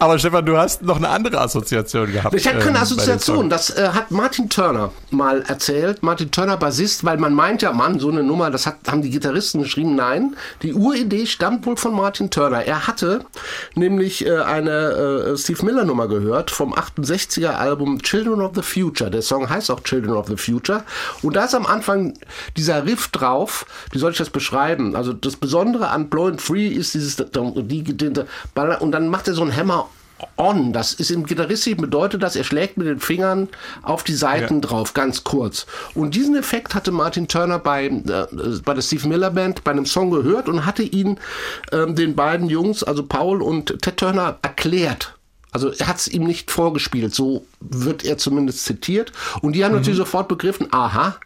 Aber 0.00 0.16
Stefan, 0.16 0.46
du 0.46 0.56
hast 0.56 0.82
noch 0.82 0.96
eine 0.96 1.08
andere 1.08 1.40
Assoziation 1.40 2.12
gehabt. 2.12 2.32
Ich 2.32 2.46
habe 2.46 2.58
ähm, 2.58 2.62
keine 2.62 2.78
dem 2.78 2.82
Assoziation. 2.82 3.50
Das 3.50 3.70
äh, 3.70 3.88
hat 3.88 4.12
Martin 4.12 4.48
Turner 4.48 4.92
mal 5.10 5.42
erzählt. 5.42 6.04
Martin 6.04 6.30
Turner, 6.30 6.56
Bassist, 6.56 7.04
weil 7.04 7.18
man 7.18 7.34
meint 7.34 7.62
ja, 7.62 7.72
Mann, 7.72 7.98
so 7.98 8.08
eine 8.08 8.22
Nummer, 8.22 8.52
das 8.52 8.64
hat, 8.64 8.76
haben 8.86 9.02
die 9.02 9.10
Gitarristen 9.10 9.60
geschrieben. 9.60 9.96
Nein, 9.96 10.36
die 10.62 10.72
Uridee 10.72 11.26
stammt 11.26 11.66
wohl 11.66 11.76
von 11.76 11.94
Martin 11.94 12.30
Turner. 12.30 12.64
Er 12.64 12.86
hatte 12.86 13.24
nämlich 13.74 14.24
äh, 14.24 14.38
eine 14.38 15.32
äh, 15.32 15.36
Steve 15.36 15.64
Miller 15.64 15.84
Nummer 15.84 16.06
gehört 16.06 16.52
vom 16.52 16.74
68er 16.74 17.54
Album 17.54 18.00
Children 18.00 18.40
of 18.40 18.52
the 18.54 18.62
Future. 18.62 19.10
Der 19.10 19.22
Song 19.22 19.50
heißt 19.50 19.68
auch 19.68 19.80
Children 19.80 20.12
of 20.14 20.28
the 20.28 20.36
Future. 20.36 20.84
Und 21.22 21.34
da 21.34 21.46
ist 21.46 21.56
am 21.56 21.66
Anfang 21.66 22.14
dieser 22.56 22.86
Riff 22.86 23.08
drauf. 23.08 23.66
Wie 23.90 23.98
soll 23.98 24.12
ich 24.12 24.18
das 24.18 24.30
beschreiben? 24.30 24.94
Also 24.94 25.12
das 25.12 25.34
Besondere 25.34 25.88
an 25.88 26.08
Blowing 26.08 26.38
Free 26.38 26.68
ist 26.68 26.94
dieses, 26.94 27.16
die, 27.16 27.82
die, 27.82 28.12
und 28.78 28.92
dann 28.92 29.08
macht 29.08 29.26
er 29.26 29.34
so 29.34 29.42
einen 29.42 29.56
Hammer 29.56 29.87
on. 30.36 30.72
Das 30.72 30.92
ist 30.92 31.10
im 31.10 31.26
Gitarristischen 31.26 31.80
bedeutet 31.80 32.22
das, 32.22 32.36
er 32.36 32.44
schlägt 32.44 32.76
mit 32.76 32.86
den 32.86 33.00
Fingern 33.00 33.48
auf 33.82 34.04
die 34.04 34.14
Seiten 34.14 34.56
Ja. 34.56 34.60
drauf, 34.60 34.94
ganz 34.94 35.24
kurz. 35.24 35.66
Und 35.94 36.14
diesen 36.14 36.36
Effekt 36.36 36.74
hatte 36.74 36.90
Martin 36.90 37.28
Turner 37.28 37.58
bei, 37.58 37.86
äh, 37.86 38.26
bei 38.64 38.74
der 38.74 38.82
Steve 38.82 39.08
Miller 39.08 39.30
Band 39.30 39.64
bei 39.64 39.70
einem 39.70 39.86
Song 39.86 40.10
gehört 40.10 40.48
und 40.48 40.66
hatte 40.66 40.82
ihn 40.82 41.18
ähm, 41.72 41.94
den 41.94 42.14
beiden 42.14 42.48
Jungs, 42.48 42.82
also 42.82 43.04
Paul 43.04 43.42
und 43.42 43.80
Ted 43.82 43.96
Turner, 43.96 44.38
erklärt. 44.42 45.14
Also 45.50 45.70
er 45.72 45.86
hat 45.86 45.96
es 45.96 46.08
ihm 46.08 46.24
nicht 46.24 46.50
vorgespielt, 46.50 47.14
so 47.14 47.46
wird 47.60 48.04
er 48.04 48.18
zumindest 48.18 48.64
zitiert. 48.64 49.12
Und 49.40 49.54
die 49.54 49.64
haben 49.64 49.74
natürlich 49.74 49.96
sofort 49.96 50.28
begriffen, 50.28 50.68
aha, 50.72 51.16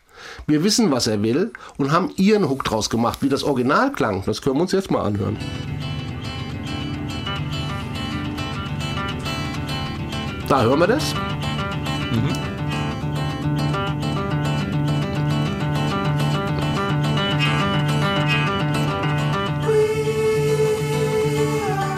wir 0.46 0.62
wissen, 0.62 0.90
was 0.92 1.08
er 1.08 1.22
will 1.22 1.52
und 1.76 1.90
haben 1.90 2.12
ihren 2.16 2.48
Hook 2.48 2.62
draus 2.64 2.88
gemacht, 2.88 3.18
wie 3.22 3.28
das 3.28 3.42
Original 3.42 3.90
klang. 3.92 4.22
Das 4.24 4.40
können 4.40 4.56
wir 4.56 4.62
uns 4.62 4.72
jetzt 4.72 4.90
mal 4.90 5.02
anhören. 5.02 5.36
Da 10.52 10.64
hören 10.64 10.80
wir 10.80 10.86
das. 10.86 11.14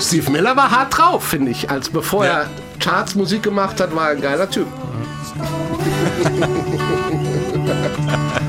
Steve 0.01 0.31
Miller 0.31 0.57
war 0.57 0.71
hart 0.71 0.97
drauf, 0.97 1.25
finde 1.25 1.51
ich. 1.51 1.69
Als 1.71 1.91
bevor 1.91 2.25
Ja. 2.27 2.43
er 2.43 2.47
Charts 2.79 3.17
Musik 3.17 3.43
gemacht 3.43 3.81
hat, 3.81 3.95
war 3.97 4.11
er 4.11 4.17
ein 4.17 4.21
geiler 4.21 4.49
Typ. 4.49 4.69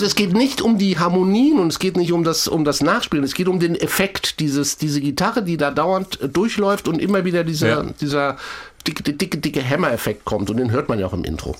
Also 0.00 0.08
es 0.08 0.14
geht 0.14 0.32
nicht 0.32 0.62
um 0.62 0.78
die 0.78 0.98
Harmonien 0.98 1.58
und 1.58 1.66
es 1.68 1.78
geht 1.78 1.98
nicht 1.98 2.10
um 2.12 2.24
das, 2.24 2.48
um 2.48 2.64
das 2.64 2.80
Nachspielen, 2.80 3.22
es 3.22 3.34
geht 3.34 3.48
um 3.48 3.60
den 3.60 3.74
Effekt, 3.74 4.40
dieses, 4.40 4.78
diese 4.78 4.98
Gitarre, 5.02 5.42
die 5.42 5.58
da 5.58 5.70
dauernd 5.70 6.18
äh, 6.22 6.28
durchläuft 6.30 6.88
und 6.88 7.02
immer 7.02 7.26
wieder 7.26 7.44
dieser, 7.44 7.68
Ja. 7.68 7.82
dieser 8.00 8.38
dicke, 8.86 9.02
dicke, 9.02 9.36
dicke 9.36 9.62
Hammer-Effekt 9.62 10.24
kommt 10.24 10.48
und 10.48 10.56
den 10.56 10.70
hört 10.70 10.88
man 10.88 10.98
ja 10.98 11.06
auch 11.06 11.12
im 11.12 11.24
Intro. 11.24 11.54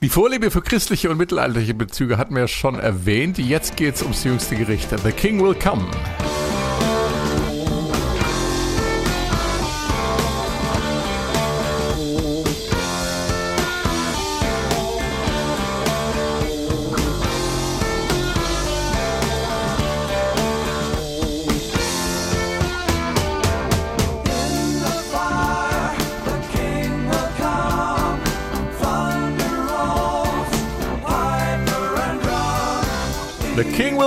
Die 0.00 0.08
Vorliebe 0.08 0.50
für 0.50 0.62
christliche 0.62 1.10
und 1.10 1.18
mittelalterliche 1.18 1.74
Bezüge 1.74 2.16
hatten 2.16 2.32
wir 2.32 2.40
ja 2.40 2.48
schon 2.48 2.76
erwähnt. 2.76 3.36
Jetzt 3.36 3.76
geht's 3.76 4.00
ums 4.00 4.24
jüngste 4.24 4.56
Gericht. 4.56 4.88
The 5.04 5.12
King 5.12 5.42
Will 5.42 5.54
Come. 5.54 5.84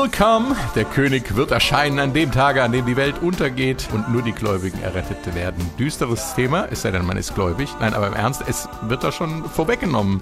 Will 0.04 0.12
come. 0.12 0.56
Der 0.76 0.84
König 0.84 1.36
wird 1.36 1.52
erscheinen 1.52 2.00
an 2.00 2.13
dem 2.13 2.32
Tage, 2.32 2.62
an 2.62 2.74
dem 2.74 2.86
die 2.86 2.98
Welt 2.98 3.22
untergeht 3.22 3.88
und 3.94 4.12
nur 4.12 4.22
die 4.22 4.34
Gläubigen 4.34 4.82
errettet 4.82 5.34
werden. 5.34 5.63
Düsteres 5.80 6.36
Thema, 6.36 6.68
es 6.70 6.82
sei 6.82 6.92
denn, 6.92 7.06
man 7.06 7.16
ist 7.16 7.36
gläubig. 7.36 7.70
Nein, 7.80 7.94
aber 7.94 8.08
im 8.08 8.13
Ernst, 8.13 8.44
es 8.46 8.68
wird 8.82 9.04
da 9.04 9.12
schon 9.12 9.46
vorweggenommen, 9.46 10.22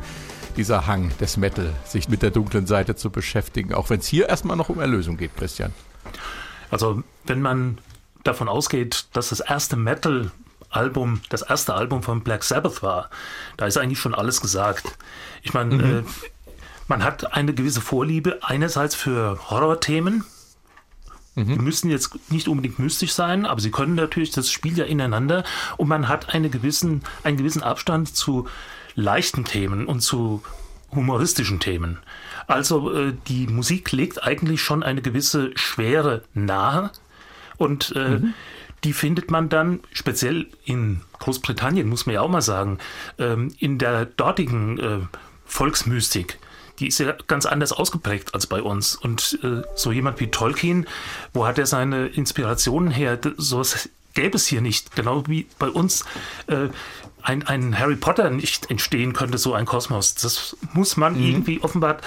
dieser 0.55 0.85
Hang 0.85 1.11
des 1.19 1.37
Metal, 1.37 1.73
sich 1.85 2.09
mit 2.09 2.21
der 2.21 2.29
dunklen 2.29 2.67
Seite 2.67 2.95
zu 2.95 3.09
beschäftigen, 3.09 3.73
auch 3.73 3.89
wenn 3.89 4.01
es 4.01 4.07
hier 4.07 4.29
erstmal 4.29 4.55
noch 4.55 4.69
um 4.69 4.79
Erlösung 4.79 5.17
geht, 5.17 5.35
Christian. 5.35 5.73
Also, 6.69 7.01
wenn 7.25 7.41
man 7.41 7.79
davon 8.23 8.49
ausgeht, 8.49 9.05
dass 9.13 9.29
das 9.29 9.39
erste 9.39 9.77
Metal-Album 9.77 11.21
das 11.29 11.41
erste 11.41 11.73
Album 11.73 12.03
von 12.03 12.21
Black 12.21 12.43
Sabbath 12.43 12.83
war, 12.83 13.09
da 13.57 13.65
ist 13.65 13.77
eigentlich 13.77 13.99
schon 13.99 14.13
alles 14.13 14.41
gesagt. 14.41 14.83
Ich 15.41 15.53
meine, 15.53 15.83
äh, 15.83 16.03
man 16.91 17.05
hat 17.05 17.33
eine 17.33 17.53
gewisse 17.53 17.79
Vorliebe 17.79 18.39
einerseits 18.41 18.95
für 18.95 19.39
Horrorthemen. 19.49 20.25
Die 21.37 21.43
müssen 21.43 21.89
jetzt 21.89 22.29
nicht 22.29 22.49
unbedingt 22.49 22.79
mystisch 22.79 23.13
sein, 23.13 23.45
aber 23.45 23.61
sie 23.61 23.71
können 23.71 23.95
natürlich, 23.95 24.31
das 24.31 24.51
spielt 24.51 24.77
ja 24.77 24.83
ineinander 24.83 25.45
und 25.77 25.87
man 25.87 26.09
hat 26.09 26.35
eine 26.35 26.49
gewissen, 26.49 27.01
einen 27.23 27.37
gewissen 27.37 27.63
Abstand 27.63 28.13
zu 28.13 28.49
leichten 28.95 29.45
Themen 29.45 29.85
und 29.85 30.01
zu 30.01 30.43
humoristischen 30.93 31.61
Themen. 31.61 31.99
Also 32.47 32.93
äh, 32.93 33.13
die 33.29 33.47
Musik 33.47 33.93
legt 33.93 34.21
eigentlich 34.25 34.61
schon 34.61 34.83
eine 34.83 35.01
gewisse 35.01 35.51
Schwere 35.55 36.23
nahe 36.33 36.91
und 37.55 37.95
äh, 37.95 38.19
die 38.83 38.91
findet 38.91 39.31
man 39.31 39.47
dann 39.47 39.79
speziell 39.93 40.47
in 40.65 40.99
Großbritannien, 41.19 41.87
muss 41.87 42.05
man 42.05 42.15
ja 42.15 42.21
auch 42.21 42.29
mal 42.29 42.41
sagen, 42.41 42.79
ähm, 43.17 43.53
in 43.59 43.77
der 43.77 44.03
dortigen 44.03 44.77
äh, 44.77 44.99
Volksmystik. 45.45 46.37
Die 46.81 46.87
ist 46.87 46.99
ja 46.99 47.13
ganz 47.27 47.45
anders 47.45 47.71
ausgeprägt 47.71 48.33
als 48.33 48.47
bei 48.47 48.61
uns. 48.61 48.95
Und 48.95 49.39
äh, 49.43 49.61
so 49.75 49.91
jemand 49.91 50.19
wie 50.19 50.27
Tolkien, 50.27 50.87
wo 51.33 51.45
hat 51.45 51.57
er 51.59 51.67
seine 51.67 52.07
Inspirationen 52.07 52.91
her? 52.91 53.15
D- 53.17 53.33
Sowas 53.37 53.87
gäbe 54.15 54.35
es 54.35 54.47
hier 54.47 54.61
nicht. 54.61 54.95
Genau 54.95 55.23
wie 55.27 55.47
bei 55.59 55.69
uns 55.69 56.03
äh, 56.47 56.69
ein, 57.21 57.45
ein 57.47 57.77
Harry 57.77 57.95
Potter 57.95 58.31
nicht 58.31 58.71
entstehen 58.71 59.13
könnte, 59.13 59.37
so 59.37 59.53
ein 59.53 59.65
Kosmos. 59.65 60.15
Das 60.15 60.57
muss 60.73 60.97
man 60.97 61.15
irgendwie 61.21 61.61
offenbar 61.61 61.97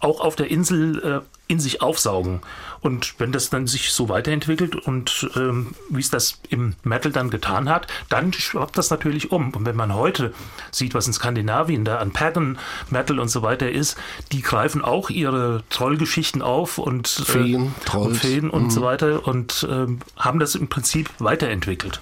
auch 0.00 0.20
auf 0.20 0.34
der 0.34 0.50
Insel 0.50 1.22
äh, 1.22 1.41
in 1.52 1.60
sich 1.60 1.82
aufsaugen. 1.82 2.40
Und 2.80 3.14
wenn 3.18 3.30
das 3.30 3.50
dann 3.50 3.66
sich 3.66 3.92
so 3.92 4.08
weiterentwickelt 4.08 4.74
und 4.74 5.30
ähm, 5.36 5.74
wie 5.90 6.00
es 6.00 6.08
das 6.08 6.40
im 6.48 6.74
Metal 6.82 7.12
dann 7.12 7.28
getan 7.28 7.68
hat, 7.68 7.86
dann 8.08 8.32
schwappt 8.32 8.78
das 8.78 8.88
natürlich 8.90 9.30
um. 9.30 9.50
Und 9.50 9.66
wenn 9.66 9.76
man 9.76 9.94
heute 9.94 10.32
sieht, 10.70 10.94
was 10.94 11.06
in 11.06 11.12
Skandinavien 11.12 11.84
da 11.84 11.98
an 11.98 12.10
Pagan 12.10 12.58
Metal 12.88 13.20
und 13.20 13.28
so 13.28 13.42
weiter 13.42 13.70
ist, 13.70 13.98
die 14.32 14.40
greifen 14.40 14.82
auch 14.82 15.10
ihre 15.10 15.62
Trollgeschichten 15.68 16.40
auf 16.40 16.78
und 16.78 17.06
Feen, 17.06 17.66
äh, 17.66 17.84
Trolls. 17.84 18.06
und 18.06 18.16
Feen 18.16 18.50
und 18.50 18.72
so 18.72 18.80
weiter 18.80 19.28
und 19.28 19.66
ähm, 19.70 20.00
haben 20.16 20.38
das 20.38 20.54
im 20.54 20.68
Prinzip 20.68 21.10
weiterentwickelt. 21.18 22.00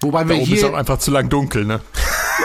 Wobei 0.00 0.24
Da 0.24 0.30
wir 0.30 0.36
oben 0.36 0.52
ist 0.52 0.64
auch 0.64 0.68
hier, 0.68 0.78
einfach 0.78 0.98
zu 0.98 1.10
lang 1.10 1.28
dunkel, 1.28 1.64
ne? 1.64 1.80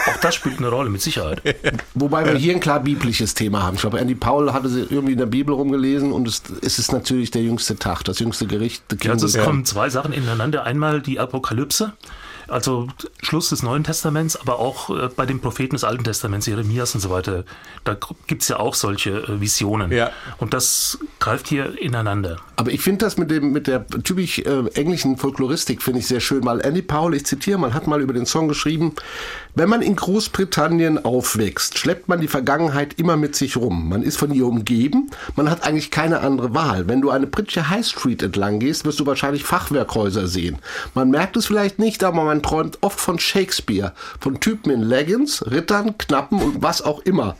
Auch 0.06 0.16
das 0.20 0.34
spielt 0.34 0.58
eine 0.58 0.68
Rolle, 0.68 0.90
mit 0.90 1.02
Sicherheit. 1.02 1.42
wobei 1.94 2.24
wir 2.24 2.34
hier 2.34 2.54
ein 2.54 2.60
klar 2.60 2.80
biblisches 2.80 3.34
Thema 3.34 3.62
haben. 3.62 3.74
Ich 3.74 3.80
glaube, 3.80 3.98
Andy 3.98 4.14
Paul 4.14 4.52
hatte 4.52 4.68
sie 4.68 4.80
irgendwie 4.88 5.12
in 5.12 5.18
der 5.18 5.26
Bibel 5.26 5.54
rumgelesen 5.54 6.12
und 6.12 6.28
es, 6.28 6.42
es 6.62 6.78
ist 6.78 6.92
natürlich 6.92 7.30
der 7.30 7.42
jüngste 7.42 7.76
Tag, 7.76 8.04
das 8.04 8.18
jüngste 8.18 8.46
Gericht. 8.46 8.82
King 8.98 9.10
Also 9.10 9.26
es 9.26 9.38
kommen 9.38 9.64
zwei 9.64 9.90
Sachen 9.90 10.12
ineinander. 10.12 10.64
Einmal 10.64 11.00
die 11.00 11.18
Apokalypse, 11.18 11.92
also 12.50 12.88
Schluss 13.22 13.50
des 13.50 13.62
Neuen 13.62 13.84
Testaments, 13.84 14.36
aber 14.36 14.58
auch 14.58 14.90
äh, 14.90 15.08
bei 15.14 15.26
den 15.26 15.40
Propheten 15.40 15.74
des 15.74 15.84
Alten 15.84 16.04
Testaments, 16.04 16.46
Jeremias 16.46 16.94
und 16.94 17.00
so 17.00 17.10
weiter. 17.10 17.44
Da 17.84 17.96
gibt 18.26 18.42
es 18.42 18.48
ja 18.48 18.58
auch 18.58 18.74
solche 18.74 19.10
äh, 19.10 19.40
Visionen. 19.40 19.92
Ja. 19.92 20.10
Und 20.38 20.54
das 20.54 20.98
greift 21.18 21.48
hier 21.48 21.80
ineinander. 21.80 22.38
Aber 22.56 22.70
ich 22.70 22.80
finde 22.80 23.04
das 23.04 23.16
mit 23.16 23.30
dem 23.30 23.52
mit 23.52 23.66
der 23.66 23.86
typisch 23.86 24.40
äh, 24.40 24.66
englischen 24.74 25.16
Folkloristik 25.16 25.82
finde 25.82 26.00
ich 26.00 26.06
sehr 26.06 26.20
schön. 26.20 26.44
Mal 26.44 26.60
Andy 26.60 26.82
Powell, 26.82 27.14
ich 27.14 27.26
zitiere, 27.26 27.58
man 27.58 27.74
hat 27.74 27.86
mal 27.86 28.00
über 28.00 28.12
den 28.12 28.26
Song 28.26 28.48
geschrieben: 28.48 28.94
Wenn 29.54 29.68
man 29.68 29.82
in 29.82 29.96
Großbritannien 29.96 31.04
aufwächst, 31.04 31.78
schleppt 31.78 32.08
man 32.08 32.20
die 32.20 32.28
Vergangenheit 32.28 32.94
immer 32.98 33.16
mit 33.16 33.34
sich 33.34 33.56
rum. 33.56 33.88
Man 33.88 34.02
ist 34.02 34.16
von 34.16 34.32
ihr 34.32 34.46
umgeben. 34.46 35.10
Man 35.36 35.50
hat 35.50 35.64
eigentlich 35.64 35.90
keine 35.90 36.20
andere 36.20 36.54
Wahl. 36.54 36.88
Wenn 36.88 37.00
du 37.00 37.10
eine 37.10 37.26
britische 37.26 37.68
High 37.68 37.86
Street 37.86 38.22
entlang 38.22 38.60
gehst, 38.60 38.84
wirst 38.84 39.00
du 39.00 39.06
wahrscheinlich 39.06 39.44
Fachwerkhäuser 39.44 40.26
sehen. 40.26 40.58
Man 40.94 41.10
merkt 41.10 41.36
es 41.36 41.46
vielleicht 41.46 41.78
nicht, 41.78 42.04
aber 42.04 42.22
man 42.22 42.42
träumt 42.42 42.78
oft 42.80 43.00
von 43.00 43.18
Shakespeare, 43.18 43.92
von 44.20 44.40
Typen 44.40 44.70
in 44.70 44.82
Leggings, 44.82 45.44
Rittern, 45.50 45.98
Knappen 45.98 46.40
und 46.40 46.62
was 46.62 46.82
auch 46.82 47.00
immer. 47.00 47.36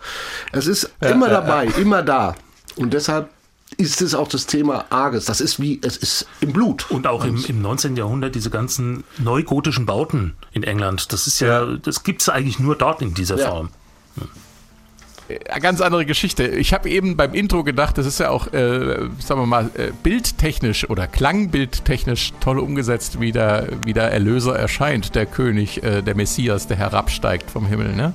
Es 0.53 0.66
ist 0.66 0.90
immer 1.01 1.29
dabei, 1.29 1.66
immer 1.79 2.03
da. 2.03 2.35
Und 2.77 2.92
deshalb 2.92 3.29
ist 3.76 4.02
es 4.02 4.14
auch 4.14 4.28
das 4.28 4.46
Thema 4.46 4.85
Arges. 4.90 5.24
Das 5.24 5.40
ist 5.40 5.61
wie, 5.61 5.80
es 5.83 5.96
ist 5.96 6.26
im 6.40 6.52
Blut. 6.52 6.90
Und 6.90 7.06
auch 7.06 7.24
im, 7.24 7.42
im 7.44 7.62
19. 7.62 7.96
Jahrhundert 7.96 8.35
diese 8.35 8.50
ganzen 8.50 9.04
neugotischen 9.18 9.87
Bauten 9.87 10.35
in 10.52 10.62
England. 10.62 11.12
Das 11.12 11.26
ist 11.26 11.40
ja, 11.40 11.64
das 11.64 12.02
gibt 12.02 12.22
es 12.22 12.28
eigentlich 12.28 12.59
nur 12.59 12.76
dort 12.76 13.02
in 13.02 13.14
dieser 13.14 13.38
Ja. 13.38 13.50
Form. 13.50 13.70
Eine 15.48 15.61
ganz 15.61 15.80
andere 15.80 16.04
Geschichte. 16.06 16.44
Ich 16.48 16.72
habe 16.72 16.88
eben 16.90 17.16
beim 17.16 17.35
Intro 17.35 17.62
gedacht, 17.62 17.96
das 17.98 18.04
ist 18.06 18.18
ja 18.18 18.30
auch, 18.30 18.52
äh, 18.52 19.09
sagen 19.20 19.40
wir 19.40 19.46
mal, 19.46 19.70
äh, 19.74 19.92
bildtechnisch 20.02 20.90
oder 20.90 21.06
klangbildtechnisch 21.06 22.33
toll 22.40 22.59
umgesetzt, 22.59 23.20
wie 23.20 23.30
der, 23.30 23.68
wie 23.85 23.92
der 23.92 24.11
Erlöser 24.11 24.59
erscheint, 24.59 25.14
der 25.14 25.26
König, 25.26 25.85
äh, 25.85 26.02
der 26.02 26.16
Messias, 26.16 26.66
der 26.66 26.78
herabsteigt 26.78 27.48
vom 27.48 27.66
Himmel, 27.66 27.94
ne? 27.94 28.12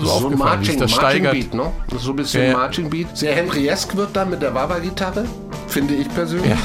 Mir 0.00 0.06
so, 0.06 0.18
So 0.18 0.18
ein 0.18 0.24
aufgefallen, 0.34 0.58
Marching, 0.60 0.78
das 0.80 0.90
Marching 0.90 1.08
steigert. 1.08 1.32
Beat, 1.32 1.54
ne? 1.54 1.72
So 1.98 2.10
ein 2.10 2.16
bisschen 2.16 2.44
Ja. 2.44 2.52
Marching 2.56 2.90
Beat. 2.90 3.16
Sehr 3.16 3.34
Henriesk 3.34 3.96
wird 3.96 4.10
dann 4.14 4.30
mit 4.30 4.42
der 4.42 4.54
Wawa-Gitarre, 4.54 5.24
finde 5.68 5.94
ich 5.94 6.08
persönlich. 6.14 6.50
Ja. 6.50 6.58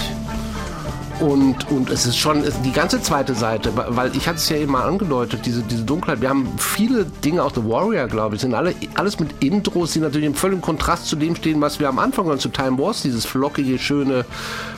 Und, 1.19 1.69
und 1.69 1.89
es 1.89 2.05
ist 2.05 2.17
schon 2.17 2.43
die 2.65 2.71
ganze 2.71 3.01
zweite 3.01 3.33
Seite, 3.35 3.71
weil 3.75 4.13
ich 4.15 4.27
hatte 4.27 4.37
es 4.37 4.49
ja 4.49 4.57
eben 4.57 4.71
mal 4.71 4.81
angedeutet, 4.83 5.45
diese, 5.45 5.61
diese 5.61 5.83
Dunkelheit. 5.83 6.21
Wir 6.21 6.29
haben 6.29 6.49
viele 6.57 7.05
Dinge, 7.05 7.43
auch 7.43 7.53
The 7.53 7.63
Warrior, 7.63 8.07
glaube 8.07 8.35
ich, 8.35 8.41
sind 8.41 8.53
alle, 8.53 8.73
alles 8.95 9.19
mit 9.19 9.41
Intros, 9.41 9.93
die 9.93 9.99
natürlich 9.99 10.25
im 10.25 10.33
völligen 10.33 10.61
Kontrast 10.61 11.05
zu 11.07 11.15
dem 11.15 11.35
stehen, 11.35 11.61
was 11.61 11.79
wir 11.79 11.87
am 11.87 11.99
Anfang 11.99 12.25
und 12.25 12.41
zu 12.41 12.49
Time 12.49 12.77
Wars, 12.79 13.03
dieses 13.03 13.25
flockige, 13.25 13.77
schöne 13.77 14.25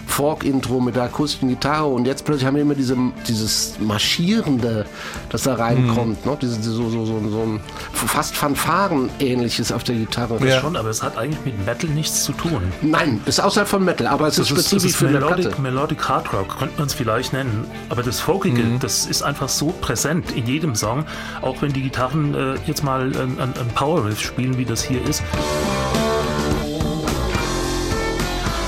Folk-Intro 0.08 0.80
mit 0.80 0.96
der 0.96 1.04
akustischen 1.04 1.50
Gitarre. 1.50 1.88
Und 1.88 2.06
jetzt 2.06 2.26
plötzlich 2.26 2.46
haben 2.46 2.56
wir 2.56 2.62
immer 2.62 2.76
diese, 2.76 2.98
dieses 3.28 3.76
Marschierende, 3.80 4.86
das 5.30 5.44
da 5.44 5.56
reinkommt. 5.56 6.26
Ne? 6.26 6.38
Diese, 6.42 6.58
diese, 6.58 6.72
so, 6.72 6.90
so, 6.90 7.06
so, 7.06 7.30
so 7.30 7.42
ein 7.42 7.60
fast 7.94 8.36
Fanfaren-ähnliches 8.36 9.72
auf 9.72 9.84
der 9.84 9.96
Gitarre. 9.96 10.38
Ja. 10.46 10.62
Schon, 10.62 10.76
aber 10.76 10.90
es 10.90 11.04
hat 11.04 11.18
eigentlich 11.18 11.44
mit 11.46 11.66
Metal 11.66 11.90
nichts 11.90 12.24
zu 12.24 12.32
tun. 12.34 12.62
Nein, 12.82 13.22
ist 13.26 13.42
außerhalb 13.42 13.68
von 13.68 13.84
Metal, 13.84 14.08
aber 14.08 14.28
es 14.28 14.38
ist 14.38 14.52
Das 14.52 14.58
ist, 14.58 14.68
spezifisch 14.68 14.92
ist 14.92 14.98
für 14.98 15.08
eine 15.08 15.20
Melodic, 15.20 15.46
Platte. 15.48 15.62
Melodic 15.62 16.10
Hard 16.10 16.34
Rock, 16.34 16.60
könnte 16.60 16.78
man 16.78 16.88
es 16.88 16.94
vielleicht 16.94 17.34
nennen. 17.34 17.66
Aber 17.90 18.04
das 18.04 18.20
Folkige, 18.20 18.64
das 18.80 19.06
ist 19.06 19.22
einfach 19.24 19.50
so 19.50 19.74
präsent 19.82 20.32
in 20.32 20.46
jedem 20.46 20.76
Song. 20.76 21.06
Auch 21.42 21.62
wenn 21.62 21.74
die 21.74 21.82
Gitarren 21.82 22.34
äh, 22.34 22.56
jetzt 22.66 22.84
mal 22.84 23.12
ein, 23.12 23.40
ein, 23.40 23.54
ein 23.54 23.68
Power 23.76 24.06
Riff 24.06 24.22
spielen, 24.22 24.58
wie 24.58 24.66
das 24.66 24.84
hier 24.84 25.04
ist. 25.08 25.24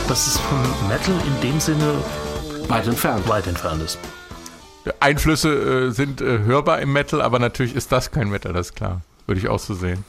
Dass 0.07 0.27
es 0.27 0.37
vom 0.37 0.59
Metal 0.87 1.13
in 1.25 1.41
dem 1.41 1.59
Sinne 1.59 1.95
Weit 2.69 2.87
entfernt. 2.87 3.27
weit 3.27 3.47
entfernt 3.47 3.81
ist. 3.83 3.97
Einflüsse 5.01 5.87
äh, 5.87 5.91
sind 5.91 6.21
äh, 6.21 6.39
hörbar 6.39 6.79
im 6.79 6.93
Metal, 6.93 7.21
aber 7.21 7.39
natürlich 7.39 7.75
ist 7.75 7.91
das 7.91 8.11
kein 8.11 8.29
Metal, 8.29 8.53
das 8.53 8.67
ist 8.67 8.75
klar. 8.75 9.01
Würde 9.25 9.39
ich 9.41 9.49
auch 9.49 9.59
so 9.59 9.73
sehen. 9.73 10.05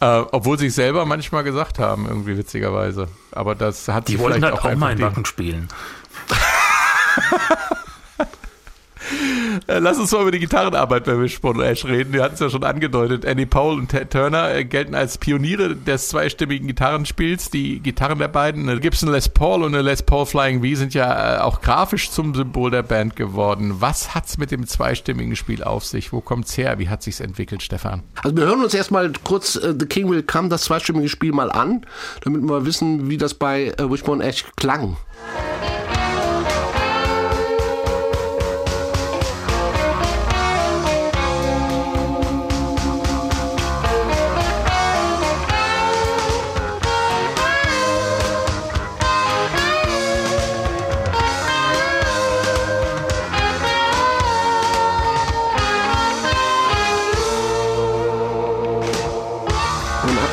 Äh, 0.00 0.22
obwohl 0.30 0.58
sie 0.58 0.66
es 0.66 0.76
selber 0.76 1.04
manchmal 1.04 1.42
gesagt 1.42 1.78
haben, 1.80 2.06
irgendwie 2.06 2.36
witzigerweise. 2.38 3.08
Aber 3.32 3.54
das 3.56 3.88
hat 3.88 4.06
Die 4.08 4.12
sie 4.12 4.18
wollten 4.20 4.36
vielleicht 4.40 4.54
halt 4.54 4.64
auch 4.64 4.70
auch 4.72 4.76
mal 4.76 4.94
die- 4.94 5.02
Wacken 5.02 5.24
spielen. 5.24 5.68
Äh, 9.66 9.78
Lass 9.78 9.98
uns 9.98 10.12
mal 10.12 10.22
über 10.22 10.30
die 10.30 10.38
Gitarrenarbeit 10.38 11.04
bei 11.04 11.18
Wishbone 11.20 11.64
Ash 11.64 11.84
reden. 11.84 12.12
Wir 12.12 12.22
hatten 12.22 12.34
es 12.34 12.40
ja 12.40 12.50
schon 12.50 12.64
angedeutet. 12.64 13.24
Andy 13.24 13.46
Powell 13.46 13.78
und 13.78 13.88
Ted 13.88 14.10
Turner 14.10 14.54
äh, 14.54 14.64
gelten 14.64 14.94
als 14.94 15.18
Pioniere 15.18 15.76
des 15.76 16.08
zweistimmigen 16.08 16.66
Gitarrenspiels. 16.66 17.50
Die 17.50 17.80
Gitarren 17.80 18.18
der 18.18 18.28
beiden, 18.28 18.68
eine 18.68 18.80
Gibson 18.80 19.10
Les 19.10 19.28
Paul 19.28 19.62
und 19.62 19.74
eine 19.74 19.82
Les 19.82 20.02
Paul 20.02 20.26
Flying 20.26 20.62
V, 20.62 20.76
sind 20.76 20.94
ja 20.94 21.36
äh, 21.36 21.40
auch 21.40 21.60
grafisch 21.60 22.10
zum 22.10 22.34
Symbol 22.34 22.70
der 22.70 22.82
Band 22.82 23.16
geworden. 23.16 23.76
Was 23.80 24.14
hat's 24.14 24.38
mit 24.38 24.50
dem 24.50 24.66
zweistimmigen 24.66 25.36
Spiel 25.36 25.62
auf 25.62 25.84
sich? 25.84 26.12
Wo 26.12 26.20
kommt's 26.20 26.56
her? 26.56 26.78
Wie 26.78 26.88
hat 26.88 27.02
sich's 27.02 27.20
entwickelt, 27.20 27.62
Stefan? 27.62 28.02
Also 28.22 28.36
wir 28.36 28.44
hören 28.44 28.62
uns 28.62 28.74
erstmal 28.74 29.12
kurz 29.24 29.56
äh, 29.56 29.74
The 29.78 29.86
King 29.86 30.10
Will 30.10 30.22
Come, 30.22 30.48
das 30.48 30.62
zweistimmige 30.62 31.08
Spiel 31.08 31.32
mal 31.32 31.50
an, 31.50 31.86
damit 32.22 32.42
wir 32.42 32.66
wissen, 32.66 33.08
wie 33.08 33.16
das 33.16 33.34
bei 33.34 33.68
äh, 33.78 33.90
Wishbone 33.90 34.24
Ash 34.24 34.44
klang. 34.56 34.96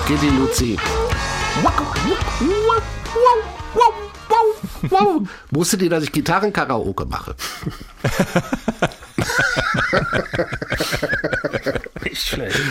Die 0.10 0.30
Luzi. 0.30 0.78
Wusstet 5.52 5.82
ihr, 5.82 5.90
dass 5.90 6.04
ich 6.04 6.12
Gitarrenkaraoke 6.12 7.06
mache? 7.06 7.36
Nicht 12.14 12.28
schlecht. 12.28 12.62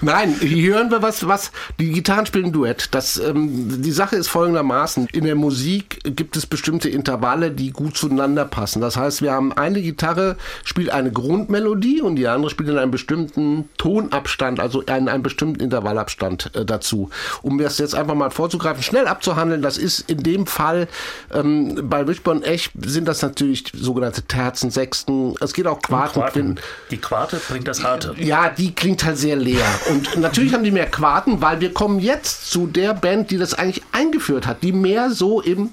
Nein, 0.00 0.36
hier 0.40 0.74
hören 0.74 0.92
wir 0.92 1.02
was, 1.02 1.26
was 1.26 1.50
die 1.80 1.90
Gitarren 1.90 2.24
spielen 2.24 2.52
Duett. 2.52 2.94
Das, 2.94 3.18
ähm, 3.18 3.82
die 3.82 3.90
Sache 3.90 4.14
ist 4.14 4.28
folgendermaßen. 4.28 5.08
In 5.12 5.24
der 5.24 5.34
Musik 5.34 5.98
gibt 6.04 6.36
es 6.36 6.46
bestimmte 6.46 6.88
Intervalle, 6.88 7.50
die 7.50 7.72
gut 7.72 7.96
zueinander 7.96 8.44
passen. 8.44 8.80
Das 8.80 8.96
heißt, 8.96 9.20
wir 9.20 9.32
haben 9.32 9.52
eine 9.52 9.82
Gitarre 9.82 10.36
spielt 10.62 10.90
eine 10.90 11.10
Grundmelodie 11.10 12.00
und 12.00 12.14
die 12.14 12.28
andere 12.28 12.48
spielt 12.48 12.68
in 12.68 12.78
einem 12.78 12.92
bestimmten 12.92 13.68
Tonabstand, 13.76 14.60
also 14.60 14.82
in 14.82 15.08
einem 15.08 15.24
bestimmten 15.24 15.58
Intervallabstand 15.58 16.54
äh, 16.54 16.64
dazu. 16.64 17.10
Um 17.42 17.58
das 17.58 17.78
jetzt 17.78 17.96
einfach 17.96 18.14
mal 18.14 18.30
vorzugreifen, 18.30 18.84
schnell 18.84 19.08
abzuhandeln, 19.08 19.62
das 19.62 19.78
ist 19.78 20.08
in 20.08 20.22
dem 20.22 20.46
Fall 20.46 20.86
ähm, 21.34 21.88
bei 21.90 22.06
Wishbone 22.06 22.44
Ech 22.44 22.70
sind 22.80 23.08
das 23.08 23.20
natürlich 23.20 23.64
sogenannte 23.74 24.22
Terzen, 24.22 24.70
Sechsten. 24.70 25.34
Es 25.40 25.54
geht 25.54 25.66
auch 25.66 25.82
Quarten. 25.82 26.20
Quarten. 26.20 26.60
Die 26.92 26.98
Quarte 26.98 27.40
bringt 27.48 27.66
das 27.66 27.82
Harte. 27.82 28.14
Ja, 28.18 28.48
die 28.48 28.72
klingt 28.72 28.91
halt 29.04 29.18
sehr 29.18 29.36
leer. 29.36 29.64
Und 29.90 30.18
natürlich 30.18 30.54
haben 30.54 30.64
die 30.64 30.70
mehr 30.70 30.90
Quarten, 30.90 31.40
weil 31.40 31.60
wir 31.60 31.72
kommen 31.72 31.98
jetzt 32.00 32.50
zu 32.50 32.66
der 32.66 32.94
Band, 32.94 33.30
die 33.30 33.38
das 33.38 33.54
eigentlich 33.54 33.82
eingeführt 33.92 34.46
hat, 34.46 34.62
die 34.62 34.72
mehr 34.72 35.10
so 35.10 35.40
im 35.40 35.70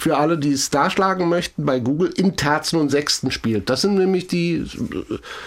für 0.00 0.16
alle, 0.16 0.38
die 0.38 0.52
es 0.52 0.70
darschlagen 0.70 1.28
möchten, 1.28 1.66
bei 1.66 1.80
Google 1.80 2.12
in 2.16 2.36
Terzen 2.36 2.78
und 2.78 2.88
Sechsten 2.88 3.32
spielt. 3.32 3.68
Das 3.68 3.80
sind 3.80 3.96
nämlich 3.96 4.28
die 4.28 4.58
äh, 4.58 4.64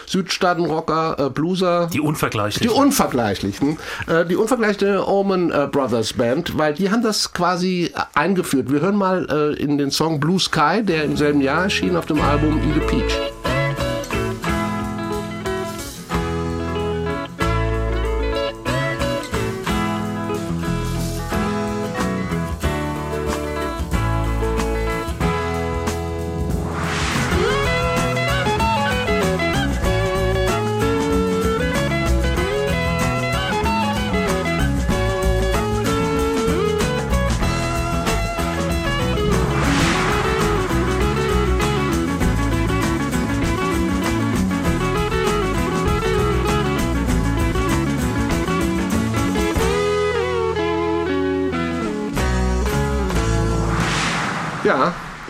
Südstaaten-Rocker, 0.07 1.15
äh, 1.19 1.29
Blueser, 1.29 1.89
Die 1.93 2.01
unvergleichlichen. 2.01 2.69
die 2.69 2.77
unvergleichlichen, 2.81 3.77
äh, 4.07 4.25
die 4.25 4.35
unvergleichte 4.35 5.05
Allman 5.07 5.51
äh, 5.51 5.69
Brothers 5.71 6.13
Band, 6.13 6.57
weil 6.57 6.73
die 6.73 6.91
haben 6.91 7.01
das 7.01 7.31
quasi 7.31 7.91
äh, 7.95 7.99
eingeführt. 8.13 8.69
Wir 8.69 8.81
hören 8.81 8.97
mal 8.97 9.25
äh, 9.29 9.61
in 9.61 9.77
den 9.77 9.89
Song 9.89 10.19
Blue 10.19 10.39
Sky, 10.39 10.83
der 10.83 11.05
im 11.05 11.15
selben 11.15 11.39
Jahr 11.39 11.63
erschien 11.63 11.95
auf 11.95 12.05
dem 12.05 12.19
Album 12.19 12.57
Eat 12.57 12.83
a 12.83 12.87
Peach. 12.87 13.40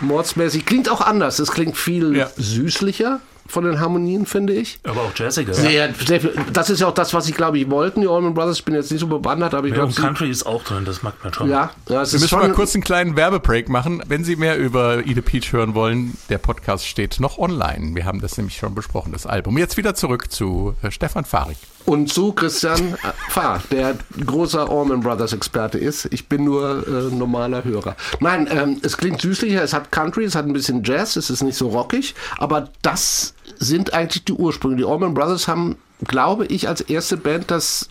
Mordsmäßig. 0.01 0.65
Klingt 0.65 0.89
auch 0.89 1.01
anders. 1.01 1.39
Es 1.39 1.51
klingt 1.51 1.77
viel 1.77 2.15
Ja. 2.15 2.29
süßlicher 2.37 3.19
von 3.51 3.63
den 3.65 3.79
Harmonien, 3.79 4.25
finde 4.25 4.53
ich. 4.53 4.79
Aber 4.83 5.01
auch 5.01 5.15
jazziger. 5.15 5.53
Sehr, 5.53 5.93
sehr 5.93 6.21
viel. 6.21 6.33
Das 6.53 6.69
ist 6.69 6.79
ja 6.79 6.87
auch 6.87 6.93
das, 6.93 7.13
was 7.13 7.27
ich 7.29 7.35
glaube 7.35 7.59
ich 7.59 7.69
wollten, 7.69 8.01
die 8.01 8.07
Allman 8.07 8.33
Brothers. 8.33 8.59
Ich 8.59 8.65
bin 8.65 8.73
jetzt 8.75 8.89
nicht 8.91 9.01
so 9.01 9.07
bewandert, 9.07 9.53
aber 9.53 9.67
ich 9.67 9.73
Ja, 9.73 9.85
glaube, 9.85 9.93
Country 9.93 10.29
ist 10.29 10.45
auch 10.45 10.63
drin, 10.63 10.85
das 10.85 11.03
mag 11.03 11.13
man 11.23 11.33
schon. 11.33 11.49
ja, 11.49 11.69
ja, 11.89 12.01
es 12.01 12.11
Wir 12.11 12.15
ist 12.17 12.21
müssen 12.23 12.27
schon. 12.29 12.39
mal 12.39 12.51
kurz 12.53 12.73
einen 12.75 12.83
kleinen 12.83 13.15
Werbebreak 13.15 13.69
machen. 13.69 14.01
Wenn 14.07 14.23
Sie 14.23 14.35
mehr 14.35 14.57
über 14.57 15.05
Ide 15.05 15.21
Peach 15.21 15.51
hören 15.53 15.75
wollen, 15.75 16.17
der 16.29 16.37
Podcast 16.37 16.87
steht 16.87 17.19
noch 17.19 17.37
online. 17.37 17.95
Wir 17.95 18.05
haben 18.05 18.21
das 18.21 18.37
nämlich 18.37 18.57
schon 18.57 18.73
besprochen, 18.73 19.11
das 19.11 19.25
Album. 19.25 19.57
Jetzt 19.57 19.77
wieder 19.77 19.93
zurück 19.95 20.31
zu 20.31 20.75
äh, 20.81 20.91
Stefan 20.91 21.25
Fahrig. 21.25 21.57
und 21.85 22.11
zu 22.11 22.31
Christian 22.33 22.93
äh, 22.93 22.97
Fahr, 23.29 23.61
der 23.71 23.95
großer 24.25 24.69
Allman 24.69 25.01
Brothers 25.01 25.33
Experte 25.33 25.77
ist. 25.77 26.05
Ich 26.11 26.27
bin 26.29 26.45
nur 26.45 26.87
äh, 26.87 27.13
normaler 27.13 27.63
Hörer. 27.63 27.95
Nein, 28.19 28.47
ähm, 28.51 28.77
es 28.83 28.97
klingt 28.97 29.21
süßlicher, 29.21 29.61
es 29.63 29.73
hat 29.73 29.91
Country, 29.91 30.23
es 30.25 30.35
hat 30.35 30.45
ein 30.45 30.53
bisschen 30.53 30.83
Jazz, 30.83 31.15
es 31.15 31.29
ist 31.29 31.41
nicht 31.41 31.57
so 31.57 31.69
rockig, 31.69 32.15
aber 32.37 32.69
das 32.81 33.33
sind 33.59 33.93
eigentlich 33.93 34.25
die 34.25 34.33
Ursprünge. 34.33 34.77
Die 34.77 34.85
Allman 34.85 35.13
Brothers 35.13 35.47
haben, 35.47 35.75
glaube 36.05 36.45
ich, 36.45 36.67
als 36.67 36.81
erste 36.81 37.17
Band 37.17 37.51
das 37.51 37.89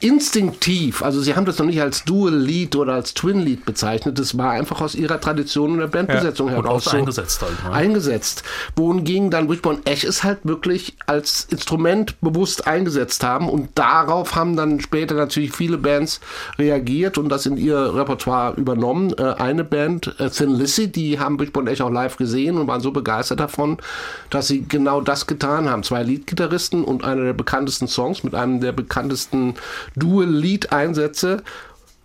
instinktiv, 0.00 1.02
also 1.02 1.20
sie 1.20 1.34
haben 1.36 1.44
das 1.44 1.58
noch 1.58 1.66
nicht 1.66 1.80
als 1.80 2.04
Dual-Lead 2.04 2.76
oder 2.76 2.94
als 2.94 3.14
Twin-Lead 3.14 3.64
bezeichnet, 3.64 4.18
das 4.18 4.36
war 4.36 4.50
einfach 4.50 4.80
aus 4.80 4.94
ihrer 4.94 5.20
Tradition 5.20 5.72
und 5.72 5.78
der 5.78 5.86
Bandbesetzung 5.86 6.48
ja, 6.48 6.54
heraus 6.54 6.84
so 6.84 6.90
eingesetzt 6.90 7.42
halt. 7.42 7.64
Ne? 7.64 7.72
Eingesetzt. 7.72 8.42
Wohingegen 8.76 9.30
dann 9.30 9.48
Wishbone 9.48 9.80
Ash 9.84 10.04
es 10.04 10.24
halt 10.24 10.38
wirklich 10.44 10.96
als 11.06 11.46
Instrument 11.50 12.20
bewusst 12.20 12.66
eingesetzt 12.66 13.24
haben 13.24 13.48
und 13.48 13.70
darauf 13.74 14.34
haben 14.34 14.56
dann 14.56 14.80
später 14.80 15.14
natürlich 15.14 15.52
viele 15.52 15.78
Bands 15.78 16.20
reagiert 16.58 17.18
und 17.18 17.28
das 17.28 17.46
in 17.46 17.56
ihr 17.56 17.94
Repertoire 17.94 18.54
übernommen. 18.56 19.14
Äh, 19.18 19.34
eine 19.34 19.64
Band, 19.64 20.14
äh, 20.18 20.30
Thin 20.30 20.54
Lizzy, 20.54 20.88
die 20.90 21.18
haben 21.18 21.38
Wishbone 21.38 21.70
Ash 21.70 21.80
auch 21.80 21.90
live 21.90 22.16
gesehen 22.16 22.58
und 22.58 22.66
waren 22.66 22.80
so 22.80 22.90
begeistert 22.90 23.40
davon, 23.40 23.78
dass 24.30 24.48
sie 24.48 24.64
genau 24.66 25.00
das 25.00 25.26
getan 25.26 25.68
haben. 25.68 25.82
Zwei 25.82 26.02
Leadgitarristen 26.02 26.84
und 26.84 27.04
einer 27.04 27.24
der 27.24 27.32
bekanntesten 27.32 27.88
Songs 27.88 28.24
mit 28.24 28.34
einem 28.34 28.60
der 28.60 28.72
bekanntesten 28.72 29.43
Dual-Lead-Einsätze. 29.96 31.42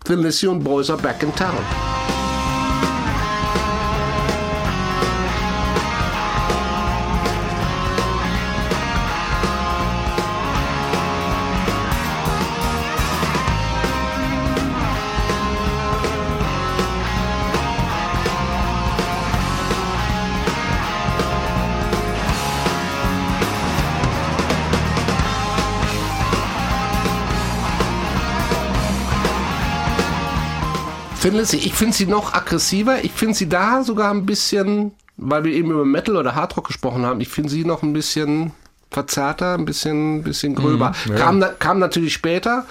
The 0.04 0.16
Lycian 0.16 0.62
Boys 0.62 0.90
are 0.90 1.00
back 1.00 1.22
in 1.22 1.32
town. 1.32 1.99
Thin 31.20 31.38
ich 31.38 31.74
finde 31.74 31.94
sie 31.94 32.06
noch 32.06 32.32
aggressiver. 32.32 33.04
Ich 33.04 33.12
finde 33.12 33.34
sie 33.34 33.48
da 33.48 33.82
sogar 33.82 34.10
ein 34.10 34.24
bisschen, 34.24 34.92
weil 35.18 35.44
wir 35.44 35.52
eben 35.52 35.70
über 35.70 35.84
Metal 35.84 36.16
oder 36.16 36.34
Hardrock 36.34 36.68
gesprochen 36.68 37.04
haben, 37.04 37.20
ich 37.20 37.28
finde 37.28 37.50
sie 37.50 37.64
noch 37.64 37.82
ein 37.82 37.92
bisschen 37.92 38.52
verzerrter, 38.90 39.54
ein 39.54 39.66
bisschen, 39.66 40.22
bisschen 40.22 40.54
gröber. 40.54 40.94
Mhm, 41.04 41.12
ja. 41.12 41.18
kam, 41.18 41.44
kam 41.58 41.78
natürlich 41.78 42.14
später. 42.14 42.66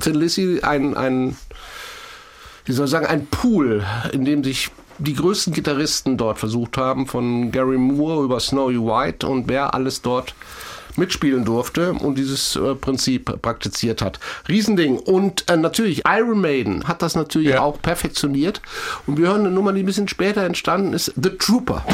Thin 0.00 0.14
Lizzy 0.14 0.60
ein, 0.62 0.96
ein, 0.96 1.36
wie 2.64 2.72
soll 2.72 2.86
ich 2.86 2.90
sagen, 2.90 3.06
ein 3.06 3.26
Pool, 3.26 3.84
in 4.12 4.24
dem 4.24 4.42
sich 4.42 4.70
die 4.98 5.14
größten 5.14 5.52
Gitarristen 5.52 6.16
dort 6.16 6.38
versucht 6.38 6.78
haben, 6.78 7.06
von 7.06 7.52
Gary 7.52 7.78
Moore 7.78 8.24
über 8.24 8.40
Snowy 8.40 8.78
White 8.78 9.26
und 9.26 9.48
wer 9.48 9.74
alles 9.74 10.02
dort 10.02 10.34
mitspielen 11.00 11.44
durfte 11.44 11.94
und 11.94 12.16
dieses 12.16 12.54
äh, 12.54 12.76
Prinzip 12.76 13.42
praktiziert 13.42 14.02
hat. 14.02 14.20
Riesending. 14.48 14.98
Und 14.98 15.50
äh, 15.50 15.56
natürlich, 15.56 16.02
Iron 16.06 16.40
Maiden 16.40 16.86
hat 16.86 17.02
das 17.02 17.16
natürlich 17.16 17.50
ja. 17.50 17.62
auch 17.62 17.82
perfektioniert. 17.82 18.62
Und 19.08 19.18
wir 19.18 19.26
hören 19.28 19.40
eine 19.40 19.50
Nummer, 19.50 19.72
die 19.72 19.82
ein 19.82 19.86
bisschen 19.86 20.06
später 20.06 20.44
entstanden 20.44 20.92
ist, 20.92 21.12
The 21.16 21.30
Trooper. 21.30 21.84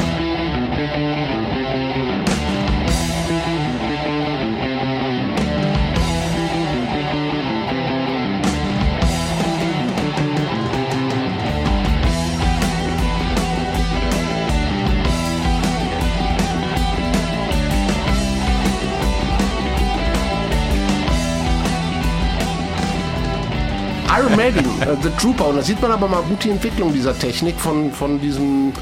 Iron 24.08 24.36
Maiden, 24.36 24.64
uh, 24.64 24.96
The 25.02 25.10
Trooper. 25.20 25.48
Und 25.48 25.56
da 25.56 25.62
sieht 25.62 25.80
man 25.82 25.90
aber 25.90 26.08
mal 26.08 26.22
gut 26.22 26.44
die 26.44 26.50
Entwicklung 26.50 26.92
dieser 26.92 27.18
Technik 27.18 27.58
von, 27.58 27.92
von 27.92 28.20
diesem 28.20 28.72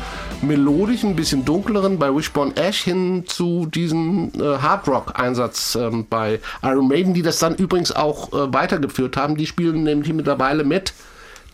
melodischen, 0.43 1.17
bisschen 1.17 1.45
dunkleren 1.45 1.99
bei 1.99 2.15
Wishbone 2.15 2.55
Ash 2.57 2.83
hin 2.83 3.25
zu 3.27 3.67
diesem 3.67 4.31
äh, 4.39 4.59
Hard 4.59 4.87
Rock 4.89 5.19
Einsatz 5.19 5.75
ähm, 5.75 6.07
bei 6.09 6.41
Iron 6.63 6.89
Maiden, 6.89 7.15
die 7.15 7.23
das 7.23 7.39
dann 7.39 7.55
übrigens 7.55 7.93
auch 7.93 8.33
äh, 8.33 8.53
weitergeführt 8.53 9.17
haben. 9.17 9.37
Die 9.37 9.47
spielen 9.47 9.83
nämlich 9.85 10.13
mittlerweile 10.13 10.65
mit 10.65 10.93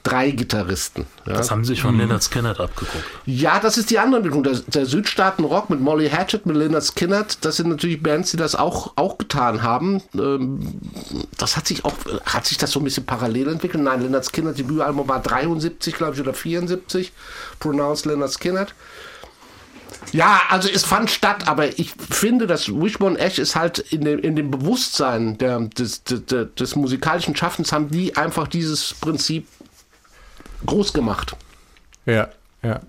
drei 0.03 0.31
Gitarristen. 0.31 1.07
Ja. 1.27 1.35
Das 1.35 1.51
haben 1.51 1.65
sie 1.65 1.71
sich 1.71 1.83
von 1.83 1.95
mhm. 1.95 2.01
Leonard 2.01 2.23
Skinner 2.23 2.59
abgeguckt. 2.59 3.05
Ja, 3.27 3.61
das 3.61 3.77
ist 3.79 3.91
die 3.91 3.99
andere 3.99 4.19
Entwicklung. 4.19 4.43
Der, 4.43 4.55
der 4.55 4.87
Südstaaten-Rock 4.87 5.71
mit 5.71 5.81
Molly 5.81 6.09
Hatchet, 6.09 6.47
mit 6.47 6.57
Leonard 6.57 6.85
Skinner, 6.85 7.27
das 7.41 7.57
sind 7.57 7.69
natürlich 7.69 8.03
Bands, 8.03 8.31
die 8.31 8.37
das 8.37 8.55
auch, 8.55 8.93
auch 8.97 9.19
getan 9.19 9.63
haben. 9.63 10.03
Ähm, 10.15 10.61
das 11.39 11.57
hat 11.57 11.67
sich 11.67 11.85
auch, 11.85 11.95
hat 12.25 12.47
sich 12.47 12.59
das 12.59 12.71
so 12.71 12.81
ein 12.81 12.85
bisschen 12.85 13.05
parallel 13.05 13.49
entwickelt. 13.49 13.83
Nein, 13.83 14.03
Leonard 14.03 14.27
Skinner, 14.27 14.53
Debütalbum 14.53 15.09
war 15.09 15.21
73, 15.21 15.95
glaube 15.95 16.15
ich, 16.15 16.21
oder 16.21 16.35
74. 16.35 17.13
Pronounced 17.59 18.07
Leonard 18.07 18.33
Skinner. 18.33 18.67
Ja, 20.13 20.41
also 20.49 20.69
es 20.69 20.85
fand 20.85 21.11
statt, 21.11 21.47
aber 21.47 21.79
ich 21.79 21.93
finde, 22.11 22.47
dass 22.47 22.69
Wishbone 22.69 23.19
Ash 23.19 23.39
ist 23.39 23.55
halt 23.55 23.79
in 23.79 24.03
dem, 24.03 24.19
in 24.19 24.35
dem 24.35 24.51
Bewusstsein 24.51 25.39
der, 25.39 25.61
des, 25.61 26.03
des, 26.05 26.25
des 26.59 26.77
musikalischen 26.77 27.37
Schaffens 27.37 27.73
haben 27.73 27.91
die 27.91 28.17
einfach 28.17 28.49
dieses 28.49 28.95
Prinzip 28.95 29.47
groß 30.67 30.93
gemacht. 30.93 31.37
Ja, 32.07 32.29
ja. 32.63 32.81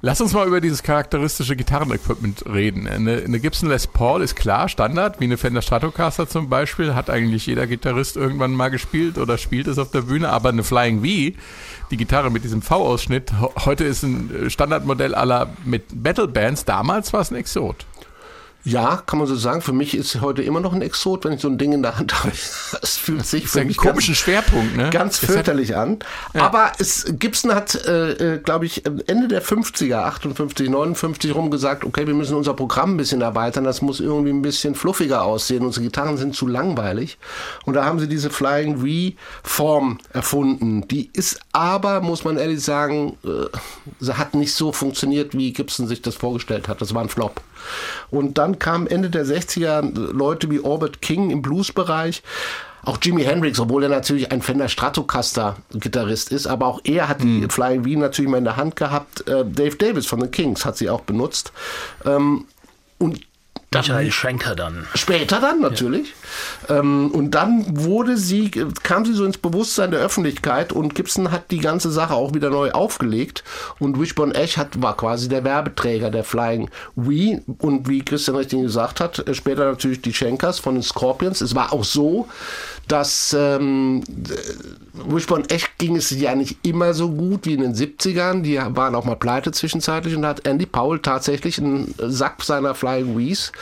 Lass 0.00 0.20
uns 0.20 0.32
mal 0.32 0.46
über 0.46 0.60
dieses 0.60 0.82
charakteristische 0.82 1.56
Gitarrenequipment 1.56 2.44
reden. 2.46 2.86
Eine, 2.86 3.22
eine, 3.24 3.40
Gibson 3.40 3.68
Les 3.68 3.86
Paul 3.86 4.22
ist 4.22 4.34
klar, 4.34 4.68
Standard, 4.68 5.20
wie 5.20 5.24
eine 5.24 5.38
Fender 5.38 5.62
Stratocaster 5.62 6.28
zum 6.28 6.48
Beispiel, 6.48 6.94
hat 6.94 7.08
eigentlich 7.08 7.46
jeder 7.46 7.66
Gitarrist 7.66 8.16
irgendwann 8.16 8.52
mal 8.52 8.68
gespielt 8.68 9.18
oder 9.18 9.38
spielt 9.38 9.66
es 9.68 9.78
auf 9.78 9.90
der 9.90 10.02
Bühne, 10.02 10.28
aber 10.28 10.50
eine 10.50 10.62
Flying 10.62 11.00
V, 11.00 11.38
die 11.90 11.96
Gitarre 11.96 12.30
mit 12.30 12.44
diesem 12.44 12.62
V-Ausschnitt, 12.62 13.32
heute 13.64 13.84
ist 13.84 14.02
ein 14.02 14.50
Standardmodell 14.50 15.14
aller 15.14 15.50
mit 15.64 15.84
Battle 15.94 16.28
Bands, 16.28 16.64
damals 16.64 17.12
war 17.12 17.20
es 17.20 17.30
ein 17.30 17.36
Exot. 17.36 17.86
Ja, 18.64 19.02
kann 19.06 19.18
man 19.18 19.26
so 19.26 19.34
sagen. 19.34 19.60
Für 19.60 19.72
mich 19.72 19.96
ist 19.96 20.20
heute 20.20 20.42
immer 20.42 20.60
noch 20.60 20.72
ein 20.72 20.82
Exot, 20.82 21.24
wenn 21.24 21.32
ich 21.32 21.40
so 21.40 21.48
ein 21.48 21.58
Ding 21.58 21.72
in 21.72 21.82
der 21.82 21.98
Hand 21.98 22.14
habe. 22.22 22.32
Es 22.80 22.96
fühlt 22.96 23.26
sich 23.26 23.48
für 23.48 23.64
mich 23.64 23.76
komischen 23.76 24.12
ganz, 24.12 24.18
Schwerpunkt, 24.18 24.76
ne? 24.76 24.90
Ganz 24.90 25.18
fürchterlich 25.18 25.74
an. 25.76 25.98
Ja. 26.32 26.42
Aber 26.42 26.72
es, 26.78 27.06
Gibson 27.18 27.54
hat, 27.54 27.74
äh, 27.86 28.36
äh 28.36 28.38
glaube 28.38 28.66
ich, 28.66 28.84
Ende 28.86 29.26
der 29.26 29.42
50er, 29.42 30.04
58, 30.04 30.70
59 30.70 31.34
rum 31.34 31.50
gesagt, 31.50 31.84
okay, 31.84 32.06
wir 32.06 32.14
müssen 32.14 32.36
unser 32.36 32.54
Programm 32.54 32.94
ein 32.94 32.96
bisschen 32.96 33.20
erweitern. 33.20 33.64
Das 33.64 33.82
muss 33.82 33.98
irgendwie 33.98 34.30
ein 34.30 34.42
bisschen 34.42 34.76
fluffiger 34.76 35.24
aussehen. 35.24 35.64
Unsere 35.64 35.84
Gitarren 35.84 36.16
sind 36.16 36.36
zu 36.36 36.46
langweilig. 36.46 37.18
Und 37.64 37.74
da 37.74 37.84
haben 37.84 37.98
sie 37.98 38.08
diese 38.08 38.30
Flying 38.30 38.78
V-Form 38.78 39.98
erfunden. 40.12 40.86
Die 40.86 41.10
ist 41.12 41.40
aber, 41.50 42.00
muss 42.00 42.24
man 42.24 42.36
ehrlich 42.36 42.62
sagen, 42.62 43.18
äh, 43.24 43.46
sie 43.98 44.16
hat 44.16 44.34
nicht 44.34 44.54
so 44.54 44.70
funktioniert, 44.70 45.36
wie 45.36 45.52
Gibson 45.52 45.88
sich 45.88 46.00
das 46.00 46.14
vorgestellt 46.14 46.68
hat. 46.68 46.80
Das 46.80 46.94
war 46.94 47.02
ein 47.02 47.08
Flop. 47.08 47.40
Und 48.10 48.38
dann 48.38 48.58
kamen 48.58 48.86
Ende 48.86 49.10
der 49.10 49.24
60er 49.24 50.12
Leute 50.12 50.50
wie 50.50 50.60
Orbit 50.60 51.02
King 51.02 51.30
im 51.30 51.42
Bluesbereich. 51.42 52.22
Auch 52.84 52.98
Jimi 53.00 53.22
Hendrix, 53.22 53.60
obwohl 53.60 53.84
er 53.84 53.88
natürlich 53.88 54.32
ein 54.32 54.42
Fender 54.42 54.68
Stratocaster-Gitarrist 54.68 56.32
ist, 56.32 56.48
aber 56.48 56.66
auch 56.66 56.80
er 56.82 57.08
hat 57.08 57.22
die 57.22 57.42
mhm. 57.42 57.50
Flying 57.50 57.84
V 57.84 58.00
natürlich 58.00 58.30
mal 58.30 58.38
in 58.38 58.44
der 58.44 58.56
Hand 58.56 58.74
gehabt. 58.74 59.26
Äh, 59.28 59.44
Dave 59.44 59.76
Davis 59.76 60.06
von 60.06 60.18
den 60.18 60.32
Kings 60.32 60.64
hat 60.64 60.76
sie 60.76 60.90
auch 60.90 61.02
benutzt. 61.02 61.52
Ähm, 62.04 62.46
Michael 63.72 64.10
Schenker 64.10 64.54
dann. 64.54 64.86
Später 64.94 65.40
dann 65.40 65.60
natürlich. 65.60 66.14
Ja. 66.68 66.78
Ähm, 66.78 67.10
und 67.10 67.32
dann 67.32 67.64
wurde 67.68 68.16
sie, 68.16 68.50
kam 68.82 69.04
sie 69.04 69.12
so 69.12 69.24
ins 69.24 69.38
Bewusstsein 69.38 69.90
der 69.90 70.00
Öffentlichkeit 70.00 70.72
und 70.72 70.94
Gibson 70.94 71.30
hat 71.30 71.50
die 71.50 71.58
ganze 71.58 71.90
Sache 71.90 72.14
auch 72.14 72.34
wieder 72.34 72.50
neu 72.50 72.70
aufgelegt. 72.72 73.44
Und 73.78 74.00
Wishbone 74.00 74.34
Ash 74.34 74.56
hat, 74.56 74.80
war 74.82 74.96
quasi 74.96 75.28
der 75.28 75.44
Werbeträger 75.44 76.10
der 76.10 76.24
Flying 76.24 76.70
Wii. 76.96 77.40
Und 77.58 77.88
wie 77.88 78.04
Christian 78.04 78.36
richtig 78.36 78.62
gesagt 78.62 79.00
hat, 79.00 79.26
äh, 79.26 79.34
später 79.34 79.64
natürlich 79.64 80.02
die 80.02 80.14
Schenkers 80.14 80.58
von 80.58 80.74
den 80.74 80.82
Scorpions. 80.82 81.40
Es 81.40 81.54
war 81.54 81.72
auch 81.72 81.84
so, 81.84 82.28
dass 82.88 83.34
ähm, 83.38 84.02
Wishbone 84.92 85.48
echt 85.48 85.78
ging 85.78 85.96
es 85.96 86.10
ja 86.10 86.34
nicht 86.34 86.58
immer 86.66 86.94
so 86.94 87.10
gut 87.10 87.46
wie 87.46 87.54
in 87.54 87.62
den 87.62 87.74
70ern. 87.74 88.42
Die 88.42 88.56
waren 88.56 88.94
auch 88.94 89.04
mal 89.04 89.16
pleite 89.16 89.52
zwischenzeitlich 89.52 90.14
und 90.14 90.22
da 90.22 90.28
hat 90.28 90.46
Andy 90.46 90.66
Powell 90.66 90.98
tatsächlich 90.98 91.58
einen 91.58 91.94
Sack 91.98 92.42
seiner 92.42 92.74
Flying 92.74 93.16
Wees 93.16 93.52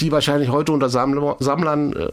die 0.00 0.10
wahrscheinlich 0.10 0.50
heute 0.50 0.72
unter 0.72 0.88
Sammlern 0.88 1.92
äh, 1.92 2.08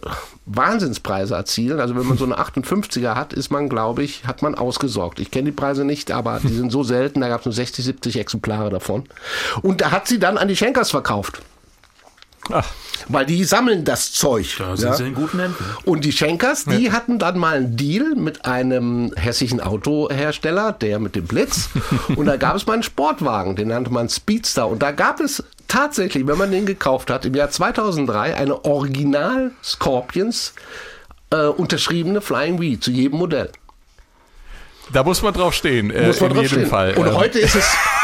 Wahnsinnspreise 0.45 1.35
erzielen. 1.35 1.79
Also 1.79 1.95
wenn 1.95 2.05
man 2.05 2.17
so 2.17 2.25
eine 2.25 2.35
58er 2.39 3.15
hat, 3.15 3.33
ist 3.33 3.51
man, 3.51 3.69
glaube 3.69 4.03
ich, 4.03 4.25
hat 4.25 4.41
man 4.41 4.55
ausgesorgt. 4.55 5.19
Ich 5.19 5.31
kenne 5.31 5.45
die 5.45 5.55
Preise 5.55 5.85
nicht, 5.85 6.11
aber 6.11 6.39
die 6.43 6.53
sind 6.53 6.71
so 6.71 6.83
selten, 6.83 7.21
da 7.21 7.29
gab 7.29 7.39
es 7.41 7.45
nur 7.45 7.53
60, 7.53 7.83
70 7.83 8.19
Exemplare 8.19 8.69
davon. 8.69 9.05
Und 9.61 9.81
da 9.81 9.91
hat 9.91 10.07
sie 10.07 10.19
dann 10.19 10.37
an 10.37 10.47
die 10.47 10.55
Schenkers 10.55 10.91
verkauft. 10.91 11.41
Weil 13.07 13.25
die 13.25 13.43
sammeln 13.43 13.85
das 13.85 14.11
Zeug. 14.11 14.55
Da 14.57 14.75
sind 14.75 14.89
ja. 14.89 14.95
sie 14.95 15.07
in 15.07 15.15
guten 15.15 15.39
Händen. 15.39 15.63
Und 15.85 16.05
die 16.05 16.11
Schenkers, 16.11 16.65
die 16.65 16.91
hatten 16.91 17.19
dann 17.19 17.37
mal 17.37 17.57
einen 17.57 17.77
Deal 17.77 18.15
mit 18.15 18.45
einem 18.45 19.13
hessischen 19.15 19.61
Autohersteller, 19.61 20.73
der 20.73 20.99
mit 20.99 21.15
dem 21.15 21.25
Blitz. 21.25 21.69
und 22.15 22.25
da 22.25 22.37
gab 22.37 22.55
es 22.55 22.65
mal 22.65 22.73
einen 22.73 22.83
Sportwagen, 22.83 23.55
den 23.55 23.69
nannte 23.69 23.91
man 23.91 24.09
Speedster. 24.09 24.67
Und 24.67 24.81
da 24.81 24.91
gab 24.91 25.19
es 25.19 25.43
tatsächlich, 25.67 26.27
wenn 26.27 26.37
man 26.37 26.51
den 26.51 26.65
gekauft 26.65 27.09
hat, 27.09 27.25
im 27.25 27.35
Jahr 27.35 27.49
2003 27.49 28.35
eine 28.35 28.65
Original 28.65 29.51
Scorpions 29.63 30.53
äh, 31.31 31.45
unterschriebene 31.45 32.21
Flying 32.21 32.57
V 32.57 32.79
zu 32.79 32.91
jedem 32.91 33.19
Modell. 33.19 33.51
Da 34.91 35.03
muss 35.03 35.21
man 35.21 35.33
drauf 35.33 35.53
stehen, 35.53 35.91
äh, 35.91 36.07
Muss 36.07 36.19
man 36.19 36.31
in 36.31 36.37
jedem 36.37 36.49
stehen. 36.49 36.65
Fall. 36.67 36.93
Und 36.95 37.07
Ähm, 37.07 37.15
heute 37.15 37.39
ist 37.39 37.55
es. 37.55 37.65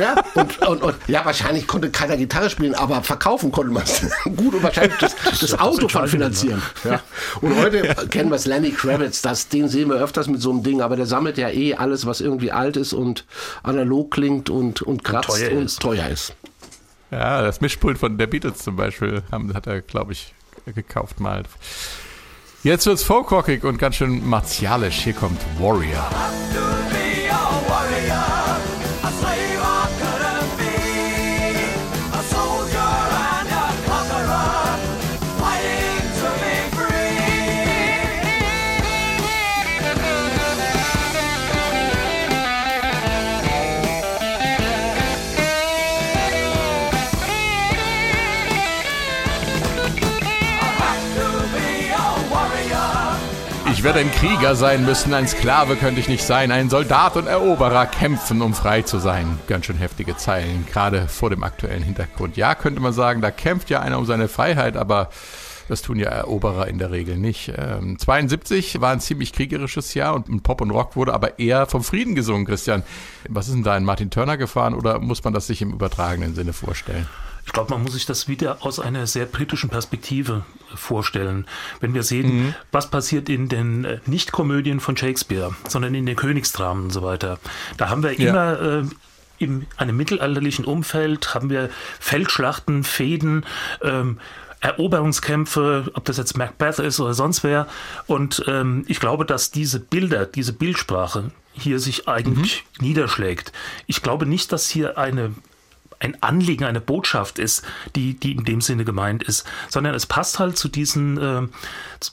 Ja, 0.00 0.22
und, 0.34 0.58
und, 0.66 0.82
und 0.82 0.94
ja, 1.06 1.24
wahrscheinlich 1.24 1.66
konnte 1.66 1.90
keiner 1.90 2.16
Gitarre 2.16 2.50
spielen, 2.50 2.74
aber 2.74 3.02
verkaufen 3.02 3.50
konnte 3.52 3.72
man 3.72 3.82
es 3.82 4.02
gut 4.24 4.54
und 4.54 4.62
wahrscheinlich 4.62 4.98
das, 4.98 5.16
das 5.24 5.40
das 5.40 5.58
Auto 5.58 5.88
von 5.88 6.04
Entscheidende, 6.04 6.08
finanzieren. 6.08 6.62
Ja. 6.84 7.00
Und 7.40 7.56
heute 7.60 7.82
kennen 8.10 8.30
wir 8.30 8.36
es 8.36 8.46
Lenny 8.46 8.70
Kravitz, 8.70 9.22
das, 9.22 9.48
den 9.48 9.68
sehen 9.68 9.88
wir 9.88 9.96
öfters 9.96 10.28
mit 10.28 10.40
so 10.40 10.50
einem 10.50 10.62
Ding, 10.62 10.80
aber 10.80 10.96
der 10.96 11.06
sammelt 11.06 11.38
ja 11.38 11.48
eh 11.48 11.74
alles, 11.74 12.06
was 12.06 12.20
irgendwie 12.20 12.52
alt 12.52 12.76
ist 12.76 12.92
und 12.92 13.24
analog 13.62 14.10
klingt 14.10 14.50
und, 14.50 14.82
und 14.82 15.04
kratzt 15.04 15.28
teuer 15.30 15.52
und 15.52 15.64
ist. 15.64 15.80
teuer 15.80 16.08
ist. 16.08 16.34
Ja, 17.10 17.42
das 17.42 17.60
Mischpult 17.60 17.98
von 17.98 18.18
der 18.18 18.26
Beatles 18.26 18.58
zum 18.58 18.76
Beispiel 18.76 19.22
haben, 19.32 19.52
hat 19.54 19.66
er, 19.66 19.80
glaube 19.80 20.12
ich, 20.12 20.34
gekauft 20.66 21.20
mal. 21.20 21.44
Jetzt 22.62 22.86
wird's 22.86 23.02
folkrockig 23.02 23.64
und 23.64 23.78
ganz 23.78 23.96
schön 23.96 24.28
martialisch. 24.28 24.96
Hier 24.96 25.14
kommt 25.14 25.40
Warrior. 25.58 26.10
Werde 53.88 54.00
ein 54.00 54.12
Krieger 54.12 54.54
sein 54.54 54.84
müssen, 54.84 55.14
ein 55.14 55.26
Sklave 55.26 55.74
könnte 55.74 55.98
ich 55.98 56.10
nicht 56.10 56.22
sein, 56.22 56.52
ein 56.52 56.68
Soldat 56.68 57.16
und 57.16 57.26
Eroberer 57.26 57.86
kämpfen, 57.86 58.42
um 58.42 58.52
frei 58.52 58.82
zu 58.82 58.98
sein. 58.98 59.38
Ganz 59.46 59.64
schön 59.64 59.78
heftige 59.78 60.14
Zeilen, 60.14 60.66
gerade 60.70 61.08
vor 61.08 61.30
dem 61.30 61.42
aktuellen 61.42 61.82
Hintergrund. 61.82 62.36
Ja, 62.36 62.54
könnte 62.54 62.82
man 62.82 62.92
sagen, 62.92 63.22
da 63.22 63.30
kämpft 63.30 63.70
ja 63.70 63.80
einer 63.80 63.96
um 63.96 64.04
seine 64.04 64.28
Freiheit, 64.28 64.76
aber 64.76 65.08
das 65.68 65.80
tun 65.80 65.98
ja 65.98 66.10
Eroberer 66.10 66.68
in 66.68 66.78
der 66.78 66.90
Regel 66.90 67.16
nicht. 67.16 67.50
Ähm, 67.56 67.98
72 67.98 68.78
war 68.82 68.92
ein 68.92 69.00
ziemlich 69.00 69.32
kriegerisches 69.32 69.94
Jahr 69.94 70.14
und 70.14 70.42
Pop 70.42 70.60
und 70.60 70.70
Rock 70.70 70.94
wurde 70.94 71.14
aber 71.14 71.38
eher 71.38 71.64
vom 71.64 71.82
Frieden 71.82 72.14
gesungen, 72.14 72.44
Christian. 72.44 72.82
Was 73.26 73.48
ist 73.48 73.54
denn 73.54 73.62
da 73.62 73.74
in 73.74 73.84
Martin 73.84 74.10
Turner 74.10 74.36
gefahren 74.36 74.74
oder 74.74 74.98
muss 74.98 75.24
man 75.24 75.32
das 75.32 75.46
sich 75.46 75.62
im 75.62 75.72
übertragenen 75.72 76.34
Sinne 76.34 76.52
vorstellen? 76.52 77.06
Ich 77.48 77.54
glaube, 77.54 77.70
man 77.72 77.82
muss 77.82 77.94
sich 77.94 78.04
das 78.04 78.28
wieder 78.28 78.58
aus 78.60 78.78
einer 78.78 79.06
sehr 79.06 79.24
britischen 79.24 79.70
Perspektive 79.70 80.44
vorstellen. 80.74 81.46
Wenn 81.80 81.94
wir 81.94 82.02
sehen, 82.02 82.54
was 82.72 82.90
passiert 82.90 83.30
in 83.30 83.48
den 83.48 83.86
äh, 83.86 84.00
Nicht-Komödien 84.04 84.80
von 84.80 84.98
Shakespeare, 84.98 85.54
sondern 85.66 85.94
in 85.94 86.04
den 86.04 86.14
Königsdramen 86.14 86.84
und 86.84 86.90
so 86.90 87.02
weiter. 87.02 87.38
Da 87.78 87.88
haben 87.88 88.02
wir 88.02 88.12
Ja. 88.20 88.28
immer 88.28 88.60
äh, 88.60 88.84
in 89.38 89.66
einem 89.78 89.96
mittelalterlichen 89.96 90.66
Umfeld, 90.66 91.34
haben 91.34 91.48
wir 91.48 91.70
Feldschlachten, 91.98 92.84
Fäden, 92.84 93.46
ähm, 93.82 94.18
Eroberungskämpfe, 94.60 95.90
ob 95.94 96.04
das 96.04 96.18
jetzt 96.18 96.36
Macbeth 96.36 96.80
ist 96.80 97.00
oder 97.00 97.14
sonst 97.14 97.44
wer. 97.44 97.66
Und 98.06 98.44
ähm, 98.46 98.84
ich 98.88 99.00
glaube, 99.00 99.24
dass 99.24 99.50
diese 99.50 99.80
Bilder, 99.80 100.26
diese 100.26 100.52
Bildsprache 100.52 101.30
hier 101.52 101.78
sich 101.80 102.08
eigentlich 102.08 102.64
niederschlägt. 102.78 103.52
Ich 103.86 104.02
glaube 104.02 104.26
nicht, 104.26 104.52
dass 104.52 104.68
hier 104.68 104.98
eine 104.98 105.32
ein 106.00 106.20
Anliegen, 106.22 106.64
eine 106.64 106.80
Botschaft 106.80 107.38
ist, 107.38 107.64
die, 107.96 108.14
die 108.14 108.32
in 108.32 108.44
dem 108.44 108.60
Sinne 108.60 108.84
gemeint 108.84 109.22
ist, 109.24 109.44
sondern 109.68 109.94
es 109.94 110.06
passt 110.06 110.38
halt 110.38 110.56
zu 110.56 110.68
diesen, 110.68 111.16
äh, 111.18 111.48
zu, 112.00 112.12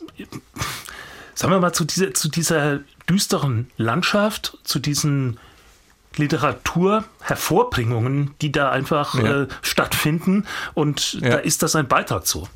sagen 1.35 1.53
wir 1.53 1.59
mal, 1.59 1.73
zu 1.73 1.85
dieser, 1.85 2.13
zu 2.13 2.29
dieser 2.29 2.79
düsteren 3.09 3.69
Landschaft, 3.77 4.57
zu 4.63 4.79
diesen 4.79 5.37
Literaturhervorbringungen, 6.15 8.31
die 8.41 8.51
da 8.51 8.71
einfach 8.71 9.15
Ja. 9.15 9.43
äh, 9.43 9.47
stattfinden 9.61 10.45
und 10.73 11.13
Ja. 11.21 11.29
da 11.31 11.37
ist 11.37 11.63
das 11.63 11.75
ein 11.75 11.87
Beitrag 11.87 12.25
zu. 12.25 12.47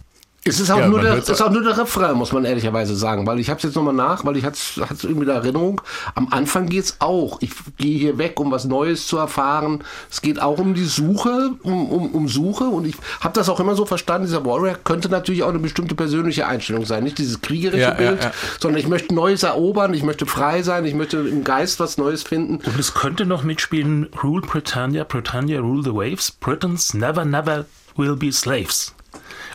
Es 0.49 0.59
ist 0.59 0.71
auch, 0.71 0.79
Ja, 0.79 0.87
nur 0.87 1.01
der, 1.01 1.17
ist 1.17 1.41
auch 1.41 1.51
nur 1.51 1.63
der 1.63 1.77
Refrain, 1.77 2.15
muss 2.15 2.31
man 2.31 2.43
ehrlicherweise 2.43 2.95
sagen, 2.95 3.27
weil 3.27 3.39
ich 3.39 3.49
habe 3.49 3.57
es 3.57 3.63
jetzt 3.63 3.75
nochmal 3.75 3.93
nach, 3.93 4.25
weil 4.25 4.35
ich 4.37 4.43
hatte 4.43 4.57
es 4.57 5.03
irgendwie 5.03 5.25
in 5.25 5.29
Erinnerung. 5.29 5.81
Am 6.15 6.27
Anfang 6.31 6.67
geht's 6.67 6.97
auch. 6.99 7.37
Ich 7.41 7.51
gehe 7.77 7.97
hier 7.97 8.17
weg, 8.17 8.39
um 8.39 8.51
was 8.51 8.65
Neues 8.65 9.07
zu 9.07 9.17
erfahren. 9.17 9.83
Es 10.09 10.21
geht 10.21 10.41
auch 10.41 10.57
um 10.57 10.73
die 10.73 10.85
Suche, 10.85 11.51
um, 11.63 11.89
um, 11.89 12.09
um 12.11 12.27
Suche 12.27 12.65
und 12.65 12.85
ich 12.85 12.95
habe 13.21 13.33
das 13.33 13.47
auch 13.49 13.59
immer 13.59 13.75
so 13.75 13.85
verstanden. 13.85 14.25
Dieser 14.25 14.45
Warrior 14.45 14.75
könnte 14.83 15.09
natürlich 15.09 15.43
auch 15.43 15.49
eine 15.49 15.59
bestimmte 15.59 15.95
persönliche 15.95 16.47
Einstellung 16.47 16.85
sein, 16.85 17.03
nicht 17.03 17.17
dieses 17.17 17.41
kriegerische 17.41 17.81
Ja, 17.81 17.89
ja, 17.89 17.93
Bild, 18.11 18.23
ja. 18.23 18.31
sondern 18.59 18.79
ich 18.79 18.87
möchte 18.87 19.13
Neues 19.13 19.43
erobern, 19.43 19.93
ich 19.93 20.03
möchte 20.03 20.25
frei 20.25 20.63
sein, 20.63 20.85
ich 20.85 20.95
möchte 20.95 21.17
im 21.17 21.43
Geist 21.43 21.79
was 21.79 21.97
Neues 21.97 22.23
finden. 22.23 22.55
Und 22.65 22.79
es 22.79 22.93
könnte 22.93 23.25
noch 23.25 23.43
mitspielen, 23.43 24.07
Rule 24.23 24.41
Britannia, 24.41 25.03
Britannia 25.03 25.59
rule 25.59 25.83
the 25.83 25.93
waves, 25.93 26.31
Britons 26.31 26.93
never, 26.93 27.23
never 27.25 27.65
will 27.95 28.15
be 28.15 28.31
slaves. 28.31 28.93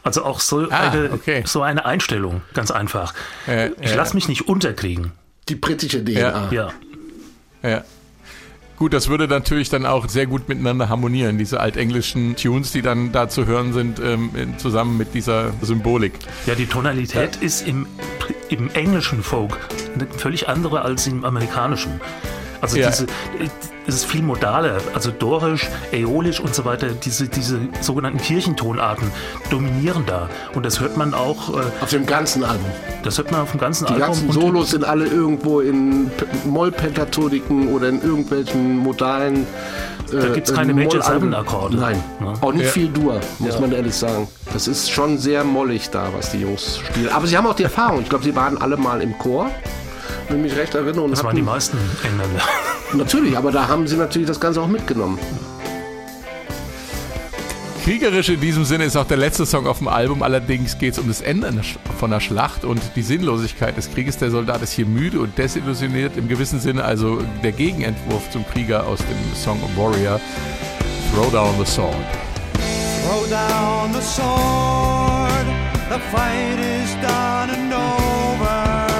Also 0.04 0.24
auch 0.24 0.40
so, 0.40 0.68
Ah, 0.70 0.90
eine, 0.90 1.10
okay. 1.12 1.42
so 1.46 1.62
eine 1.62 1.84
Einstellung, 1.86 2.42
ganz 2.52 2.70
einfach. 2.70 3.14
Äh, 3.48 3.70
ich 3.80 3.92
äh. 3.92 3.94
lasse 3.94 4.14
mich 4.14 4.28
nicht 4.28 4.46
unterkriegen. 4.48 5.12
Die 5.48 5.54
britische 5.56 6.04
DNA. 6.04 6.52
Ja. 6.52 6.72
Ja. 7.62 7.84
Gut, 8.76 8.92
das 8.92 9.08
würde 9.08 9.28
natürlich 9.28 9.70
dann 9.70 9.86
auch 9.86 10.08
sehr 10.08 10.26
gut 10.26 10.48
miteinander 10.48 10.88
harmonieren, 10.88 11.38
diese 11.38 11.60
altenglischen 11.60 12.34
Tunes, 12.36 12.72
die 12.72 12.82
dann 12.82 13.12
da 13.12 13.28
zu 13.28 13.46
hören 13.46 13.72
sind, 13.72 14.00
ähm, 14.00 14.30
in, 14.34 14.58
zusammen 14.58 14.98
mit 14.98 15.14
dieser 15.14 15.52
Symbolik. 15.62 16.12
Ja, 16.46 16.54
die 16.54 16.66
Tonalität 16.66 17.36
ist 17.36 17.66
im, 17.66 17.86
im 18.50 18.68
englischen 18.70 19.22
Folk 19.22 19.56
eine 19.94 20.06
völlig 20.18 20.48
andere 20.48 20.82
als 20.82 21.06
im 21.06 21.24
amerikanischen. 21.24 22.00
Also 22.64 22.78
Ja. 22.78 22.88
diese, 22.90 23.06
es 23.86 23.94
ist 23.96 24.04
viel 24.06 24.22
modaler, 24.22 24.78
also 24.94 25.10
dorisch, 25.10 25.68
äolisch 25.92 26.40
und 26.40 26.54
so 26.54 26.64
weiter. 26.64 26.88
Diese, 26.88 27.28
diese 27.28 27.58
sogenannten 27.82 28.18
Kirchentonarten 28.18 29.10
dominieren 29.50 30.04
da. 30.06 30.30
Und 30.54 30.64
das 30.64 30.80
hört 30.80 30.96
man 30.96 31.12
auch, 31.12 31.50
äh, 31.50 31.62
Auf 31.82 31.90
dem 31.90 32.06
ganzen 32.06 32.42
Album. 32.42 32.64
das 33.02 33.18
hört 33.18 33.30
man 33.30 33.42
auf 33.42 33.50
dem 33.50 33.60
ganzen 33.60 33.84
Die 33.86 33.92
Album. 33.92 34.06
ganzen 34.08 34.28
und- 34.28 34.34
Solos 34.34 34.70
sind 34.70 34.84
alle 34.84 35.04
irgendwo 35.06 35.60
in 35.60 36.10
Mollpentatoniken 36.46 37.68
oder 37.74 37.88
in 37.90 38.02
irgendwelchen 38.02 38.78
modalen. 38.78 39.46
äh, 40.12 40.16
Da 40.20 40.28
gibt's 40.28 40.52
keine 40.52 40.72
Major 40.74 41.02
Seven 41.02 41.34
Akkorde. 41.34 41.76
Nein, 41.76 42.02
Ja. 42.20 42.32
auch 42.40 42.52
nicht 42.52 42.64
Ja. 42.66 42.70
viel 42.70 42.88
Dur, 42.88 43.20
muss 43.38 43.54
Ja. 43.54 43.60
man 43.60 43.72
ehrlich 43.72 43.94
sagen. 43.94 44.28
Das 44.52 44.66
ist 44.68 44.90
schon 44.90 45.18
sehr 45.18 45.44
mollig 45.44 45.90
da, 45.90 46.08
was 46.16 46.30
die 46.30 46.38
Jungs 46.40 46.78
spielen. 46.78 47.08
Aber 47.10 47.26
sie 47.26 47.36
haben 47.36 47.46
auch 47.46 47.54
die 47.54 47.64
Erfahrung. 47.64 48.00
Ich 48.02 48.08
glaube, 48.08 48.24
sie 48.24 48.34
waren 48.36 48.56
alle 48.60 48.76
mal 48.76 49.00
im 49.02 49.16
Chor. 49.18 49.50
Wenn 50.28 50.38
ich 50.44 50.52
mich 50.52 50.56
recht 50.56 50.74
erinnere. 50.74 51.02
Und 51.02 51.10
das 51.12 51.22
waren 51.24 51.34
die 51.36 51.42
hatten- 51.42 51.50
meisten 51.50 51.78
Engländer. 52.02 52.42
Natürlich, 52.94 53.36
aber 53.36 53.50
da 53.52 53.66
haben 53.68 53.86
sie 53.88 53.96
natürlich 53.96 54.28
das 54.28 54.38
Ganze 54.38 54.60
auch 54.60 54.68
mitgenommen. 54.68 55.18
Kriegerisch 57.84 58.30
in 58.30 58.40
diesem 58.40 58.64
Sinne 58.64 58.84
ist 58.84 58.96
auch 58.96 59.06
der 59.06 59.18
letzte 59.18 59.44
Song 59.44 59.66
auf 59.66 59.78
dem 59.78 59.88
Album, 59.88 60.22
allerdings 60.22 60.78
geht 60.78 60.94
es 60.94 60.98
um 60.98 61.08
das 61.08 61.20
Ende 61.20 61.52
von 61.98 62.10
der 62.10 62.20
Schlacht 62.20 62.64
und 62.64 62.80
die 62.96 63.02
Sinnlosigkeit 63.02 63.76
des 63.76 63.90
Krieges. 63.92 64.16
Der 64.16 64.30
Soldat 64.30 64.62
ist 64.62 64.72
hier 64.72 64.86
müde 64.86 65.20
und 65.20 65.36
desillusioniert 65.36 66.16
im 66.16 66.26
gewissen 66.28 66.60
Sinne, 66.60 66.82
also 66.84 67.18
der 67.42 67.52
Gegenentwurf 67.52 68.30
zum 68.30 68.46
Krieger 68.48 68.86
aus 68.86 69.00
dem 69.00 69.34
Song 69.36 69.60
Warrior, 69.76 70.18
Throw 71.14 71.30
Down 71.30 71.54
the 71.62 71.70
Sword. 71.70 71.94
Throw 73.06 73.26
down 73.28 73.92
the 73.92 74.00
sword, 74.00 75.44
the 75.90 75.98
fight 76.10 76.58
is 76.58 76.94
done 77.02 77.50
and 77.50 77.74
over. 77.74 78.93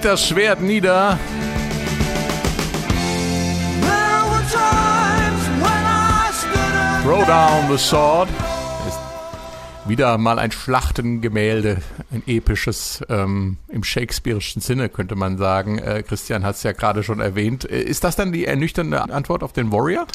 Legt 0.00 0.12
das 0.12 0.26
Schwert 0.26 0.62
nieder. 0.62 1.18
Throw 7.04 7.26
down 7.26 7.70
the 7.70 7.76
sword. 7.76 8.30
Ist 8.88 8.98
Wieder 9.86 10.16
mal 10.16 10.38
ein 10.38 10.52
Schlachtengemälde, 10.52 11.82
ein 12.10 12.22
episches, 12.26 13.04
ähm, 13.10 13.58
im 13.68 13.82
Shakespeare'ischen 13.82 14.62
Sinne, 14.62 14.88
könnte 14.88 15.16
man 15.16 15.36
sagen. 15.36 15.76
Äh, 15.76 16.02
Christian 16.02 16.44
hat 16.44 16.56
es 16.56 16.62
ja 16.62 16.72
gerade 16.72 17.02
schon 17.02 17.20
erwähnt. 17.20 17.70
Äh, 17.70 17.82
ist 17.82 18.02
das 18.02 18.16
dann 18.16 18.32
die 18.32 18.46
ernüchternde 18.46 19.02
Antwort 19.02 19.42
auf 19.42 19.52
den 19.52 19.70
Warrior? 19.70 20.06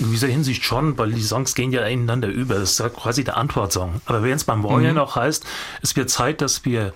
In 0.00 0.10
dieser 0.10 0.26
Hinsicht 0.26 0.64
schon, 0.64 0.98
weil 0.98 1.12
die 1.12 1.22
Songs 1.22 1.54
gehen 1.54 1.70
ja 1.70 1.86
ineinander 1.86 2.26
über. 2.26 2.56
Das 2.56 2.72
ist 2.72 2.80
ja 2.80 2.88
quasi 2.88 3.22
der 3.22 3.36
Antwortsong. 3.36 4.00
Aber 4.06 4.24
wenn 4.24 4.32
es 4.32 4.42
beim 4.42 4.64
Warrior 4.64 4.90
mhm. 4.90 4.96
noch 4.96 5.14
heißt, 5.14 5.44
es 5.80 5.94
wird 5.94 6.10
Zeit, 6.10 6.40
dass 6.40 6.64
wir 6.64 6.92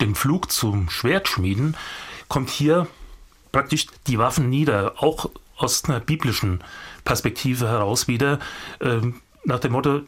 den 0.00 0.14
Flug 0.14 0.50
zum 0.50 0.90
Schwert 0.90 1.28
schmieden, 1.28 1.76
kommt 2.28 2.50
hier 2.50 2.86
praktisch 3.52 3.86
die 4.06 4.18
Waffen 4.18 4.48
nieder, 4.48 4.94
auch 4.96 5.30
aus 5.56 5.84
einer 5.84 6.00
biblischen 6.00 6.62
Perspektive 7.04 7.68
heraus 7.68 8.08
wieder, 8.08 8.38
ähm, 8.80 9.20
nach 9.44 9.60
dem 9.60 9.72
Motto, 9.72 10.02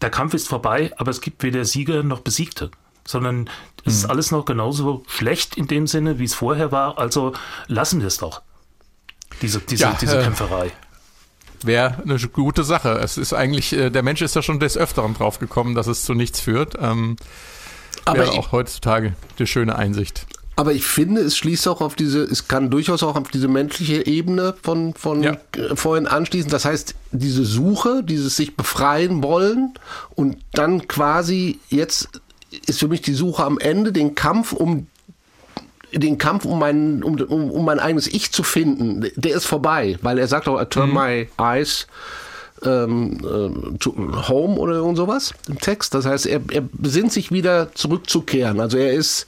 der 0.00 0.10
Kampf 0.10 0.34
ist 0.34 0.48
vorbei, 0.48 0.92
aber 0.98 1.10
es 1.10 1.20
gibt 1.20 1.42
weder 1.42 1.64
Sieger 1.64 2.02
noch 2.02 2.20
Besiegte, 2.20 2.70
sondern 3.06 3.48
es 3.84 3.94
ist 3.94 4.04
mhm. 4.04 4.10
alles 4.10 4.30
noch 4.30 4.44
genauso 4.44 5.04
schlecht 5.06 5.56
in 5.56 5.66
dem 5.66 5.86
Sinne, 5.86 6.18
wie 6.18 6.24
es 6.24 6.34
vorher 6.34 6.72
war. 6.72 6.98
Also 6.98 7.32
lassen 7.66 8.00
wir 8.00 8.08
es 8.08 8.18
doch. 8.18 8.42
Diese, 9.42 9.60
diese, 9.60 9.84
ja, 9.84 9.96
diese 10.00 10.20
äh, 10.20 10.22
Kämpferei. 10.22 10.72
Wäre 11.62 12.02
eine 12.02 12.18
gute 12.18 12.64
Sache. 12.64 12.98
Es 12.98 13.16
ist 13.16 13.32
eigentlich, 13.32 13.72
äh, 13.72 13.90
der 13.90 14.02
Mensch 14.02 14.22
ist 14.22 14.34
ja 14.36 14.42
schon 14.42 14.60
des 14.60 14.76
Öfteren 14.76 15.14
drauf 15.14 15.38
gekommen, 15.38 15.74
dass 15.74 15.86
es 15.86 16.04
zu 16.04 16.14
nichts 16.14 16.40
führt. 16.40 16.76
Ähm, 16.80 17.16
aber 18.06 18.20
wäre 18.20 18.32
auch 18.32 18.52
heutzutage 18.52 19.14
die 19.38 19.46
schöne 19.46 19.76
Einsicht. 19.76 20.26
Aber 20.58 20.72
ich 20.72 20.86
finde, 20.86 21.20
es 21.20 21.36
schließt 21.36 21.68
auch 21.68 21.82
auf 21.82 21.96
diese, 21.96 22.22
es 22.22 22.48
kann 22.48 22.70
durchaus 22.70 23.02
auch 23.02 23.16
auf 23.16 23.28
diese 23.28 23.46
menschliche 23.46 24.06
Ebene 24.06 24.54
von, 24.62 24.94
von 24.94 25.22
ja. 25.22 25.36
Äh, 25.54 25.76
vorhin 25.76 26.06
anschließen. 26.06 26.50
Das 26.50 26.64
heißt, 26.64 26.94
diese 27.12 27.44
Suche, 27.44 28.02
dieses 28.02 28.36
sich 28.36 28.56
befreien 28.56 29.22
wollen 29.22 29.74
und 30.14 30.38
dann 30.52 30.88
quasi 30.88 31.60
jetzt 31.68 32.08
ist 32.66 32.80
für 32.80 32.88
mich 32.88 33.02
die 33.02 33.12
Suche 33.12 33.44
am 33.44 33.58
Ende, 33.58 33.92
den 33.92 34.14
Kampf 34.14 34.52
um 34.52 34.86
den 35.92 36.18
Kampf 36.18 36.44
um 36.44 36.58
mein, 36.58 37.02
um, 37.02 37.20
um, 37.20 37.50
um 37.50 37.64
mein 37.64 37.78
eigenes 37.78 38.06
Ich 38.06 38.32
zu 38.32 38.42
finden, 38.42 39.08
der 39.14 39.34
ist 39.34 39.46
vorbei, 39.46 39.98
weil 40.02 40.18
er 40.18 40.26
sagt 40.26 40.48
auch, 40.48 40.60
I 40.60 40.64
turn 40.64 40.88
mhm. 40.88 40.94
my 40.94 41.28
eyes 41.38 41.86
ähm, 42.64 43.18
äh, 43.22 44.28
home 44.28 44.56
oder 44.58 44.74
irgend 44.74 44.96
sowas 44.96 45.34
im 45.48 45.58
Text. 45.58 45.94
Das 45.94 46.06
heißt, 46.06 46.26
er, 46.26 46.40
er 46.50 46.62
besinnt 46.72 47.12
sich 47.12 47.30
wieder 47.30 47.74
zurückzukehren. 47.74 48.60
Also 48.60 48.78
er 48.78 48.92
ist 48.92 49.26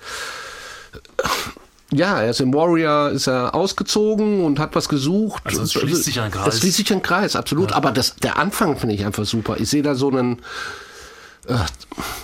ja, 1.91 2.21
er 2.21 2.31
ist 2.31 2.41
im 2.41 2.53
Warrior, 2.53 3.11
ist 3.11 3.29
er 3.29 3.55
ausgezogen 3.55 4.45
und 4.45 4.59
hat 4.59 4.75
was 4.75 4.89
gesucht. 4.89 5.43
Also 5.47 5.63
es 5.63 5.73
schließt 5.73 6.05
sich 6.05 6.21
ein 6.21 6.31
Kreis. 6.31 6.55
Es 6.55 6.61
schließt 6.61 6.77
sich 6.77 6.93
ein 6.93 7.01
Kreis, 7.01 7.35
absolut. 7.35 7.71
Ja. 7.71 7.77
Aber 7.77 7.93
das, 7.93 8.17
der 8.17 8.37
Anfang 8.37 8.77
finde 8.77 8.95
ich 8.95 9.07
einfach 9.07 9.25
super. 9.25 9.57
Ich 9.59 9.71
sehe 9.71 9.83
da 9.83 9.95
so 9.95 10.11
einen, 10.11 10.43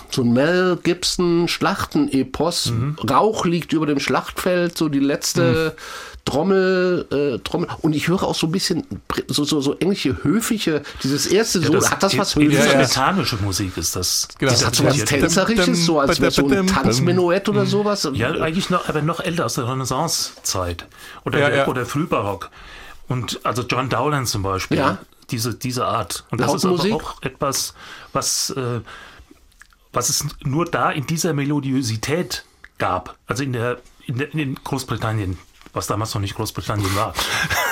so 0.09 0.21
ein 0.21 0.33
Mel 0.33 0.77
Gibson 0.81 1.47
Schlachtenepos. 1.47 2.71
Mhm. 2.71 2.95
Rauch 3.09 3.45
liegt 3.45 3.73
über 3.73 3.85
dem 3.85 3.99
Schlachtfeld, 3.99 4.77
so 4.77 4.89
die 4.89 4.99
letzte 4.99 5.75
mhm. 5.75 6.21
Trommel, 6.25 7.05
äh, 7.11 7.39
Trommel. 7.43 7.69
Und 7.81 7.95
ich 7.95 8.07
höre 8.07 8.23
auch 8.23 8.35
so 8.35 8.47
ein 8.47 8.51
bisschen 8.51 8.85
so, 9.27 9.43
so, 9.43 9.61
so 9.61 9.75
englische, 9.77 10.23
höfliche, 10.23 10.81
dieses 11.03 11.27
erste 11.27 11.59
ja, 11.59 11.69
das, 11.69 11.91
hat 11.91 12.01
das 12.01 12.17
was 12.17 12.35
höfisches? 12.35 12.65
Elisabethanische 12.65 13.37
Musik 13.37 13.77
ist 13.77 13.95
das. 13.95 14.27
Genau. 14.39 14.51
Das 14.51 14.65
hat 14.65 14.75
so 14.75 14.85
was 14.85 14.97
Tänzerisches, 15.05 15.85
so 15.85 15.99
als 15.99 16.19
wäre 16.19 16.31
so 16.31 16.47
ein 16.47 16.67
Tanzmenuett 16.67 17.47
oder 17.47 17.65
sowas. 17.65 18.09
Ja, 18.13 18.31
eigentlich 18.31 18.69
noch, 18.69 18.89
aber 18.89 19.01
noch 19.01 19.19
älter 19.19 19.45
aus 19.45 19.55
der 19.55 19.67
Renaissance-Zeit. 19.67 20.87
Oder, 21.25 21.39
ja, 21.39 21.49
ja. 21.49 21.67
oder 21.67 21.85
Frühbarock. 21.85 22.49
Und 23.07 23.39
also 23.43 23.63
John 23.63 23.89
Dowland 23.89 24.27
zum 24.27 24.41
Beispiel. 24.41 24.77
Ja. 24.77 24.97
Diese, 25.31 25.55
diese 25.55 25.85
Art. 25.85 26.23
Und 26.29 26.39
das 26.39 26.53
ist 26.53 26.65
aber 26.65 26.75
auch 26.95 27.21
etwas, 27.23 27.73
was, 28.13 28.51
äh, 28.51 28.81
was 29.95 30.09
es 30.09 30.25
nur 30.43 30.65
da 30.65 30.91
in 30.91 31.07
dieser 31.07 31.33
Melodiosität 31.33 32.45
gab. 32.77 33.17
Also 33.27 33.43
in 33.43 33.53
der, 33.53 33.79
in, 34.05 34.17
der, 34.17 34.33
in 34.33 34.55
Großbritannien 34.55 35.37
was 35.75 35.87
damals 35.87 36.13
noch 36.13 36.21
nicht 36.21 36.35
Großbritannien 36.35 36.95
war. 36.95 37.13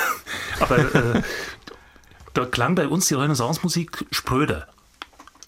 Aber 0.59 0.77
äh, 0.77 1.21
da 2.33 2.45
klang 2.45 2.75
bei 2.75 2.87
uns 2.87 3.07
die 3.07 3.15
Renaissance-Musik 3.15 4.05
spröder 4.11 4.67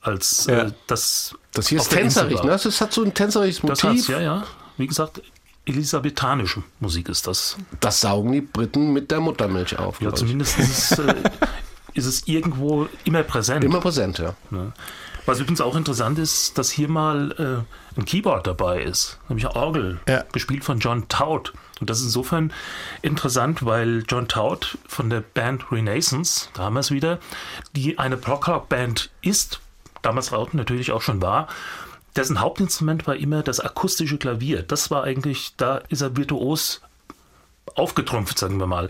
als 0.01 0.45
ja. 0.47 0.63
äh, 0.63 0.71
das. 0.87 1.35
Das 1.53 1.67
hier 1.67 1.79
ist 1.79 1.89
tänzerig, 1.89 2.41
ne? 2.43 2.49
Das 2.49 2.81
hat 2.81 2.93
so 2.93 3.03
ein 3.03 3.13
tänzerisches 3.13 3.63
Motiv. 3.63 3.81
Das 3.81 4.07
ja, 4.07 4.19
ja. 4.19 4.43
Wie 4.77 4.87
gesagt, 4.87 5.21
elisabethanische 5.65 6.63
Musik 6.79 7.09
ist 7.09 7.27
das. 7.27 7.57
Das 7.79 8.01
saugen 8.01 8.31
die 8.31 8.41
Briten 8.41 8.93
mit 8.93 9.11
der 9.11 9.19
Muttermilch 9.19 9.77
auf. 9.77 10.01
Ja, 10.01 10.13
zumindest 10.13 10.57
ist 10.59 10.91
es, 10.91 10.99
äh, 10.99 11.15
ist 11.93 12.05
es 12.05 12.27
irgendwo 12.27 12.87
immer 13.03 13.23
präsent. 13.23 13.63
Immer 13.63 13.79
präsent, 13.79 14.19
ja. 14.19 14.35
Ne? 14.49 14.73
Was 15.25 15.39
übrigens 15.39 15.61
auch 15.61 15.75
interessant 15.75 16.19
ist, 16.19 16.57
dass 16.57 16.69
hier 16.69 16.87
mal 16.87 17.31
äh, 17.39 17.99
ein 17.99 18.05
Keyboard 18.05 18.45
dabei 18.45 18.83
ist, 18.83 19.17
nämlich 19.27 19.47
eine 19.47 19.55
Orgel, 19.55 19.99
ja. 20.07 20.23
gespielt 20.31 20.63
von 20.63 20.79
John 20.79 21.07
Taut. 21.07 21.53
Und 21.79 21.89
das 21.89 21.99
ist 21.99 22.05
insofern 22.05 22.53
interessant, 23.01 23.65
weil 23.65 24.03
John 24.07 24.27
Taut 24.27 24.77
von 24.87 25.09
der 25.09 25.21
Band 25.21 25.71
Renaissance, 25.71 26.49
da 26.53 26.63
haben 26.63 26.75
wir 26.75 26.81
es 26.81 26.91
wieder, 26.91 27.19
die 27.75 27.97
eine 27.97 28.17
Prog-Rock-Band 28.17 29.09
ist, 29.21 29.61
damals 30.03 30.31
natürlich 30.53 30.91
auch 30.91 31.01
schon 31.01 31.21
war, 31.21 31.47
dessen 32.15 32.39
Hauptinstrument 32.39 33.07
war 33.07 33.15
immer 33.15 33.41
das 33.41 33.59
akustische 33.59 34.17
Klavier. 34.17 34.61
Das 34.61 34.91
war 34.91 35.03
eigentlich, 35.03 35.55
da 35.57 35.77
ist 35.89 36.01
er 36.01 36.15
virtuos 36.15 36.81
aufgetrumpft, 37.75 38.39
sagen 38.39 38.59
wir 38.59 38.67
mal. 38.67 38.89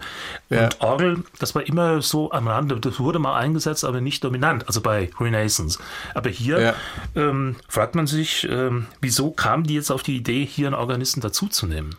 Ja. 0.49 0.65
Und 0.65 0.81
Orgel, 0.81 1.23
das 1.39 1.55
war 1.55 1.67
immer 1.67 2.01
so 2.01 2.31
am 2.31 2.47
Rande, 2.47 2.79
das 2.79 2.99
wurde 2.99 3.19
mal 3.19 3.37
eingesetzt, 3.37 3.83
aber 3.83 4.01
nicht 4.01 4.23
dominant, 4.23 4.67
also 4.67 4.81
bei 4.81 5.09
Renaissance. 5.19 5.79
Aber 6.13 6.29
hier 6.29 6.59
ja. 6.59 6.73
ähm, 7.15 7.55
fragt 7.67 7.95
man 7.95 8.07
sich, 8.07 8.47
ähm, 8.49 8.87
wieso 9.01 9.31
kamen 9.31 9.63
die 9.63 9.75
jetzt 9.75 9.91
auf 9.91 10.03
die 10.03 10.15
Idee, 10.15 10.45
hier 10.45 10.67
einen 10.67 10.75
Organisten 10.75 11.21
dazuzunehmen? 11.21 11.95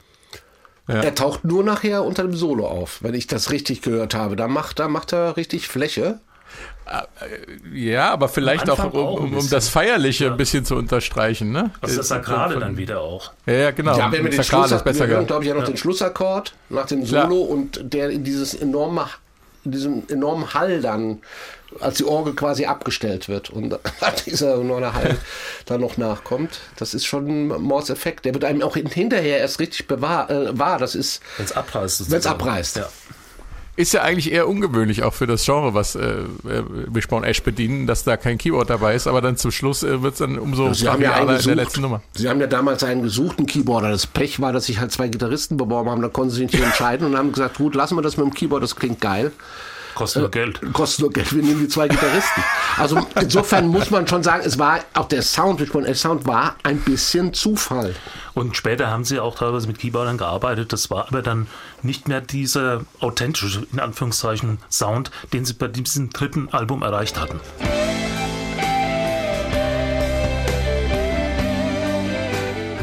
Ja. 0.88 1.02
Er 1.02 1.14
taucht 1.14 1.44
nur 1.44 1.64
nachher 1.64 2.04
unter 2.04 2.22
dem 2.22 2.36
Solo 2.36 2.66
auf, 2.66 3.02
wenn 3.02 3.14
ich 3.14 3.26
das 3.26 3.50
richtig 3.50 3.82
gehört 3.82 4.14
habe. 4.14 4.36
Da 4.36 4.46
macht, 4.46 4.78
da 4.78 4.86
macht 4.86 5.12
er 5.12 5.36
richtig 5.36 5.66
Fläche. 5.66 6.20
Äh, 6.86 7.76
ja, 7.76 8.10
aber 8.12 8.28
vielleicht 8.28 8.70
auch, 8.70 8.78
um, 8.78 9.00
auch 9.00 9.20
um, 9.20 9.50
das 9.50 9.68
Feierliche 9.68 10.26
ja. 10.26 10.30
ein 10.30 10.36
bisschen 10.36 10.64
zu 10.64 10.76
unterstreichen. 10.76 11.50
Ne? 11.50 11.70
Also 11.80 11.96
das 11.96 12.08
Sakrale 12.08 12.60
dann 12.60 12.76
wieder 12.76 13.00
auch. 13.00 13.32
Ja, 13.46 13.54
ja 13.54 13.70
genau. 13.72 13.98
Ja, 13.98 14.12
wenn 14.12 14.22
wir 14.22 14.30
den 14.30 14.44
Schluss, 14.44 14.70
ist 14.70 14.84
besser 14.84 15.08
wir 15.08 15.16
hören, 15.16 15.26
glaube 15.26 15.42
ich, 15.42 15.48
ja 15.48 15.54
noch 15.54 15.62
ja. 15.62 15.68
den 15.68 15.76
Schlussakkord 15.76 16.54
nach 16.68 16.86
dem 16.86 17.04
Solo 17.04 17.40
und 17.40 17.80
der 17.92 18.10
in 18.10 18.22
dieses 18.22 18.54
enorme, 18.54 19.06
in 19.64 19.72
diesem 19.72 20.04
enormen 20.08 20.54
Hall 20.54 20.80
dann 20.80 21.22
als 21.80 21.96
die 21.96 22.04
Orgel 22.04 22.34
quasi 22.34 22.66
abgestellt 22.66 23.28
wird 23.28 23.50
und 23.50 23.76
dieser 24.26 24.54
enorme 24.54 24.92
Hall 24.92 25.18
dann 25.66 25.80
noch 25.80 25.96
nachkommt. 25.96 26.60
Das 26.76 26.94
ist 26.94 27.04
schon 27.04 27.26
ein 27.26 27.62
Mordseffekt. 27.62 28.24
Der 28.24 28.34
wird 28.34 28.44
einem 28.44 28.62
auch 28.62 28.76
hinterher 28.76 29.38
erst 29.38 29.58
richtig 29.58 29.88
bewahr, 29.88 30.30
äh, 30.30 30.56
wahr. 30.56 30.78
Das 30.78 30.94
ist. 30.94 31.20
Wenn 31.36 31.46
es 31.46 31.52
abreißt. 31.52 32.10
Wenn 32.10 32.18
es 32.18 32.26
abreißt. 32.26 32.76
Ja. 32.76 32.88
Ist 33.76 33.92
ja 33.92 34.02
eigentlich 34.02 34.32
eher 34.32 34.48
ungewöhnlich 34.48 35.02
auch 35.02 35.12
für 35.12 35.26
das 35.26 35.44
Genre, 35.44 35.74
was 35.74 35.94
äh, 35.96 36.22
Wishbone 36.42 37.26
Ash 37.26 37.42
bedienen, 37.42 37.86
dass 37.86 38.04
da 38.04 38.16
kein 38.16 38.38
Keyboard 38.38 38.70
dabei 38.70 38.94
ist, 38.94 39.06
aber 39.06 39.20
dann 39.20 39.36
zum 39.36 39.50
Schluss 39.50 39.82
äh, 39.82 40.02
wird 40.02 40.14
es 40.14 40.18
dann 40.18 40.38
umso 40.38 40.72
Sie 40.72 40.88
haben 40.88 41.02
ja 41.02 41.22
gesucht, 41.22 41.40
in 41.40 41.56
der 41.56 41.64
letzten 41.64 41.82
Nummer. 41.82 42.00
Sie 42.14 42.28
haben 42.28 42.40
ja 42.40 42.46
damals 42.46 42.82
einen 42.84 43.02
gesuchten 43.02 43.44
Keyboarder. 43.44 43.90
Das 43.90 44.06
Pech 44.06 44.40
war, 44.40 44.54
dass 44.54 44.66
sich 44.66 44.80
halt 44.80 44.92
zwei 44.92 45.08
Gitarristen 45.08 45.58
beworben 45.58 45.90
haben, 45.90 46.00
da 46.00 46.08
konnten 46.08 46.30
sie 46.30 46.38
sich 46.38 46.52
nicht 46.52 46.64
entscheiden 46.64 47.06
und 47.06 47.18
haben 47.18 47.32
gesagt, 47.32 47.58
gut, 47.58 47.74
lassen 47.74 47.96
wir 47.96 48.02
das 48.02 48.16
mit 48.16 48.24
dem 48.26 48.32
Keyboard, 48.32 48.62
das 48.62 48.76
klingt 48.76 49.00
geil. 49.00 49.30
Kostet 49.96 50.20
nur 50.20 50.30
Geld. 50.30 50.62
Äh, 50.62 50.66
kostet 50.72 51.00
nur 51.00 51.10
Geld. 51.10 51.34
Wir 51.34 51.42
nehmen 51.42 51.60
die 51.60 51.68
zwei 51.68 51.88
Gitarristen. 51.88 52.44
Also 52.76 53.04
insofern 53.18 53.66
muss 53.66 53.90
man 53.90 54.06
schon 54.06 54.22
sagen, 54.22 54.42
es 54.44 54.58
war 54.58 54.80
auch 54.92 55.08
der 55.08 55.22
Sound, 55.22 55.58
der 55.58 55.94
Sound 55.94 56.26
war 56.26 56.56
ein 56.62 56.80
bisschen 56.80 57.32
Zufall. 57.32 57.94
Und 58.34 58.58
später 58.58 58.88
haben 58.88 59.06
sie 59.06 59.18
auch 59.18 59.36
teilweise 59.36 59.66
mit 59.66 59.78
Keyboardern 59.78 60.18
gearbeitet. 60.18 60.74
Das 60.74 60.90
war 60.90 61.08
aber 61.08 61.22
dann 61.22 61.46
nicht 61.82 62.08
mehr 62.08 62.20
dieser 62.20 62.82
authentische, 63.00 63.66
in 63.72 63.80
Anführungszeichen, 63.80 64.58
Sound, 64.70 65.10
den 65.32 65.46
sie 65.46 65.54
bei 65.54 65.68
diesem 65.68 66.10
dritten 66.10 66.50
Album 66.50 66.82
erreicht 66.82 67.18
hatten. 67.18 67.40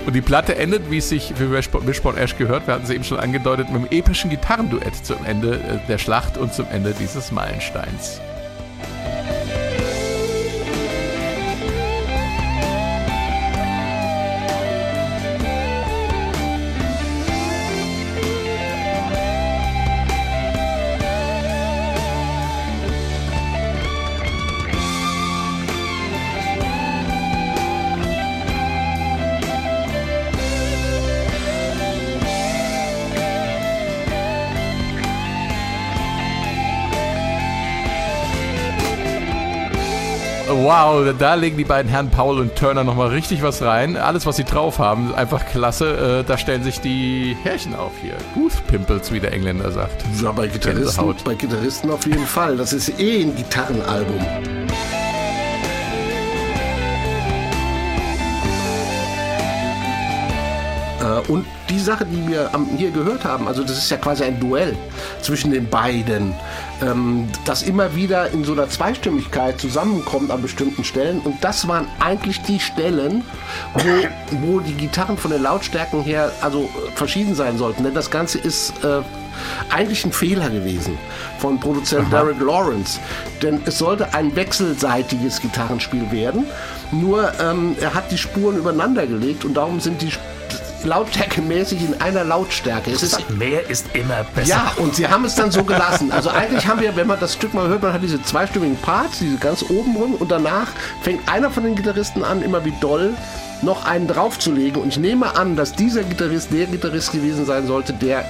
Und 0.05 0.13
die 0.13 0.21
Platte 0.21 0.55
endet, 0.55 0.91
wie 0.91 0.97
es 0.97 1.09
sich 1.09 1.33
für 1.35 1.51
Wishbone 1.51 2.19
Ash 2.19 2.37
gehört, 2.37 2.67
wir 2.67 2.73
hatten 2.73 2.85
sie 2.85 2.95
eben 2.95 3.05
schon 3.05 3.19
angedeutet, 3.19 3.69
mit 3.69 3.77
einem 3.77 3.87
epischen 3.89 4.29
Gitarrenduett 4.29 4.95
zum 5.05 5.23
Ende 5.25 5.55
äh, 5.55 5.87
der 5.87 5.97
Schlacht 5.97 6.37
und 6.37 6.53
zum 6.53 6.65
Ende 6.71 6.93
dieses 6.99 7.31
Meilensteins. 7.31 8.19
Wow, 40.75 41.13
da 41.19 41.35
legen 41.35 41.55
die 41.55 41.65
beiden 41.65 41.87
Herren 41.87 42.09
Paul 42.09 42.39
und 42.39 42.55
Turner 42.55 42.83
nochmal 42.83 43.09
richtig 43.09 43.43
was 43.43 43.61
rein. 43.61 43.95
Alles, 43.95 44.25
was 44.25 44.37
sie 44.37 44.43
drauf 44.43 44.79
haben, 44.79 45.13
einfach 45.13 45.45
klasse. 45.45 46.21
Äh, 46.21 46.27
da 46.27 46.35
stellen 46.35 46.63
sich 46.63 46.81
die 46.81 47.37
Härchen 47.43 47.75
auf 47.75 47.91
hier. 48.01 48.15
Goose 48.33 48.57
Pimples, 48.65 49.11
wie 49.11 49.19
der 49.19 49.33
Engländer 49.33 49.71
sagt. 49.71 50.03
Ja, 50.19 50.31
bei 50.31 50.47
Gitarristen, 50.47 51.13
bei 51.25 51.35
Gitarristen 51.35 51.91
auf 51.91 52.03
jeden 52.07 52.25
Fall. 52.25 52.57
Das 52.57 52.73
ist 52.73 52.99
eh 52.99 53.21
ein 53.21 53.35
Gitarrenalbum. 53.35 54.19
Äh, 61.01 61.31
Und 61.31 61.45
die 61.73 61.79
Sache, 61.79 62.05
die 62.05 62.27
wir 62.27 62.51
hier 62.77 62.91
gehört 62.91 63.25
haben, 63.25 63.47
also 63.47 63.63
das 63.63 63.77
ist 63.77 63.89
ja 63.89 63.97
quasi 63.97 64.23
ein 64.23 64.39
Duell 64.39 64.75
zwischen 65.21 65.51
den 65.51 65.67
beiden, 65.69 66.33
ähm, 66.81 67.27
das 67.45 67.63
immer 67.63 67.95
wieder 67.95 68.29
in 68.29 68.43
so 68.43 68.53
einer 68.53 68.69
Zweistimmigkeit 68.69 69.59
zusammenkommt 69.59 70.29
an 70.29 70.41
bestimmten 70.41 70.83
Stellen. 70.83 71.19
Und 71.19 71.43
das 71.43 71.67
waren 71.67 71.87
eigentlich 71.99 72.41
die 72.43 72.59
Stellen, 72.59 73.23
wo, 73.73 74.37
wo 74.41 74.59
die 74.59 74.73
Gitarren 74.73 75.17
von 75.17 75.31
den 75.31 75.41
Lautstärken 75.41 76.03
her 76.03 76.31
also 76.41 76.63
äh, 76.63 76.91
verschieden 76.95 77.33
sein 77.33 77.57
sollten. 77.57 77.83
Denn 77.83 77.95
das 77.95 78.11
Ganze 78.11 78.37
ist 78.37 78.73
äh, 78.83 79.01
eigentlich 79.73 80.05
ein 80.05 80.11
Fehler 80.11 80.49
gewesen 80.49 80.97
von 81.39 81.59
Produzent 81.59 82.13
Derek 82.13 82.39
Lawrence. 82.39 82.99
Denn 83.41 83.61
es 83.65 83.79
sollte 83.79 84.13
ein 84.13 84.35
wechselseitiges 84.35 85.41
Gitarrenspiel 85.41 86.11
werden. 86.11 86.45
Nur 86.91 87.31
ähm, 87.41 87.75
er 87.81 87.95
hat 87.95 88.11
die 88.11 88.17
Spuren 88.19 88.57
übereinander 88.57 89.07
gelegt 89.07 89.43
und 89.43 89.55
darum 89.55 89.79
sind 89.79 90.01
die 90.03 90.09
Sp- 90.13 90.21
lautstärkemäßig 90.85 91.81
in 91.81 92.01
einer 92.01 92.23
Lautstärke. 92.23 92.91
Es 92.91 93.03
ist 93.03 93.29
Mehr 93.31 93.69
ist 93.69 93.87
immer 93.93 94.23
besser. 94.35 94.47
ja, 94.47 94.71
und 94.77 94.95
sie 94.95 95.07
haben 95.07 95.25
es 95.25 95.35
dann 95.35 95.51
so 95.51 95.63
gelassen. 95.63 96.11
Also 96.11 96.29
eigentlich 96.29 96.67
haben 96.67 96.81
wir, 96.81 96.95
wenn 96.95 97.07
man 97.07 97.19
das 97.19 97.33
Stück 97.33 97.53
mal 97.53 97.67
hört, 97.67 97.81
man 97.81 97.93
hat 97.93 98.03
diese 98.03 98.21
zweistimmigen 98.21 98.77
Parts, 98.77 99.19
diese 99.19 99.37
ganz 99.37 99.63
oben 99.63 99.95
rum 99.95 100.15
und 100.15 100.31
danach 100.31 100.67
fängt 101.01 101.27
einer 101.29 101.49
von 101.49 101.63
den 101.63 101.75
Gitarristen 101.75 102.23
an, 102.23 102.41
immer 102.41 102.63
wie 102.65 102.73
doll 102.79 103.13
noch 103.61 103.85
einen 103.85 104.07
draufzulegen. 104.07 104.81
Und 104.81 104.89
ich 104.89 104.99
nehme 104.99 105.35
an, 105.35 105.55
dass 105.55 105.73
dieser 105.73 106.03
Gitarrist 106.03 106.51
der 106.51 106.65
Gitarrist 106.65 107.11
gewesen 107.11 107.45
sein 107.45 107.65
sollte, 107.67 107.93
der 107.93 108.25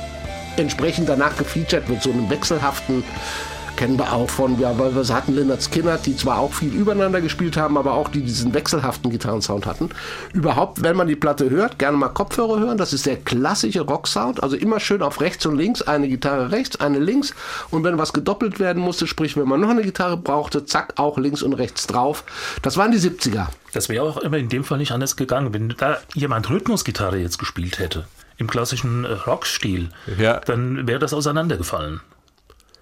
entsprechend 0.57 1.09
danach 1.09 1.35
gefeatured 1.35 1.89
wird, 1.89 2.03
so 2.03 2.11
einem 2.11 2.29
wechselhaften 2.29 3.03
kennen 3.75 3.97
wir 3.97 4.13
auch 4.13 4.29
von, 4.29 4.59
ja, 4.59 4.77
weil 4.77 4.95
wir 4.95 5.07
hatten 5.13 5.33
Leonard 5.35 5.61
Skinner, 5.61 5.97
die 5.97 6.15
zwar 6.15 6.39
auch 6.39 6.53
viel 6.53 6.73
übereinander 6.73 7.21
gespielt 7.21 7.57
haben, 7.57 7.77
aber 7.77 7.93
auch 7.93 8.07
die 8.09 8.21
diesen 8.21 8.53
wechselhaften 8.53 9.09
Gitarrensound 9.11 9.65
hatten. 9.65 9.89
Überhaupt, 10.33 10.83
wenn 10.83 10.95
man 10.95 11.07
die 11.07 11.15
Platte 11.15 11.49
hört, 11.49 11.79
gerne 11.79 11.97
mal 11.97 12.09
Kopfhörer 12.09 12.59
hören. 12.59 12.77
Das 12.77 12.93
ist 12.93 13.05
der 13.05 13.17
klassische 13.17 13.81
Rocksound, 13.81 14.41
also 14.43 14.55
immer 14.55 14.79
schön 14.79 15.01
auf 15.01 15.21
rechts 15.21 15.45
und 15.45 15.57
links, 15.57 15.81
eine 15.81 16.07
Gitarre 16.07 16.51
rechts, 16.51 16.79
eine 16.79 16.99
links. 16.99 17.33
Und 17.71 17.83
wenn 17.83 17.97
was 17.97 18.13
gedoppelt 18.13 18.59
werden 18.59 18.81
musste, 18.81 19.07
sprich, 19.07 19.35
wenn 19.37 19.47
man 19.47 19.59
noch 19.59 19.69
eine 19.69 19.83
Gitarre 19.83 20.17
brauchte, 20.17 20.65
zack, 20.65 20.93
auch 20.97 21.17
links 21.17 21.41
und 21.41 21.53
rechts 21.53 21.87
drauf. 21.87 22.23
Das 22.61 22.77
waren 22.77 22.91
die 22.91 22.99
70er. 22.99 23.47
Das 23.73 23.89
wäre 23.89 24.03
auch 24.03 24.17
immer 24.17 24.37
in 24.37 24.49
dem 24.49 24.63
Fall 24.63 24.77
nicht 24.77 24.91
anders 24.91 25.15
gegangen, 25.15 25.53
wenn 25.53 25.69
da 25.77 25.97
jemand 26.13 26.49
Rhythmusgitarre 26.49 27.17
jetzt 27.17 27.39
gespielt 27.39 27.79
hätte. 27.79 28.05
Im 28.37 28.47
klassischen 28.47 29.05
äh, 29.05 29.11
Rockstil, 29.13 29.89
Ja. 30.17 30.39
dann 30.39 30.87
wäre 30.87 30.99
das 30.99 31.13
auseinandergefallen. 31.13 32.01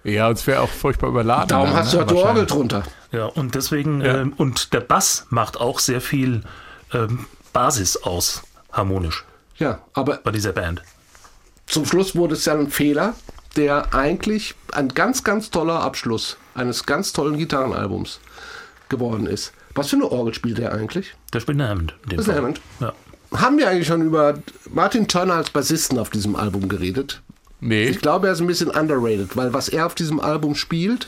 Ja, 0.04 0.28
und 0.28 0.38
es 0.38 0.46
wäre 0.46 0.60
auch 0.60 0.68
furchtbar 0.68 1.08
überladen. 1.10 1.48
Darum 1.48 1.68
dann, 1.68 1.76
hast 1.76 1.92
du 1.92 1.98
ne? 1.98 2.02
ja 2.04 2.08
die 2.08 2.14
Orgel 2.16 2.46
drunter. 2.46 2.82
Ja, 3.12 3.26
und 3.26 3.54
deswegen, 3.54 4.00
Ja. 4.00 4.20
ähm, 4.22 4.32
und 4.36 4.72
der 4.72 4.80
Bass 4.80 5.26
macht 5.30 5.60
auch 5.60 5.78
sehr 5.78 6.00
viel 6.00 6.42
ähm, 6.92 7.26
Basis 7.52 7.96
aus, 7.98 8.42
harmonisch, 8.72 9.24
Ja, 9.58 9.80
aber 9.94 10.18
bei 10.24 10.30
dieser 10.30 10.52
Band. 10.52 10.82
zum 11.66 11.84
Schluss 11.86 12.14
wurde 12.16 12.34
es 12.34 12.44
ja 12.46 12.54
ein 12.54 12.70
Fehler, 12.70 13.14
der 13.56 13.94
eigentlich 13.94 14.54
ein 14.72 14.88
ganz, 14.88 15.24
ganz 15.24 15.50
toller 15.50 15.80
Abschluss 15.82 16.36
eines 16.54 16.84
ganz 16.86 17.12
tollen 17.12 17.36
Gitarrenalbums 17.36 18.20
geworden 18.88 19.26
ist. 19.26 19.52
Was 19.74 19.88
für 19.90 19.96
eine 19.96 20.10
Orgel 20.10 20.34
spielt 20.34 20.58
er 20.58 20.72
eigentlich? 20.72 21.14
Der 21.32 21.40
spielt 21.40 21.60
eine 21.60 21.68
Hammond. 21.68 21.94
Das 22.08 22.20
ist 22.20 22.28
eine. 22.28 22.38
Hammond. 22.38 22.60
Ja. 22.80 22.92
Haben 23.34 23.56
wir 23.58 23.68
eigentlich 23.68 23.86
schon 23.86 24.02
über 24.02 24.34
Martin 24.70 25.08
Turner 25.08 25.34
als 25.34 25.48
Bassisten 25.50 25.98
auf 25.98 26.10
diesem 26.10 26.36
Album 26.36 26.68
geredet? 26.68 27.22
Nee. 27.64 27.84
Ich 27.84 28.00
glaube, 28.00 28.26
er 28.26 28.32
ist 28.32 28.40
ein 28.40 28.48
bisschen 28.48 28.70
underrated, 28.70 29.36
weil 29.36 29.54
was 29.54 29.68
er 29.68 29.86
auf 29.86 29.94
diesem 29.94 30.18
Album 30.18 30.56
spielt, 30.56 31.06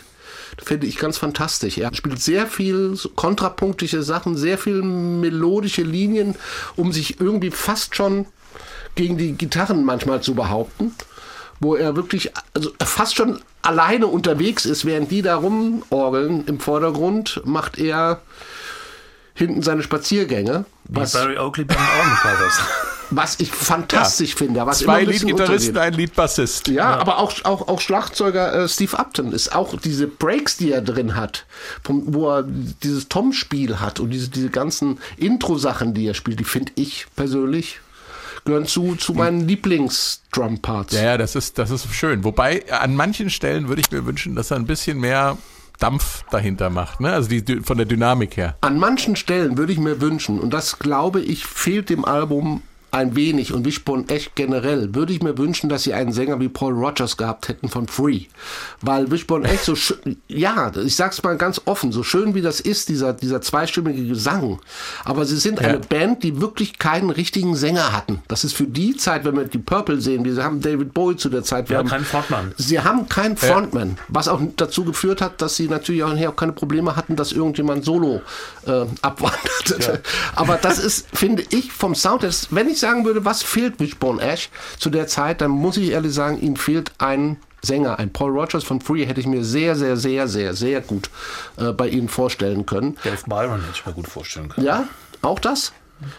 finde 0.62 0.86
ich 0.86 0.98
ganz 0.98 1.18
fantastisch. 1.18 1.78
Er 1.78 1.92
spielt 1.92 2.22
sehr 2.22 2.46
viel 2.46 2.96
kontrapunktische 3.16 4.04
Sachen, 4.04 4.36
sehr 4.36 4.56
viel 4.56 4.80
melodische 4.80 5.82
Linien, 5.82 6.36
um 6.76 6.92
sich 6.92 7.18
irgendwie 7.18 7.50
fast 7.50 7.96
schon 7.96 8.26
gegen 8.94 9.18
die 9.18 9.32
Gitarren 9.32 9.84
manchmal 9.84 10.22
zu 10.22 10.36
behaupten, 10.36 10.94
wo 11.58 11.74
er 11.74 11.96
wirklich 11.96 12.30
also 12.54 12.70
fast 12.80 13.16
schon 13.16 13.40
alleine 13.62 14.06
unterwegs 14.06 14.64
ist, 14.64 14.84
während 14.84 15.10
die 15.10 15.22
da 15.22 15.34
rumorgeln 15.34 16.46
im 16.46 16.60
Vordergrund, 16.60 17.42
macht 17.44 17.78
er 17.78 18.20
hinten 19.34 19.62
seine 19.62 19.82
Spaziergänge, 19.82 20.66
Wie 20.84 21.00
was, 21.00 21.14
Barry 21.14 21.36
Oakley 21.36 21.64
bei 21.64 21.74
den. 21.74 21.82
was 23.10 23.40
ich 23.40 23.50
fantastisch 23.50 24.34
finde. 24.34 24.64
Was 24.66 24.80
Zwei 24.80 25.04
Leadgitarristen, 25.04 25.76
ein 25.78 25.94
Leadbassist. 25.94 26.68
Ja, 26.68 26.96
aber 26.96 27.18
auch, 27.18 27.32
auch, 27.44 27.68
auch 27.68 27.80
Schlagzeuger 27.80 28.64
äh, 28.64 28.68
Steve 28.68 28.98
Upton 28.98 29.32
ist 29.32 29.54
auch 29.54 29.78
diese 29.78 30.06
Breaks, 30.06 30.56
die 30.56 30.72
er 30.72 30.82
drin 30.82 31.14
hat, 31.14 31.46
wo 31.84 32.30
er 32.30 32.44
dieses 32.44 33.08
Tom-Spiel 33.08 33.80
hat 33.80 34.00
und 34.00 34.10
diese, 34.10 34.28
diese 34.28 34.50
ganzen 34.50 34.98
Intro-Sachen, 35.16 35.94
die 35.94 36.06
er 36.06 36.14
spielt, 36.14 36.40
die 36.40 36.44
finde 36.44 36.72
ich 36.76 37.06
persönlich 37.16 37.80
gehören 38.44 38.66
zu, 38.66 38.94
zu 38.96 39.14
meinen 39.14 39.48
Lieblings-Drum-Parts. 39.48 40.94
Ja, 40.94 41.02
ja, 41.02 41.18
das 41.18 41.34
ist, 41.34 41.58
das 41.58 41.70
ist 41.70 41.92
schön. 41.94 42.24
Wobei, 42.24 42.64
an 42.70 42.94
manchen 42.94 43.30
Stellen 43.30 43.68
würde 43.68 43.80
ich 43.80 43.90
mir 43.90 44.04
wünschen, 44.04 44.34
dass 44.34 44.50
er 44.50 44.58
ein 44.58 44.66
bisschen 44.66 45.00
mehr 45.00 45.38
Dampf 45.78 46.24
dahinter 46.30 46.70
macht, 46.70 47.00
ne? 47.00 47.12
Also 47.12 47.28
die, 47.28 47.60
von 47.62 47.76
der 47.76 47.86
Dynamik 47.86 48.36
her. 48.36 48.56
An 48.60 48.78
manchen 48.78 49.16
Stellen 49.16 49.58
würde 49.58 49.72
ich 49.72 49.78
mir 49.78 50.00
wünschen, 50.00 50.38
und 50.38 50.50
das 50.50 50.78
glaube 50.78 51.20
ich, 51.20 51.46
fehlt 51.46 51.90
dem 51.90 52.04
Album 52.04 52.62
ein 52.94 53.16
wenig 53.16 53.52
und 53.52 53.64
Wishbone 53.64 54.04
echt 54.08 54.36
generell, 54.36 54.94
würde 54.94 55.12
ich 55.12 55.20
mir 55.20 55.36
wünschen, 55.36 55.68
dass 55.68 55.82
sie 55.82 55.94
einen 55.94 56.12
Sänger 56.12 56.38
wie 56.38 56.48
Paul 56.48 56.74
Rogers 56.74 57.16
gehabt 57.16 57.48
hätten 57.48 57.68
von 57.68 57.88
Free. 57.88 58.26
Weil 58.82 59.10
Wishbone 59.10 59.48
echt 59.48 59.64
so 59.64 59.74
schön, 59.74 60.16
ja, 60.28 60.70
ich 60.76 60.94
sag's 60.94 61.22
mal 61.22 61.36
ganz 61.36 61.60
offen, 61.64 61.90
so 61.90 62.04
schön 62.04 62.34
wie 62.34 62.40
das 62.40 62.60
ist, 62.60 62.88
dieser, 62.88 63.12
dieser 63.12 63.40
zweistimmige 63.40 64.06
Gesang. 64.06 64.60
Aber 65.04 65.24
sie 65.24 65.38
sind 65.38 65.58
eine 65.60 65.80
Band, 65.80 66.22
die 66.22 66.40
wirklich 66.40 66.78
keinen 66.78 67.10
richtigen 67.10 67.56
Sänger 67.56 67.92
hatten. 67.92 68.22
Das 68.28 68.44
ist 68.44 68.52
für 68.54 68.64
die 68.64 68.96
Zeit, 68.96 69.24
wenn 69.24 69.36
wir 69.36 69.44
die 69.44 69.58
Purple 69.58 70.00
sehen, 70.00 70.24
wir 70.24 70.42
haben 70.44 70.60
David 70.60 70.94
Bowie 70.94 71.16
zu 71.16 71.28
der 71.28 71.42
Zeit. 71.42 71.68
Wir 71.68 71.74
Ja, 71.74 71.80
haben 71.80 71.88
keinen 71.88 72.04
Frontmann. 72.04 72.54
Sie 72.58 72.80
haben 72.80 73.08
keinen 73.08 73.36
Frontman, 73.36 73.98
was 74.06 74.28
auch 74.28 74.40
dazu 74.56 74.84
geführt 74.84 75.20
hat, 75.20 75.42
dass 75.42 75.56
sie 75.56 75.68
natürlich 75.68 76.04
auch 76.04 76.14
auch 76.14 76.36
keine 76.36 76.52
Probleme 76.52 76.94
hatten, 76.94 77.16
dass 77.16 77.32
irgendjemand 77.32 77.84
solo 77.84 78.22
äh, 78.66 78.84
abwandert. 79.02 80.00
Aber 80.36 80.56
das 80.56 80.78
ist, 80.78 81.06
finde 81.12 81.42
ich, 81.50 81.72
vom 81.72 81.94
Sound, 81.94 82.22
das, 82.22 82.48
wenn 82.50 82.68
ich 82.68 82.83
sagen 82.84 83.04
würde, 83.04 83.24
was 83.24 83.42
fehlt 83.42 83.80
Wishbone 83.80 84.20
Ash 84.22 84.50
zu 84.78 84.90
der 84.90 85.06
Zeit, 85.06 85.40
dann 85.40 85.50
muss 85.50 85.76
ich 85.76 85.90
ehrlich 85.90 86.12
sagen, 86.12 86.40
ihnen 86.40 86.56
fehlt 86.56 86.92
ein 86.98 87.38
Sänger, 87.62 87.98
ein 87.98 88.12
Paul 88.12 88.30
Rogers 88.38 88.62
von 88.62 88.80
Free 88.82 89.06
hätte 89.06 89.20
ich 89.20 89.26
mir 89.26 89.42
sehr, 89.42 89.74
sehr, 89.74 89.96
sehr, 89.96 90.28
sehr, 90.28 90.52
sehr 90.52 90.80
gut 90.82 91.08
äh, 91.56 91.72
bei 91.72 91.88
ihnen 91.88 92.10
vorstellen 92.10 92.66
können. 92.66 92.98
Dave 93.02 93.22
Byron 93.26 93.60
hätte 93.62 93.72
ich 93.74 93.86
mir 93.86 93.92
gut 93.94 94.06
vorstellen 94.06 94.50
können. 94.50 94.66
Ja, 94.66 94.86
auch 95.22 95.38
das. 95.38 95.72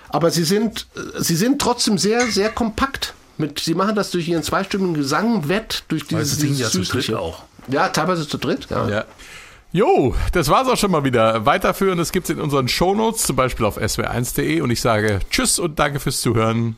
Aber 0.10 0.32
sie 0.32 0.44
sind, 0.44 0.88
äh, 0.96 1.22
sie 1.22 1.36
sind 1.36 1.62
trotzdem 1.62 2.00
sehr, 2.00 2.26
sehr 2.28 2.50
kompakt. 2.50 3.14
Mit, 3.38 3.60
sie 3.60 3.76
machen 3.76 3.96
das 3.96 4.10
durch 4.10 4.28
ihren 4.28 4.42
zweistimmigen 4.42 4.96
Gesang 4.96 5.48
wett, 5.48 5.84
durch 5.90 6.08
dieses, 6.08 6.40
dieses 6.40 6.60
ja 6.60 6.68
zu 6.70 6.78
dritt 6.80 6.88
Süßliche. 6.88 7.20
auch. 7.20 7.44
Ja, 7.68 7.90
teilweise 7.90 8.28
zu 8.28 8.38
dritt. 8.38 8.68
Ja. 8.72 8.90
Ja. 8.90 9.06
Jo, 9.76 10.16
das 10.32 10.48
war's 10.48 10.70
auch 10.70 10.78
schon 10.78 10.92
mal 10.92 11.04
wieder. 11.04 11.46
Weiterführendes 11.46 12.14
gibt's 12.14 12.30
in 12.30 12.40
unseren 12.40 12.70
Shownotes, 12.70 13.24
zum 13.24 13.36
Beispiel 13.36 13.66
auf 13.66 13.78
swr1.de. 13.78 14.62
Und 14.62 14.72
ich 14.72 14.80
sage 14.80 15.20
Tschüss 15.30 15.60
und 15.60 15.78
danke 15.78 16.00
fürs 16.00 16.22
Zuhören. 16.22 16.74